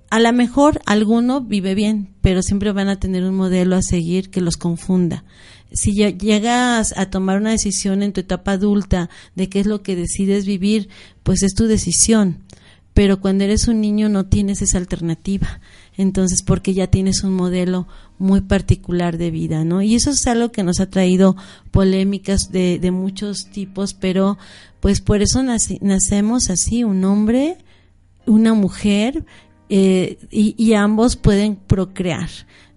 A 0.09 0.19
lo 0.19 0.33
mejor 0.33 0.81
alguno 0.85 1.41
vive 1.41 1.75
bien, 1.75 2.15
pero 2.21 2.41
siempre 2.41 2.71
van 2.71 2.89
a 2.89 2.99
tener 2.99 3.23
un 3.23 3.35
modelo 3.35 3.75
a 3.75 3.81
seguir 3.81 4.29
que 4.29 4.41
los 4.41 4.57
confunda. 4.57 5.23
Si 5.71 5.93
llegas 5.93 6.93
a 6.97 7.09
tomar 7.09 7.37
una 7.37 7.51
decisión 7.51 8.03
en 8.03 8.11
tu 8.11 8.21
etapa 8.21 8.53
adulta 8.53 9.09
de 9.35 9.47
qué 9.47 9.61
es 9.61 9.67
lo 9.67 9.83
que 9.83 9.95
decides 9.95 10.45
vivir, 10.45 10.89
pues 11.23 11.43
es 11.43 11.53
tu 11.53 11.67
decisión. 11.67 12.43
Pero 12.93 13.21
cuando 13.21 13.45
eres 13.45 13.69
un 13.69 13.79
niño 13.79 14.09
no 14.09 14.25
tienes 14.25 14.61
esa 14.61 14.79
alternativa 14.79 15.61
entonces 15.97 16.41
porque 16.41 16.73
ya 16.73 16.87
tienes 16.87 17.23
un 17.23 17.33
modelo 17.33 17.87
muy 18.21 18.41
particular 18.41 19.17
de 19.17 19.31
vida, 19.31 19.65
¿no? 19.65 19.81
Y 19.81 19.95
eso 19.95 20.11
es 20.11 20.27
algo 20.27 20.51
que 20.51 20.63
nos 20.63 20.79
ha 20.79 20.89
traído 20.89 21.35
polémicas 21.71 22.51
de, 22.51 22.91
muchos 22.91 23.47
tipos, 23.47 23.93
pero 23.93 24.37
pues 24.79 25.01
por 25.01 25.21
eso 25.21 25.43
nacemos 25.43 26.49
así, 26.49 26.83
un 26.83 27.03
hombre, 27.03 27.57
una 28.25 28.53
mujer, 28.53 29.25
eh, 29.69 30.17
y, 30.29 30.53
y 30.57 30.73
ambos 30.73 31.15
pueden 31.15 31.55
procrear. 31.55 32.29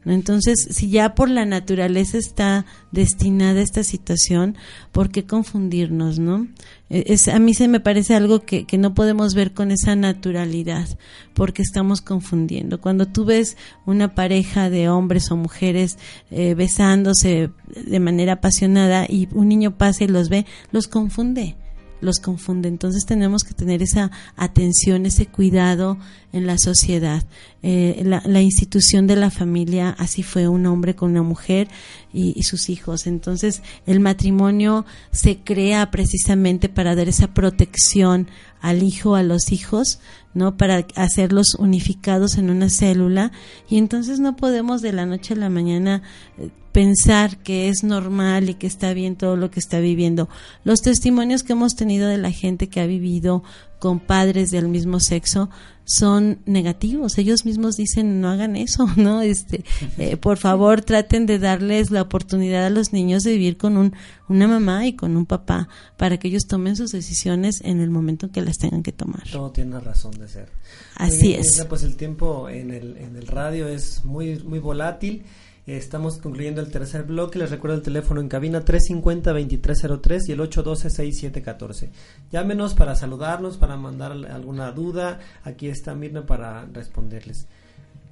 Entonces, 0.06 0.66
si 0.70 0.90
ya 0.90 1.14
por 1.14 1.30
la 1.30 1.44
naturaleza 1.44 2.18
está 2.18 2.66
destinada 2.92 3.60
esta 3.60 3.84
situación, 3.84 4.56
¿por 4.92 5.10
qué 5.10 5.24
confundirnos, 5.24 6.18
no? 6.18 6.46
Es, 6.90 7.28
a 7.28 7.38
mí 7.38 7.54
se 7.54 7.66
me 7.66 7.80
parece 7.80 8.14
algo 8.14 8.40
que, 8.40 8.66
que, 8.66 8.76
no 8.76 8.94
podemos 8.94 9.34
ver 9.34 9.52
con 9.52 9.70
esa 9.70 9.96
naturalidad, 9.96 10.86
porque 11.32 11.62
estamos 11.62 12.02
confundiendo. 12.02 12.80
Cuando 12.80 13.06
tú 13.06 13.24
ves 13.24 13.56
una 13.86 14.14
pareja 14.14 14.68
de 14.68 14.90
hombres 14.90 15.30
o 15.30 15.36
mujeres 15.36 15.98
eh, 16.30 16.54
besándose 16.54 17.50
de 17.66 18.00
manera 18.00 18.34
apasionada 18.34 19.06
y 19.08 19.28
un 19.32 19.48
niño 19.48 19.76
pasa 19.78 20.04
y 20.04 20.08
los 20.08 20.28
ve, 20.28 20.44
los 20.72 20.86
confunde 20.86 21.56
los 22.04 22.18
confunde. 22.18 22.68
Entonces 22.68 23.04
tenemos 23.06 23.42
que 23.42 23.54
tener 23.54 23.82
esa 23.82 24.10
atención, 24.36 25.06
ese 25.06 25.26
cuidado 25.26 25.98
en 26.32 26.46
la 26.46 26.58
sociedad. 26.58 27.24
Eh, 27.62 28.02
la, 28.04 28.42
institución 28.42 29.06
de 29.06 29.16
la 29.16 29.30
familia, 29.30 29.94
así 29.98 30.22
fue 30.22 30.48
un 30.48 30.66
hombre 30.66 30.94
con 30.94 31.12
una 31.12 31.22
mujer 31.22 31.68
y, 32.12 32.42
sus 32.42 32.68
hijos. 32.68 33.06
Entonces 33.06 33.62
el 33.86 34.00
matrimonio 34.00 34.84
se 35.12 35.38
crea 35.38 35.90
precisamente 35.90 36.68
para 36.68 36.94
dar 36.94 37.08
esa 37.08 37.32
protección 37.32 38.28
al 38.60 38.82
hijo, 38.82 39.14
a 39.14 39.22
los 39.22 39.52
hijos, 39.52 40.00
¿no? 40.34 40.56
Para 40.56 40.86
hacerlos 40.96 41.54
unificados 41.54 42.36
en 42.36 42.50
una 42.50 42.68
célula 42.68 43.32
y 43.68 43.78
entonces 43.78 44.20
no 44.20 44.36
podemos 44.36 44.82
de 44.82 44.92
la 44.92 45.06
noche 45.06 45.34
a 45.34 45.36
la 45.36 45.50
mañana 45.50 46.02
eh, 46.38 46.50
pensar 46.74 47.38
que 47.38 47.68
es 47.68 47.84
normal 47.84 48.50
y 48.50 48.54
que 48.54 48.66
está 48.66 48.92
bien 48.94 49.14
todo 49.14 49.36
lo 49.36 49.48
que 49.48 49.60
está 49.60 49.78
viviendo. 49.78 50.28
Los 50.64 50.82
testimonios 50.82 51.44
que 51.44 51.52
hemos 51.52 51.76
tenido 51.76 52.08
de 52.08 52.18
la 52.18 52.32
gente 52.32 52.68
que 52.68 52.80
ha 52.80 52.86
vivido 52.86 53.44
con 53.78 54.00
padres 54.00 54.50
del 54.50 54.66
mismo 54.66 54.98
sexo 54.98 55.50
son 55.84 56.40
negativos. 56.46 57.16
Ellos 57.16 57.44
mismos 57.44 57.76
dicen 57.76 58.20
no 58.20 58.28
hagan 58.28 58.56
eso, 58.56 58.88
¿no? 58.96 59.22
Este, 59.22 59.62
eh, 59.98 60.16
por 60.16 60.36
favor 60.36 60.82
traten 60.82 61.26
de 61.26 61.38
darles 61.38 61.92
la 61.92 62.02
oportunidad 62.02 62.66
a 62.66 62.70
los 62.70 62.92
niños 62.92 63.22
de 63.22 63.34
vivir 63.34 63.56
con 63.56 63.76
un, 63.76 63.94
una 64.28 64.48
mamá 64.48 64.84
y 64.84 64.96
con 64.96 65.16
un 65.16 65.26
papá 65.26 65.68
para 65.96 66.18
que 66.18 66.26
ellos 66.26 66.48
tomen 66.48 66.74
sus 66.74 66.90
decisiones 66.90 67.60
en 67.60 67.80
el 67.80 67.90
momento 67.90 68.26
en 68.26 68.32
que 68.32 68.42
las 68.42 68.58
tengan 68.58 68.82
que 68.82 68.90
tomar. 68.90 69.22
Todo 69.30 69.52
tiene 69.52 69.78
razón 69.78 70.18
de 70.18 70.26
ser. 70.26 70.48
Así 70.96 71.34
es. 71.34 71.64
Pues 71.68 71.84
el 71.84 71.94
tiempo 71.94 72.48
en 72.48 72.72
el, 72.72 72.96
en 72.96 73.14
el 73.14 73.28
radio 73.28 73.68
es 73.68 74.04
muy, 74.04 74.40
muy 74.40 74.58
volátil. 74.58 75.24
Estamos 75.66 76.18
concluyendo 76.18 76.60
el 76.60 76.70
tercer 76.70 77.04
bloque. 77.04 77.38
Les 77.38 77.50
recuerdo 77.50 77.76
el 77.76 77.82
teléfono 77.82 78.20
en 78.20 78.28
cabina 78.28 78.62
350-2303 78.64 80.28
y 80.28 80.32
el 80.32 80.40
812-6714. 80.40 81.90
Llámenos 82.30 82.74
para 82.74 82.94
saludarnos, 82.94 83.56
para 83.56 83.76
mandar 83.76 84.12
alguna 84.12 84.72
duda. 84.72 85.20
Aquí 85.42 85.68
está 85.68 85.94
Mirna 85.94 86.26
para 86.26 86.66
responderles. 86.66 87.46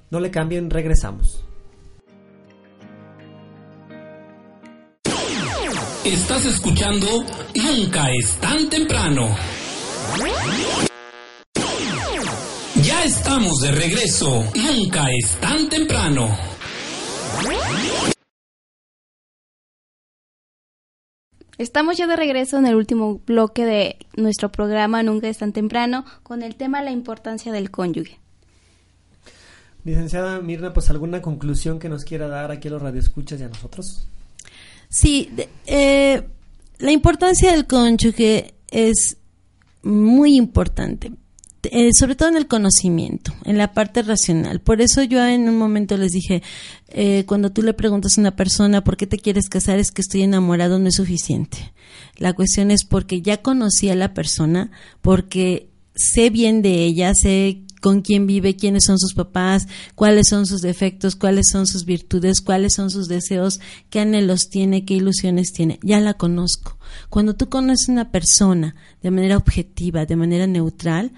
No 0.09 0.19
le 0.19 0.31
cambien, 0.31 0.69
regresamos. 0.69 1.43
Estás 6.05 6.45
escuchando 6.45 7.07
Nunca 7.55 8.11
es 8.11 8.35
tan 8.41 8.69
temprano. 8.69 9.35
Ya 12.81 13.03
estamos 13.05 13.61
de 13.61 13.71
regreso. 13.71 14.43
Nunca 14.55 15.05
es 15.11 15.35
tan 15.39 15.69
temprano. 15.69 16.52
Estamos 21.57 21.97
ya 21.97 22.07
de 22.07 22.15
regreso 22.15 22.57
en 22.57 22.65
el 22.65 22.75
último 22.75 23.21
bloque 23.25 23.65
de 23.65 23.97
nuestro 24.15 24.51
programa 24.51 25.03
Nunca 25.03 25.29
es 25.29 25.37
tan 25.37 25.53
temprano 25.53 26.03
con 26.23 26.41
el 26.41 26.55
tema 26.55 26.81
la 26.81 26.91
importancia 26.91 27.51
del 27.51 27.69
cónyuge. 27.69 28.19
Licenciada 29.85 30.39
Mirna, 30.41 30.73
pues 30.73 30.89
alguna 30.89 31.21
conclusión 31.21 31.77
que 31.77 31.89
nos 31.89 32.05
quiera 32.05 32.27
dar 32.27 32.51
aquí 32.51 32.69
a 32.69 32.71
los 32.71 32.81
radioescuchas 32.81 33.39
y 33.39 33.43
a 33.43 33.49
nosotros. 33.49 34.07
Sí, 34.89 35.29
eh, 35.65 36.23
la 36.79 36.91
importancia 36.91 37.51
del 37.51 37.67
cónyuge 37.67 38.55
es 38.71 39.17
muy 39.83 40.35
importante. 40.35 41.11
Eh, 41.71 41.91
sobre 41.93 42.15
todo 42.15 42.27
en 42.29 42.35
el 42.35 42.47
conocimiento, 42.47 43.33
en 43.45 43.57
la 43.57 43.73
parte 43.73 44.01
racional. 44.01 44.59
Por 44.59 44.81
eso 44.81 45.01
yo 45.01 45.25
en 45.25 45.47
un 45.47 45.57
momento 45.57 45.95
les 45.95 46.11
dije, 46.11 46.43
eh, 46.89 47.23
cuando 47.25 47.51
tú 47.51 47.61
le 47.61 47.73
preguntas 47.73 48.17
a 48.17 48.21
una 48.21 48.35
persona 48.35 48.83
por 48.83 48.97
qué 48.97 49.07
te 49.07 49.17
quieres 49.17 49.47
casar, 49.47 49.79
es 49.79 49.91
que 49.91 50.01
estoy 50.01 50.23
enamorado, 50.23 50.77
no 50.77 50.89
es 50.89 50.95
suficiente. 50.95 51.73
La 52.17 52.33
cuestión 52.33 52.69
es 52.69 52.83
porque 52.83 53.21
ya 53.21 53.41
conocí 53.41 53.89
a 53.89 53.95
la 53.95 54.13
persona, 54.13 54.71
porque 55.01 55.69
sé 55.95 56.29
bien 56.29 56.61
de 56.61 56.83
ella, 56.83 57.13
sé 57.13 57.63
con 57.83 58.01
quién 58.01 58.27
vive, 58.27 58.55
quiénes 58.55 58.85
son 58.85 58.97
sus 58.97 59.13
papás, 59.13 59.67
cuáles 59.93 60.27
son 60.29 60.45
sus 60.45 60.61
defectos, 60.61 61.17
cuáles 61.17 61.47
son 61.51 61.67
sus 61.67 61.83
virtudes, 61.83 62.39
cuáles 62.39 62.73
son 62.75 62.89
sus 62.89 63.07
deseos, 63.07 63.59
qué 63.89 63.99
anhelos 63.99 64.49
tiene, 64.49 64.85
qué 64.85 64.93
ilusiones 64.95 65.51
tiene. 65.51 65.79
Ya 65.83 65.99
la 65.99 66.13
conozco. 66.13 66.77
Cuando 67.09 67.35
tú 67.35 67.49
conoces 67.49 67.89
a 67.89 67.91
una 67.91 68.11
persona 68.11 68.75
de 69.01 69.11
manera 69.11 69.35
objetiva, 69.35 70.05
de 70.05 70.15
manera 70.15 70.47
neutral, 70.47 71.11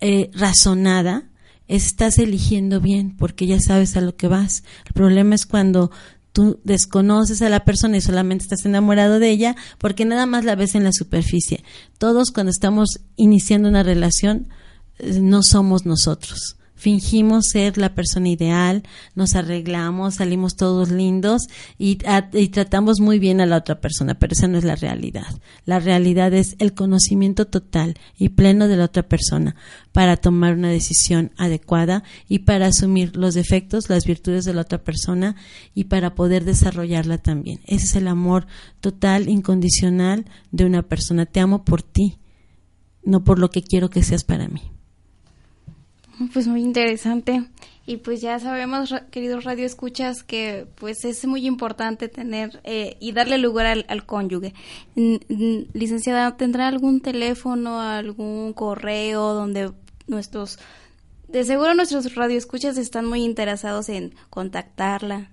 eh, 0.00 0.30
razonada, 0.34 1.30
estás 1.68 2.18
eligiendo 2.18 2.80
bien 2.80 3.16
porque 3.16 3.46
ya 3.46 3.58
sabes 3.60 3.96
a 3.96 4.00
lo 4.00 4.16
que 4.16 4.28
vas. 4.28 4.64
El 4.86 4.92
problema 4.92 5.34
es 5.34 5.46
cuando 5.46 5.90
tú 6.32 6.60
desconoces 6.64 7.42
a 7.42 7.48
la 7.48 7.64
persona 7.64 7.96
y 7.96 8.00
solamente 8.00 8.44
estás 8.44 8.64
enamorado 8.66 9.18
de 9.18 9.30
ella 9.30 9.56
porque 9.78 10.04
nada 10.04 10.26
más 10.26 10.44
la 10.44 10.56
ves 10.56 10.74
en 10.74 10.84
la 10.84 10.92
superficie. 10.92 11.64
Todos 11.98 12.30
cuando 12.30 12.50
estamos 12.50 13.00
iniciando 13.16 13.68
una 13.68 13.82
relación 13.82 14.48
eh, 14.98 15.20
no 15.20 15.42
somos 15.42 15.86
nosotros 15.86 16.56
fingimos 16.84 17.46
ser 17.50 17.78
la 17.78 17.94
persona 17.94 18.28
ideal, 18.28 18.82
nos 19.14 19.36
arreglamos, 19.36 20.16
salimos 20.16 20.54
todos 20.54 20.90
lindos 20.90 21.48
y, 21.78 21.96
tratamos 21.96 23.00
muy 23.00 23.18
bien 23.18 23.40
a 23.40 23.46
la 23.46 23.56
otra 23.56 23.80
persona, 23.80 24.18
pero 24.18 24.34
esa 24.34 24.48
no 24.48 24.58
es 24.58 24.64
la 24.64 24.76
realidad. 24.76 25.40
La 25.64 25.80
realidad 25.80 26.34
es 26.34 26.56
el 26.58 26.74
conocimiento 26.74 27.46
total 27.46 27.94
y 28.18 28.28
pleno 28.28 28.68
de 28.68 28.76
la 28.76 28.84
otra 28.84 29.02
persona 29.02 29.56
para 29.92 30.18
tomar 30.18 30.58
una 30.58 30.68
decisión 30.68 31.32
adecuada 31.38 32.04
y 32.28 32.40
para 32.40 32.66
asumir 32.66 33.16
los 33.16 33.32
defectos, 33.32 33.88
las 33.88 34.04
virtudes 34.04 34.44
de 34.44 34.52
la 34.52 34.60
otra 34.60 34.84
persona 34.84 35.36
y 35.74 35.84
para 35.84 36.14
poder 36.14 36.44
desarrollarla 36.44 37.16
también. 37.16 37.60
Ese 37.64 37.86
es 37.86 37.96
el 37.96 38.08
amor 38.08 38.46
total, 38.82 39.30
incondicional 39.30 40.26
de 40.52 40.66
una 40.66 40.82
persona. 40.82 41.24
Te 41.24 41.40
amo 41.40 41.64
por 41.64 41.80
ti, 41.82 42.18
no 43.04 43.24
por 43.24 43.38
lo 43.38 43.48
que 43.48 43.62
quiero 43.62 43.88
que 43.88 44.02
seas 44.02 44.22
para 44.22 44.48
mí. 44.48 44.73
Pues 46.32 46.46
muy 46.46 46.62
interesante. 46.62 47.44
Y 47.86 47.98
pues 47.98 48.22
ya 48.22 48.38
sabemos, 48.38 48.94
queridos 49.10 49.44
radioescuchas, 49.44 50.22
que 50.22 50.66
pues 50.76 51.04
es 51.04 51.26
muy 51.26 51.46
importante 51.46 52.08
tener 52.08 52.60
eh, 52.64 52.96
y 52.98 53.12
darle 53.12 53.36
lugar 53.36 53.84
al, 53.86 54.06
cónyuge. 54.06 54.54
Licenciada, 54.94 56.36
¿tendrá 56.38 56.68
algún 56.68 57.00
teléfono, 57.02 57.80
algún 57.80 58.54
correo 58.54 59.34
donde 59.34 59.72
nuestros, 60.06 60.58
de 61.28 61.44
seguro 61.44 61.74
nuestros 61.74 62.14
radioescuchas 62.14 62.78
están 62.78 63.04
muy 63.04 63.22
interesados 63.22 63.90
en 63.90 64.14
contactarla? 64.30 65.30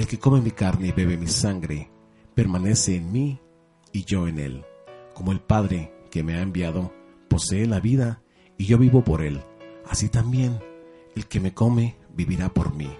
El 0.00 0.06
que 0.06 0.18
come 0.18 0.40
mi 0.40 0.50
carne 0.50 0.86
y 0.86 0.92
bebe 0.92 1.18
mi 1.18 1.26
sangre, 1.26 1.90
permanece 2.34 2.96
en 2.96 3.12
mí 3.12 3.38
y 3.92 4.06
yo 4.06 4.28
en 4.28 4.38
él. 4.38 4.64
Como 5.12 5.30
el 5.30 5.40
Padre 5.40 5.92
que 6.10 6.22
me 6.22 6.36
ha 6.36 6.40
enviado 6.40 6.90
posee 7.28 7.66
la 7.66 7.80
vida 7.80 8.22
y 8.56 8.64
yo 8.64 8.78
vivo 8.78 9.04
por 9.04 9.20
él, 9.20 9.42
así 9.86 10.08
también 10.08 10.58
el 11.14 11.26
que 11.26 11.38
me 11.38 11.52
come 11.52 11.98
vivirá 12.14 12.48
por 12.48 12.74
mí. 12.74 12.90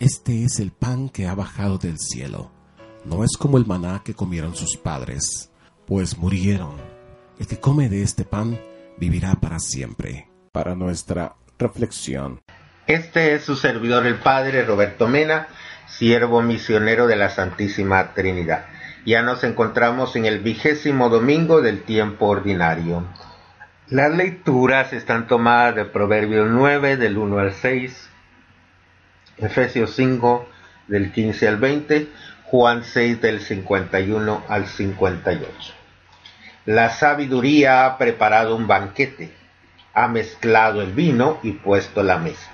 Este 0.00 0.42
es 0.42 0.58
el 0.58 0.72
pan 0.72 1.10
que 1.10 1.28
ha 1.28 1.34
bajado 1.36 1.78
del 1.78 2.00
cielo. 2.00 2.50
No 3.04 3.22
es 3.22 3.36
como 3.38 3.56
el 3.56 3.64
maná 3.64 4.02
que 4.04 4.14
comieron 4.14 4.56
sus 4.56 4.76
padres, 4.76 5.52
pues 5.86 6.18
murieron. 6.18 6.74
El 7.38 7.46
que 7.46 7.60
come 7.60 7.88
de 7.88 8.02
este 8.02 8.24
pan 8.24 8.60
vivirá 8.98 9.36
para 9.36 9.60
siempre. 9.60 10.28
Para 10.50 10.74
nuestra 10.74 11.36
reflexión. 11.56 12.40
Este 12.86 13.34
es 13.34 13.44
su 13.44 13.56
servidor 13.56 14.06
el 14.06 14.18
Padre 14.18 14.62
Roberto 14.64 15.08
Mena, 15.08 15.48
siervo 15.86 16.42
misionero 16.42 17.06
de 17.06 17.16
la 17.16 17.30
Santísima 17.30 18.14
Trinidad. 18.14 18.66
Ya 19.06 19.22
nos 19.22 19.44
encontramos 19.44 20.16
en 20.16 20.24
el 20.24 20.38
vigésimo 20.38 21.08
domingo 21.08 21.60
del 21.60 21.82
tiempo 21.82 22.26
ordinario. 22.26 23.04
Las 23.88 24.14
lecturas 24.14 24.92
están 24.92 25.26
tomadas 25.26 25.74
de 25.74 25.84
Proverbios 25.84 26.48
9 26.50 26.96
del 26.96 27.18
1 27.18 27.38
al 27.38 27.52
6, 27.52 28.10
Efesios 29.36 29.94
5 29.94 30.48
del 30.88 31.12
15 31.12 31.48
al 31.48 31.56
20, 31.58 32.08
Juan 32.44 32.84
6 32.84 33.20
del 33.20 33.40
51 33.40 34.44
al 34.48 34.66
58. 34.66 35.74
La 36.66 36.88
sabiduría 36.88 37.84
ha 37.84 37.98
preparado 37.98 38.56
un 38.56 38.66
banquete, 38.66 39.34
ha 39.92 40.08
mezclado 40.08 40.80
el 40.80 40.92
vino 40.92 41.38
y 41.42 41.52
puesto 41.52 42.02
la 42.02 42.16
mesa. 42.16 42.53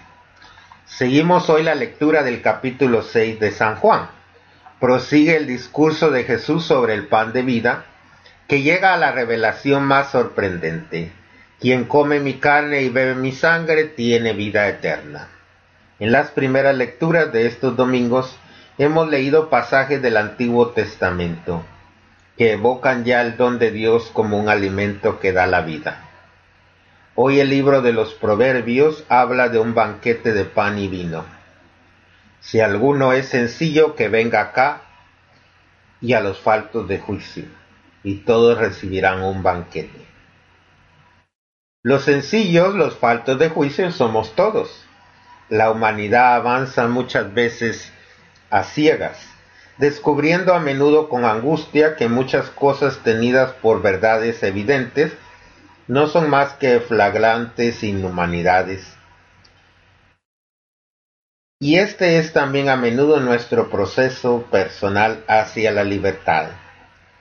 Seguimos 0.96 1.48
hoy 1.48 1.62
la 1.62 1.76
lectura 1.76 2.24
del 2.24 2.42
capítulo 2.42 3.02
6 3.02 3.38
de 3.38 3.52
San 3.52 3.76
Juan. 3.76 4.10
Prosigue 4.80 5.36
el 5.36 5.46
discurso 5.46 6.10
de 6.10 6.24
Jesús 6.24 6.64
sobre 6.64 6.94
el 6.94 7.06
pan 7.06 7.32
de 7.32 7.42
vida, 7.42 7.86
que 8.48 8.62
llega 8.62 8.92
a 8.92 8.96
la 8.98 9.12
revelación 9.12 9.84
más 9.84 10.10
sorprendente. 10.10 11.12
Quien 11.60 11.84
come 11.84 12.18
mi 12.18 12.34
carne 12.34 12.82
y 12.82 12.88
bebe 12.88 13.14
mi 13.14 13.30
sangre 13.30 13.84
tiene 13.84 14.32
vida 14.32 14.68
eterna. 14.68 15.28
En 16.00 16.10
las 16.10 16.32
primeras 16.32 16.76
lecturas 16.76 17.32
de 17.32 17.46
estos 17.46 17.76
domingos 17.76 18.36
hemos 18.76 19.08
leído 19.08 19.48
pasajes 19.48 20.02
del 20.02 20.16
Antiguo 20.16 20.70
Testamento 20.70 21.64
que 22.36 22.52
evocan 22.52 23.04
ya 23.04 23.22
el 23.22 23.36
don 23.36 23.58
de 23.58 23.70
Dios 23.70 24.10
como 24.12 24.38
un 24.38 24.48
alimento 24.48 25.20
que 25.20 25.32
da 25.32 25.46
la 25.46 25.60
vida. 25.60 26.09
Hoy 27.16 27.40
el 27.40 27.50
libro 27.50 27.82
de 27.82 27.92
los 27.92 28.14
Proverbios 28.14 29.04
habla 29.08 29.48
de 29.48 29.58
un 29.58 29.74
banquete 29.74 30.32
de 30.32 30.44
pan 30.44 30.78
y 30.78 30.86
vino. 30.86 31.24
Si 32.40 32.60
alguno 32.60 33.12
es 33.12 33.26
sencillo, 33.26 33.96
que 33.96 34.08
venga 34.08 34.40
acá 34.40 34.82
y 36.00 36.12
a 36.12 36.20
los 36.20 36.38
faltos 36.38 36.86
de 36.86 37.00
juicio, 37.00 37.44
y 38.04 38.18
todos 38.18 38.58
recibirán 38.58 39.22
un 39.22 39.42
banquete. 39.42 40.06
Los 41.82 42.04
sencillos, 42.04 42.76
los 42.76 42.96
faltos 42.96 43.40
de 43.40 43.48
juicio 43.48 43.90
somos 43.90 44.36
todos. 44.36 44.86
La 45.48 45.72
humanidad 45.72 46.36
avanza 46.36 46.86
muchas 46.86 47.34
veces 47.34 47.92
a 48.50 48.62
ciegas, 48.62 49.18
descubriendo 49.78 50.54
a 50.54 50.60
menudo 50.60 51.08
con 51.08 51.24
angustia 51.24 51.96
que 51.96 52.08
muchas 52.08 52.50
cosas 52.50 52.98
tenidas 52.98 53.50
por 53.54 53.82
verdades 53.82 54.44
evidentes 54.44 55.12
no 55.90 56.06
son 56.06 56.30
más 56.30 56.52
que 56.52 56.78
flagrantes 56.78 57.82
inhumanidades. 57.82 58.96
Y 61.58 61.78
este 61.78 62.18
es 62.18 62.32
también 62.32 62.68
a 62.68 62.76
menudo 62.76 63.18
nuestro 63.18 63.70
proceso 63.70 64.46
personal 64.52 65.24
hacia 65.26 65.72
la 65.72 65.82
libertad. 65.82 66.50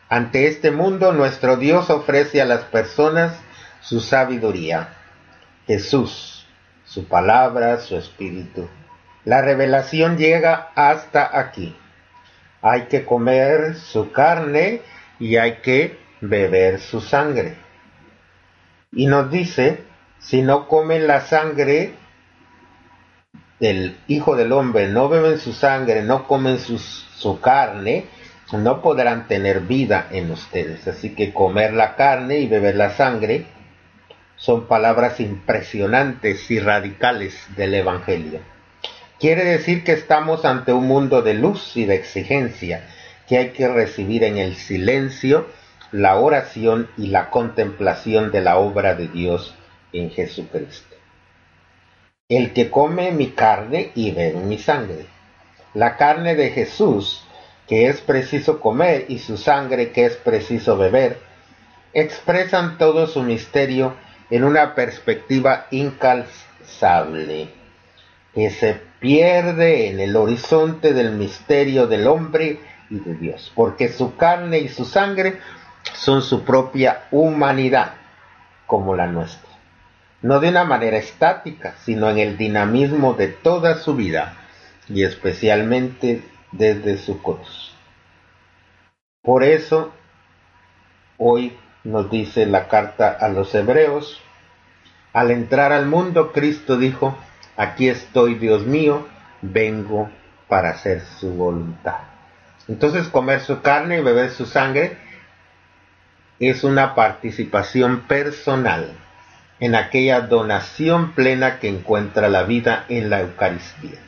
Ante 0.08 0.48
este 0.48 0.70
mundo 0.70 1.14
nuestro 1.14 1.58
Dios 1.58 1.90
ofrece 1.90 2.44
a 2.44 2.46
las 2.46 2.62
personas 2.66 3.40
su 3.82 4.02
sabiduría, 4.02 4.90
Jesús, 5.66 6.46
su 6.86 7.08
palabra, 7.08 7.80
su 7.80 7.98
espíritu. 7.98 8.70
La 9.26 9.42
revelación 9.42 10.16
llega 10.16 10.70
hasta 10.76 11.40
aquí. 11.40 11.76
Hay 12.62 12.84
que 12.84 13.04
comer 13.04 13.78
su 13.78 14.12
carne 14.12 14.84
y 15.20 15.38
hay 15.38 15.54
que 15.64 15.98
beber 16.22 16.80
su 16.80 17.02
sangre. 17.02 17.69
Y 18.92 19.08
nos 19.08 19.32
dice, 19.32 19.84
si 20.20 20.42
no 20.42 20.68
comen 20.68 21.08
la 21.08 21.22
sangre 21.22 21.94
del 23.60 23.98
Hijo 24.08 24.36
del 24.36 24.52
Hombre, 24.52 24.88
no 24.88 25.10
beben 25.10 25.40
su 25.40 25.54
sangre, 25.54 26.02
no 26.02 26.28
comen 26.28 26.60
su 26.60 27.40
carne, 27.42 28.06
no 28.58 28.82
podrán 28.82 29.28
tener 29.28 29.62
vida 29.62 30.08
en 30.12 30.32
ustedes. 30.32 30.88
Así 30.88 31.14
que 31.14 31.34
comer 31.34 31.74
la 31.74 31.96
carne 31.96 32.40
y 32.40 32.48
beber 32.48 32.76
la 32.76 32.92
sangre 32.92 33.46
son 34.36 34.68
palabras 34.68 35.20
impresionantes 35.20 36.50
y 36.50 36.60
radicales 36.60 37.36
del 37.56 37.76
Evangelio. 37.76 38.40
Quiere 39.20 39.44
decir 39.44 39.84
que 39.84 39.92
estamos 39.92 40.46
ante 40.46 40.72
un 40.72 40.88
mundo 40.88 41.22
de 41.22 41.34
luz 41.34 41.76
y 41.76 41.86
de 41.86 41.96
exigencia 41.96 42.88
que 43.28 43.38
hay 43.38 43.50
que 43.50 43.68
recibir 43.68 44.24
en 44.24 44.38
el 44.38 44.56
silencio, 44.56 45.48
la 45.92 46.18
oración 46.18 46.90
y 46.98 47.08
la 47.08 47.30
contemplación 47.30 48.32
de 48.32 48.42
la 48.42 48.58
obra 48.58 48.96
de 48.96 49.08
Dios 49.08 49.56
en 49.94 50.12
Jesucristo. 50.12 50.96
El 52.28 52.54
que 52.54 52.70
come 52.70 53.12
mi 53.12 53.32
carne 53.32 53.92
y 53.96 54.12
bebe 54.12 54.40
mi 54.40 54.60
sangre. 54.60 55.06
La 55.74 55.98
carne 55.98 56.36
de 56.36 56.52
Jesús, 56.52 57.24
que 57.68 57.88
es 57.88 58.02
preciso 58.02 58.60
comer, 58.60 59.06
y 59.10 59.20
su 59.20 59.38
sangre, 59.38 59.92
que 59.92 60.06
es 60.06 60.16
preciso 60.16 60.78
beber, 60.78 61.18
expresan 61.94 62.78
todo 62.78 63.08
su 63.08 63.24
misterio 63.24 63.96
en 64.30 64.44
una 64.44 64.76
perspectiva 64.76 65.66
incalzable, 65.72 67.50
que 68.36 68.52
se 68.52 68.80
pierde 69.00 69.88
en 69.90 70.00
el 70.00 70.16
horizonte 70.16 70.94
del 70.94 71.14
misterio 71.14 71.88
del 71.88 72.06
hombre 72.08 72.60
y 72.92 73.00
de 73.00 73.16
Dios, 73.16 73.52
porque 73.56 73.90
su 73.90 74.16
carne 74.16 74.60
y 74.60 74.70
su 74.70 74.86
sangre 74.86 75.40
son 75.94 76.22
su 76.22 76.44
propia 76.44 77.08
humanidad, 77.12 77.94
como 78.66 78.96
la 78.96 79.08
nuestra. 79.08 79.50
No 80.22 80.40
de 80.40 80.50
una 80.50 80.66
manera 80.66 80.98
estática, 80.98 81.76
sino 81.84 82.10
en 82.10 82.18
el 82.18 82.38
dinamismo 82.38 83.14
de 83.14 83.28
toda 83.28 83.76
su 83.76 83.96
vida, 83.96 84.34
y 84.88 85.04
especialmente 85.04 86.24
desde 86.52 86.98
su 86.98 87.22
cruz. 87.22 87.74
Por 89.22 89.44
eso, 89.44 89.92
hoy 91.18 91.58
nos 91.84 92.10
dice 92.10 92.46
la 92.46 92.68
carta 92.68 93.10
a 93.10 93.30
los 93.30 93.54
hebreos, 93.54 94.22
al 95.14 95.32
entrar 95.32 95.72
al 95.72 95.86
mundo, 95.86 96.32
Cristo 96.32 96.78
dijo, 96.78 97.18
aquí 97.58 97.90
estoy, 97.90 98.36
Dios 98.36 98.66
mío, 98.66 99.08
vengo 99.42 100.10
para 100.48 100.70
hacer 100.72 101.02
su 101.02 101.34
voluntad. 101.34 102.00
Entonces 102.68 103.08
comer 103.08 103.42
su 103.42 103.62
carne 103.62 104.00
y 104.00 104.04
beber 104.04 104.30
su 104.32 104.46
sangre 104.46 104.98
es 106.40 106.64
una 106.64 106.96
participación 106.96 108.02
personal 108.08 108.92
en 109.60 109.76
aquella 109.76 110.22
donación 110.22 111.12
plena 111.12 111.60
que 111.60 111.68
encuentra 111.68 112.30
la 112.30 112.44
vida 112.44 112.86
en 112.88 113.10
la 113.10 113.22
Eucaristía. 113.22 114.00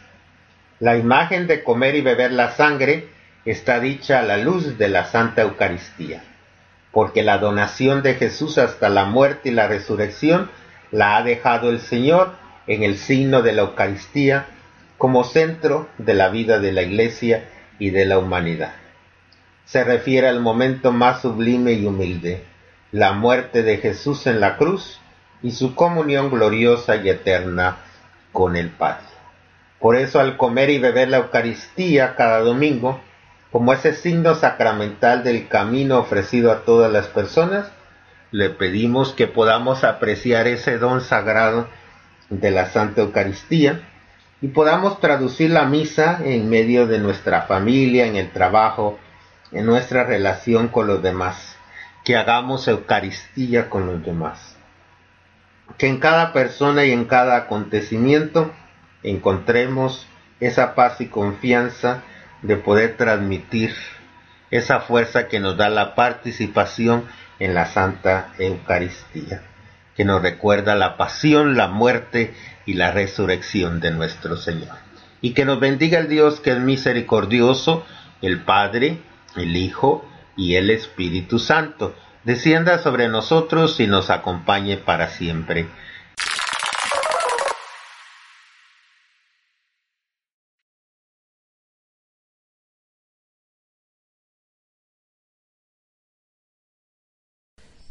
La 0.80 0.96
imagen 0.98 1.48
de 1.48 1.64
comer 1.64 1.96
y 1.96 2.02
beber 2.02 2.32
la 2.32 2.52
sangre 2.52 3.10
está 3.44 3.80
dicha 3.80 4.20
a 4.20 4.24
la 4.24 4.38
luz 4.38 4.78
de 4.78 4.88
la 4.88 5.06
Santa 5.06 5.42
Eucaristía, 5.42 6.24
porque 6.92 7.22
la 7.22 7.38
donación 7.38 8.02
de 8.02 8.16
Jesús 8.16 8.58
hasta 8.58 8.88
la 8.88 9.06
muerte 9.06 9.50
y 9.50 9.52
la 9.52 9.68
resurrección 9.68 10.50
la 10.92 11.18
ha 11.18 11.24
dejado 11.24 11.70
el 11.70 11.80
Señor 11.80 12.34
en 12.68 12.84
el 12.84 12.98
signo 12.98 13.42
de 13.42 13.52
la 13.52 13.64
Eucaristía 13.64 14.46
como 14.98 15.24
centro 15.24 15.90
de 15.98 16.14
la 16.14 16.30
vida 16.30 16.60
de 16.60 16.72
la 16.72 16.84
Iglesia 16.84 17.46
y 17.78 17.90
de 17.90 18.06
la 18.06 18.20
humanidad. 18.20 18.81
Se 19.66 19.84
refiere 19.84 20.28
al 20.28 20.40
momento 20.40 20.92
más 20.92 21.22
sublime 21.22 21.74
y 21.74 21.86
humilde, 21.86 22.44
la 22.92 23.14
muerte 23.14 23.64
de 23.64 23.78
Jesús 23.78 24.28
en 24.28 24.40
la 24.40 24.58
cruz 24.58 25.00
y 25.42 25.52
su 25.52 25.76
comunión 25.76 26.30
gloriosa 26.30 26.98
y 26.98 27.10
eterna 27.10 27.78
con 28.32 28.56
el 28.56 28.70
Padre. 28.70 29.06
Por 29.80 29.96
eso 29.96 30.20
al 30.20 30.38
comer 30.38 30.70
y 30.70 30.78
beber 30.78 31.10
la 31.10 31.18
Eucaristía 31.18 32.16
cada 32.16 32.40
domingo, 32.42 33.00
como 33.52 33.74
ese 33.74 33.94
signo 33.94 34.36
sacramental 34.36 35.24
del 35.24 35.48
camino 35.48 36.00
ofrecido 36.00 36.52
a 36.52 36.64
todas 36.64 36.92
las 36.92 37.08
personas, 37.08 37.72
le 38.32 38.50
pedimos 38.50 39.14
que 39.14 39.28
podamos 39.28 39.84
apreciar 39.84 40.48
ese 40.48 40.78
don 40.78 41.02
sagrado 41.02 41.68
de 42.30 42.52
la 42.52 42.68
Santa 42.68 43.02
Eucaristía 43.02 43.82
y 44.42 44.48
podamos 44.48 45.00
traducir 45.00 45.50
la 45.52 45.66
misa 45.66 46.20
en 46.24 46.50
medio 46.50 46.88
de 46.88 47.00
nuestra 47.00 47.42
familia, 47.42 48.06
en 48.06 48.16
el 48.16 48.32
trabajo, 48.32 48.98
en 49.52 49.66
nuestra 49.66 50.04
relación 50.04 50.68
con 50.68 50.88
los 50.88 51.02
demás, 51.02 51.56
que 52.04 52.16
hagamos 52.16 52.68
Eucaristía 52.68 53.70
con 53.70 53.86
los 53.86 54.04
demás, 54.04 54.58
que 55.78 55.88
en 55.88 56.00
cada 56.00 56.34
persona 56.34 56.86
y 56.86 56.92
en 56.92 57.06
cada 57.06 57.36
acontecimiento 57.36 58.52
encontremos 59.04 60.08
esa 60.40 60.76
paz 60.76 61.02
y 61.02 61.08
confianza 61.08 62.04
de 62.42 62.58
poder 62.58 62.98
transmitir 62.98 63.74
esa 64.50 64.80
fuerza 64.82 65.28
que 65.28 65.40
nos 65.40 65.58
da 65.58 65.70
la 65.70 65.96
participación 65.96 67.06
en 67.40 67.54
la 67.54 67.66
Santa 67.66 68.34
Eucaristía, 68.38 69.44
que 69.96 70.06
nos 70.06 70.22
recuerda 70.22 70.76
la 70.76 70.98
pasión, 70.98 71.56
la 71.56 71.68
muerte 71.68 72.34
y 72.66 72.74
la 72.74 72.92
resurrección 72.92 73.80
de 73.80 73.92
nuestro 73.92 74.38
Señor. 74.38 74.76
Y 75.22 75.34
que 75.34 75.46
nos 75.46 75.60
bendiga 75.60 76.00
el 76.00 76.08
Dios 76.08 76.40
que 76.40 76.52
es 76.52 76.60
misericordioso, 76.60 77.86
el 78.22 78.42
Padre, 78.42 79.00
el 79.36 79.56
Hijo 79.56 80.06
y 80.36 80.56
el 80.56 80.70
Espíritu 80.70 81.40
Santo. 81.40 81.94
Descienda 82.24 82.80
sobre 82.80 83.08
nosotros 83.08 83.80
y 83.80 83.88
nos 83.88 84.10
acompañe 84.10 84.78
para 84.78 85.10
siempre. 85.10 85.68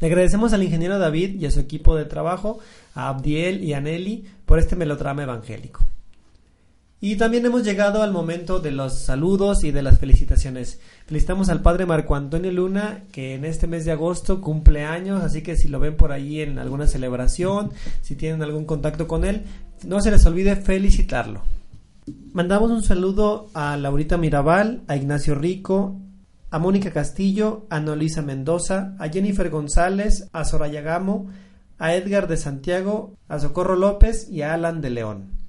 Le 0.00 0.06
agradecemos 0.06 0.54
al 0.54 0.62
ingeniero 0.62 0.98
David 0.98 1.38
y 1.38 1.44
a 1.44 1.50
su 1.50 1.60
equipo 1.60 1.94
de 1.94 2.06
trabajo, 2.06 2.58
a 2.94 3.08
Abdiel 3.10 3.62
y 3.62 3.74
a 3.74 3.80
Nelly, 3.82 4.26
por 4.46 4.58
este 4.58 4.74
melodrama 4.74 5.24
evangélico. 5.24 5.89
Y 7.02 7.16
también 7.16 7.46
hemos 7.46 7.64
llegado 7.64 8.02
al 8.02 8.12
momento 8.12 8.60
de 8.60 8.72
los 8.72 8.98
saludos 8.98 9.64
y 9.64 9.70
de 9.70 9.82
las 9.82 9.98
felicitaciones. 9.98 10.80
Felicitamos 11.06 11.48
al 11.48 11.62
padre 11.62 11.86
Marco 11.86 12.14
Antonio 12.14 12.52
Luna, 12.52 13.04
que 13.10 13.34
en 13.34 13.46
este 13.46 13.66
mes 13.66 13.86
de 13.86 13.92
agosto 13.92 14.42
cumple 14.42 14.84
años, 14.84 15.22
así 15.22 15.40
que 15.40 15.56
si 15.56 15.68
lo 15.68 15.80
ven 15.80 15.96
por 15.96 16.12
ahí 16.12 16.42
en 16.42 16.58
alguna 16.58 16.86
celebración, 16.86 17.70
si 18.02 18.16
tienen 18.16 18.42
algún 18.42 18.66
contacto 18.66 19.08
con 19.08 19.24
él, 19.24 19.44
no 19.82 20.02
se 20.02 20.10
les 20.10 20.26
olvide 20.26 20.56
felicitarlo. 20.56 21.40
Mandamos 22.34 22.70
un 22.70 22.82
saludo 22.82 23.48
a 23.54 23.78
Laurita 23.78 24.18
Mirabal, 24.18 24.82
a 24.86 24.94
Ignacio 24.94 25.34
Rico, 25.34 25.96
a 26.50 26.58
Mónica 26.58 26.90
Castillo, 26.90 27.66
a 27.70 27.80
Nolisa 27.80 28.20
Mendoza, 28.20 28.94
a 28.98 29.08
Jennifer 29.08 29.48
González, 29.48 30.28
a 30.34 30.44
Soraya 30.44 30.82
Gamo, 30.82 31.28
a 31.78 31.94
Edgar 31.94 32.28
de 32.28 32.36
Santiago, 32.36 33.14
a 33.26 33.38
Socorro 33.38 33.74
López 33.74 34.28
y 34.30 34.42
a 34.42 34.52
Alan 34.52 34.82
de 34.82 34.90
León. 34.90 35.39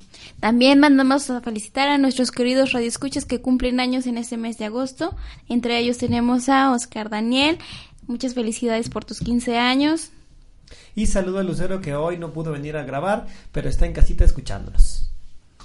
También 0.42 0.80
mandamos 0.80 1.30
a 1.30 1.40
felicitar 1.40 1.88
a 1.88 2.00
nuestros 2.00 2.32
queridos 2.32 2.72
radioescuchas 2.72 3.26
que 3.26 3.42
cumplen 3.42 3.80
años 3.80 4.08
en 4.08 4.18
este 4.18 4.38
mes 4.38 4.58
de 4.58 4.66
agosto. 4.66 5.16
Entre 5.48 5.78
ellos 5.78 6.00
tenemos 6.00 6.50
a 6.50 6.72
Oscar 6.72 7.12
Daniel. 7.12 7.60
Muchas 8.08 8.34
felicidades 8.34 8.90
por 8.90 9.06
tus 9.06 9.20
15 9.20 9.60
años. 9.60 10.10
Y 10.96 11.06
saludo 11.06 11.38
a 11.38 11.44
Lucero 11.44 11.80
que 11.80 11.94
hoy 11.94 12.18
no 12.18 12.34
pudo 12.34 12.52
venir 12.52 12.76
a 12.76 12.84
grabar, 12.84 13.28
pero 13.52 13.70
está 13.70 13.86
en 13.86 13.94
casita 13.94 14.26
escuchándonos. 14.26 15.12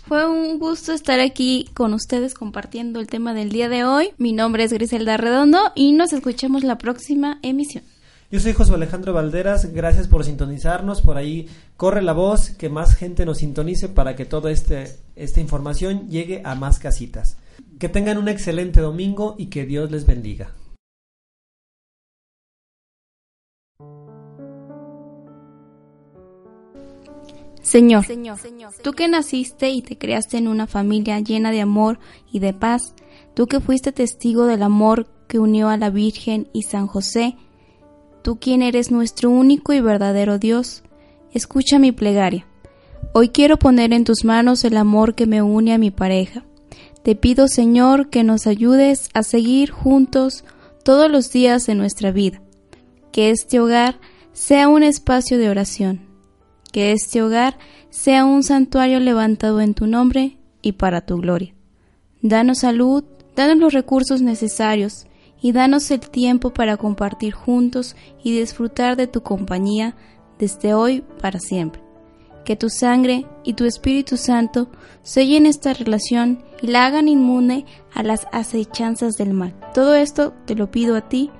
Fue 0.07 0.29
un 0.29 0.59
gusto 0.59 0.93
estar 0.93 1.20
aquí 1.20 1.70
con 1.72 1.95
ustedes 1.95 2.35
compartiendo 2.35 3.01
el 3.01 3.07
tema 3.07 3.33
del 3.33 3.49
día 3.49 3.70
de 3.70 3.85
hoy. 3.85 4.11
Mi 4.18 4.35
nombre 4.35 4.64
es 4.64 4.74
Griselda 4.74 5.16
Redondo 5.16 5.72
y 5.74 5.95
nos 5.95 6.12
escuchamos 6.12 6.64
la 6.64 6.77
próxima 6.77 7.39
emisión. 7.41 7.83
Yo 8.29 8.41
soy 8.41 8.55
José 8.55 8.74
Alejandro 8.74 9.12
Valderas, 9.12 9.72
gracias 9.72 10.09
por 10.09 10.24
sintonizarnos, 10.24 11.01
por 11.01 11.16
ahí 11.16 11.49
corre 11.77 12.03
la 12.03 12.12
voz, 12.12 12.51
que 12.51 12.68
más 12.68 12.97
gente 12.97 13.24
nos 13.24 13.39
sintonice 13.39 13.89
para 13.89 14.16
que 14.16 14.24
toda 14.24 14.51
este, 14.51 14.97
esta 15.14 15.41
información 15.41 16.09
llegue 16.09 16.43
a 16.45 16.57
más 16.57 16.81
casitas. 16.81 17.37
Que 17.79 17.89
tengan 17.89 18.18
un 18.18 18.29
excelente 18.29 18.81
domingo 18.81 19.37
y 19.39 19.47
que 19.47 19.64
Dios 19.64 19.93
les 19.93 20.07
bendiga. 20.07 20.51
Señor, 27.62 28.05
tú 28.83 28.93
que 28.93 29.09
naciste 29.09 29.70
y 29.70 29.83
te 29.83 29.99
creaste 29.99 30.37
en 30.37 30.49
una 30.49 30.66
familia 30.66 31.20
llena 31.20 31.53
de 31.53 31.61
amor 31.61 32.01
y 32.33 32.41
de 32.41 32.53
paz, 32.53 32.95
tú 33.35 33.47
que 33.47 33.61
fuiste 33.61 33.93
testigo 33.93 34.47
del 34.47 34.62
amor 34.62 35.07
que 35.29 35.39
unió 35.39 35.68
a 35.68 35.77
la 35.77 35.91
Virgen 35.91 36.49
y 36.53 36.62
San 36.62 36.87
José, 36.87 37.37
tú 38.27 38.41
quien 38.41 38.61
eres 38.61 38.91
nuestro 38.91 39.31
único 39.31 39.72
y 39.72 39.81
verdadero 39.81 40.41
Dios, 40.41 40.83
escucha 41.33 41.79
mi 41.79 41.93
plegaria. 41.93 42.45
Hoy 43.12 43.29
quiero 43.29 43.57
poner 43.57 43.93
en 43.93 44.03
tus 44.03 44.24
manos 44.24 44.64
el 44.64 44.77
amor 44.79 45.14
que 45.14 45.29
me 45.29 45.43
une 45.43 45.72
a 45.72 45.79
mi 45.79 45.93
pareja. 45.93 46.43
Te 47.05 47.14
pido, 47.14 47.47
Señor, 47.47 48.11
que 48.11 48.24
nos 48.24 48.49
ayudes 48.49 49.11
a 49.14 49.22
seguir 49.22 49.70
juntos 49.70 50.43
todos 50.83 51.09
los 51.09 51.31
días 51.31 51.66
de 51.66 51.77
nuestra 51.77 52.11
vida. 52.11 52.43
Que 53.12 53.31
este 53.31 53.61
hogar 53.61 54.01
sea 54.33 54.66
un 54.66 54.83
espacio 54.83 55.39
de 55.39 55.49
oración 55.49 56.01
que 56.72 56.91
este 56.91 57.22
hogar 57.22 57.57
sea 57.91 58.24
un 58.24 58.43
santuario 58.43 58.99
levantado 58.99 59.61
en 59.61 59.72
tu 59.72 59.87
nombre 59.87 60.37
y 60.62 60.72
para 60.72 61.07
tu 61.07 61.18
gloria. 61.18 61.55
Danos 62.22 62.59
salud, 62.59 63.05
danos 63.37 63.59
los 63.59 63.72
recursos 63.72 64.20
necesarios 64.20 65.07
y 65.47 65.53
danos 65.53 65.92
el 65.92 66.01
tiempo 66.01 66.51
para 66.51 66.76
compartir 66.76 67.32
juntos 67.32 67.94
y 68.20 68.36
disfrutar 68.36 68.97
de 68.97 69.07
tu 69.07 69.22
compañía 69.22 69.94
desde 70.40 70.74
hoy 70.74 71.05
para 71.22 71.38
siempre. 71.38 71.80
Que 72.44 72.57
tu 72.57 72.68
sangre 72.68 73.26
y 73.44 73.53
tu 73.53 73.64
Espíritu 73.64 74.16
Santo 74.16 74.68
sellen 75.05 75.47
esta 75.47 75.72
relación 75.72 76.42
y 76.62 76.66
la 76.66 76.84
hagan 76.84 77.07
inmune 77.07 77.64
a 77.94 78.03
las 78.03 78.26
acechanzas 78.32 79.16
del 79.16 79.34
mal. 79.34 79.55
Todo 79.72 79.94
esto 79.94 80.34
te 80.47 80.57
lo 80.57 80.68
pido 80.72 80.97
a 80.97 81.09
ti, 81.09 81.30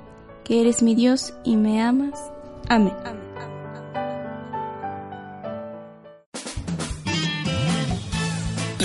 que 0.45 0.61
eres 0.61 0.85
mi 0.85 0.95
Dios 0.95 1.35
y 1.43 1.57
me 1.57 1.83
amas. 1.83 2.31
Amén. 2.69 2.95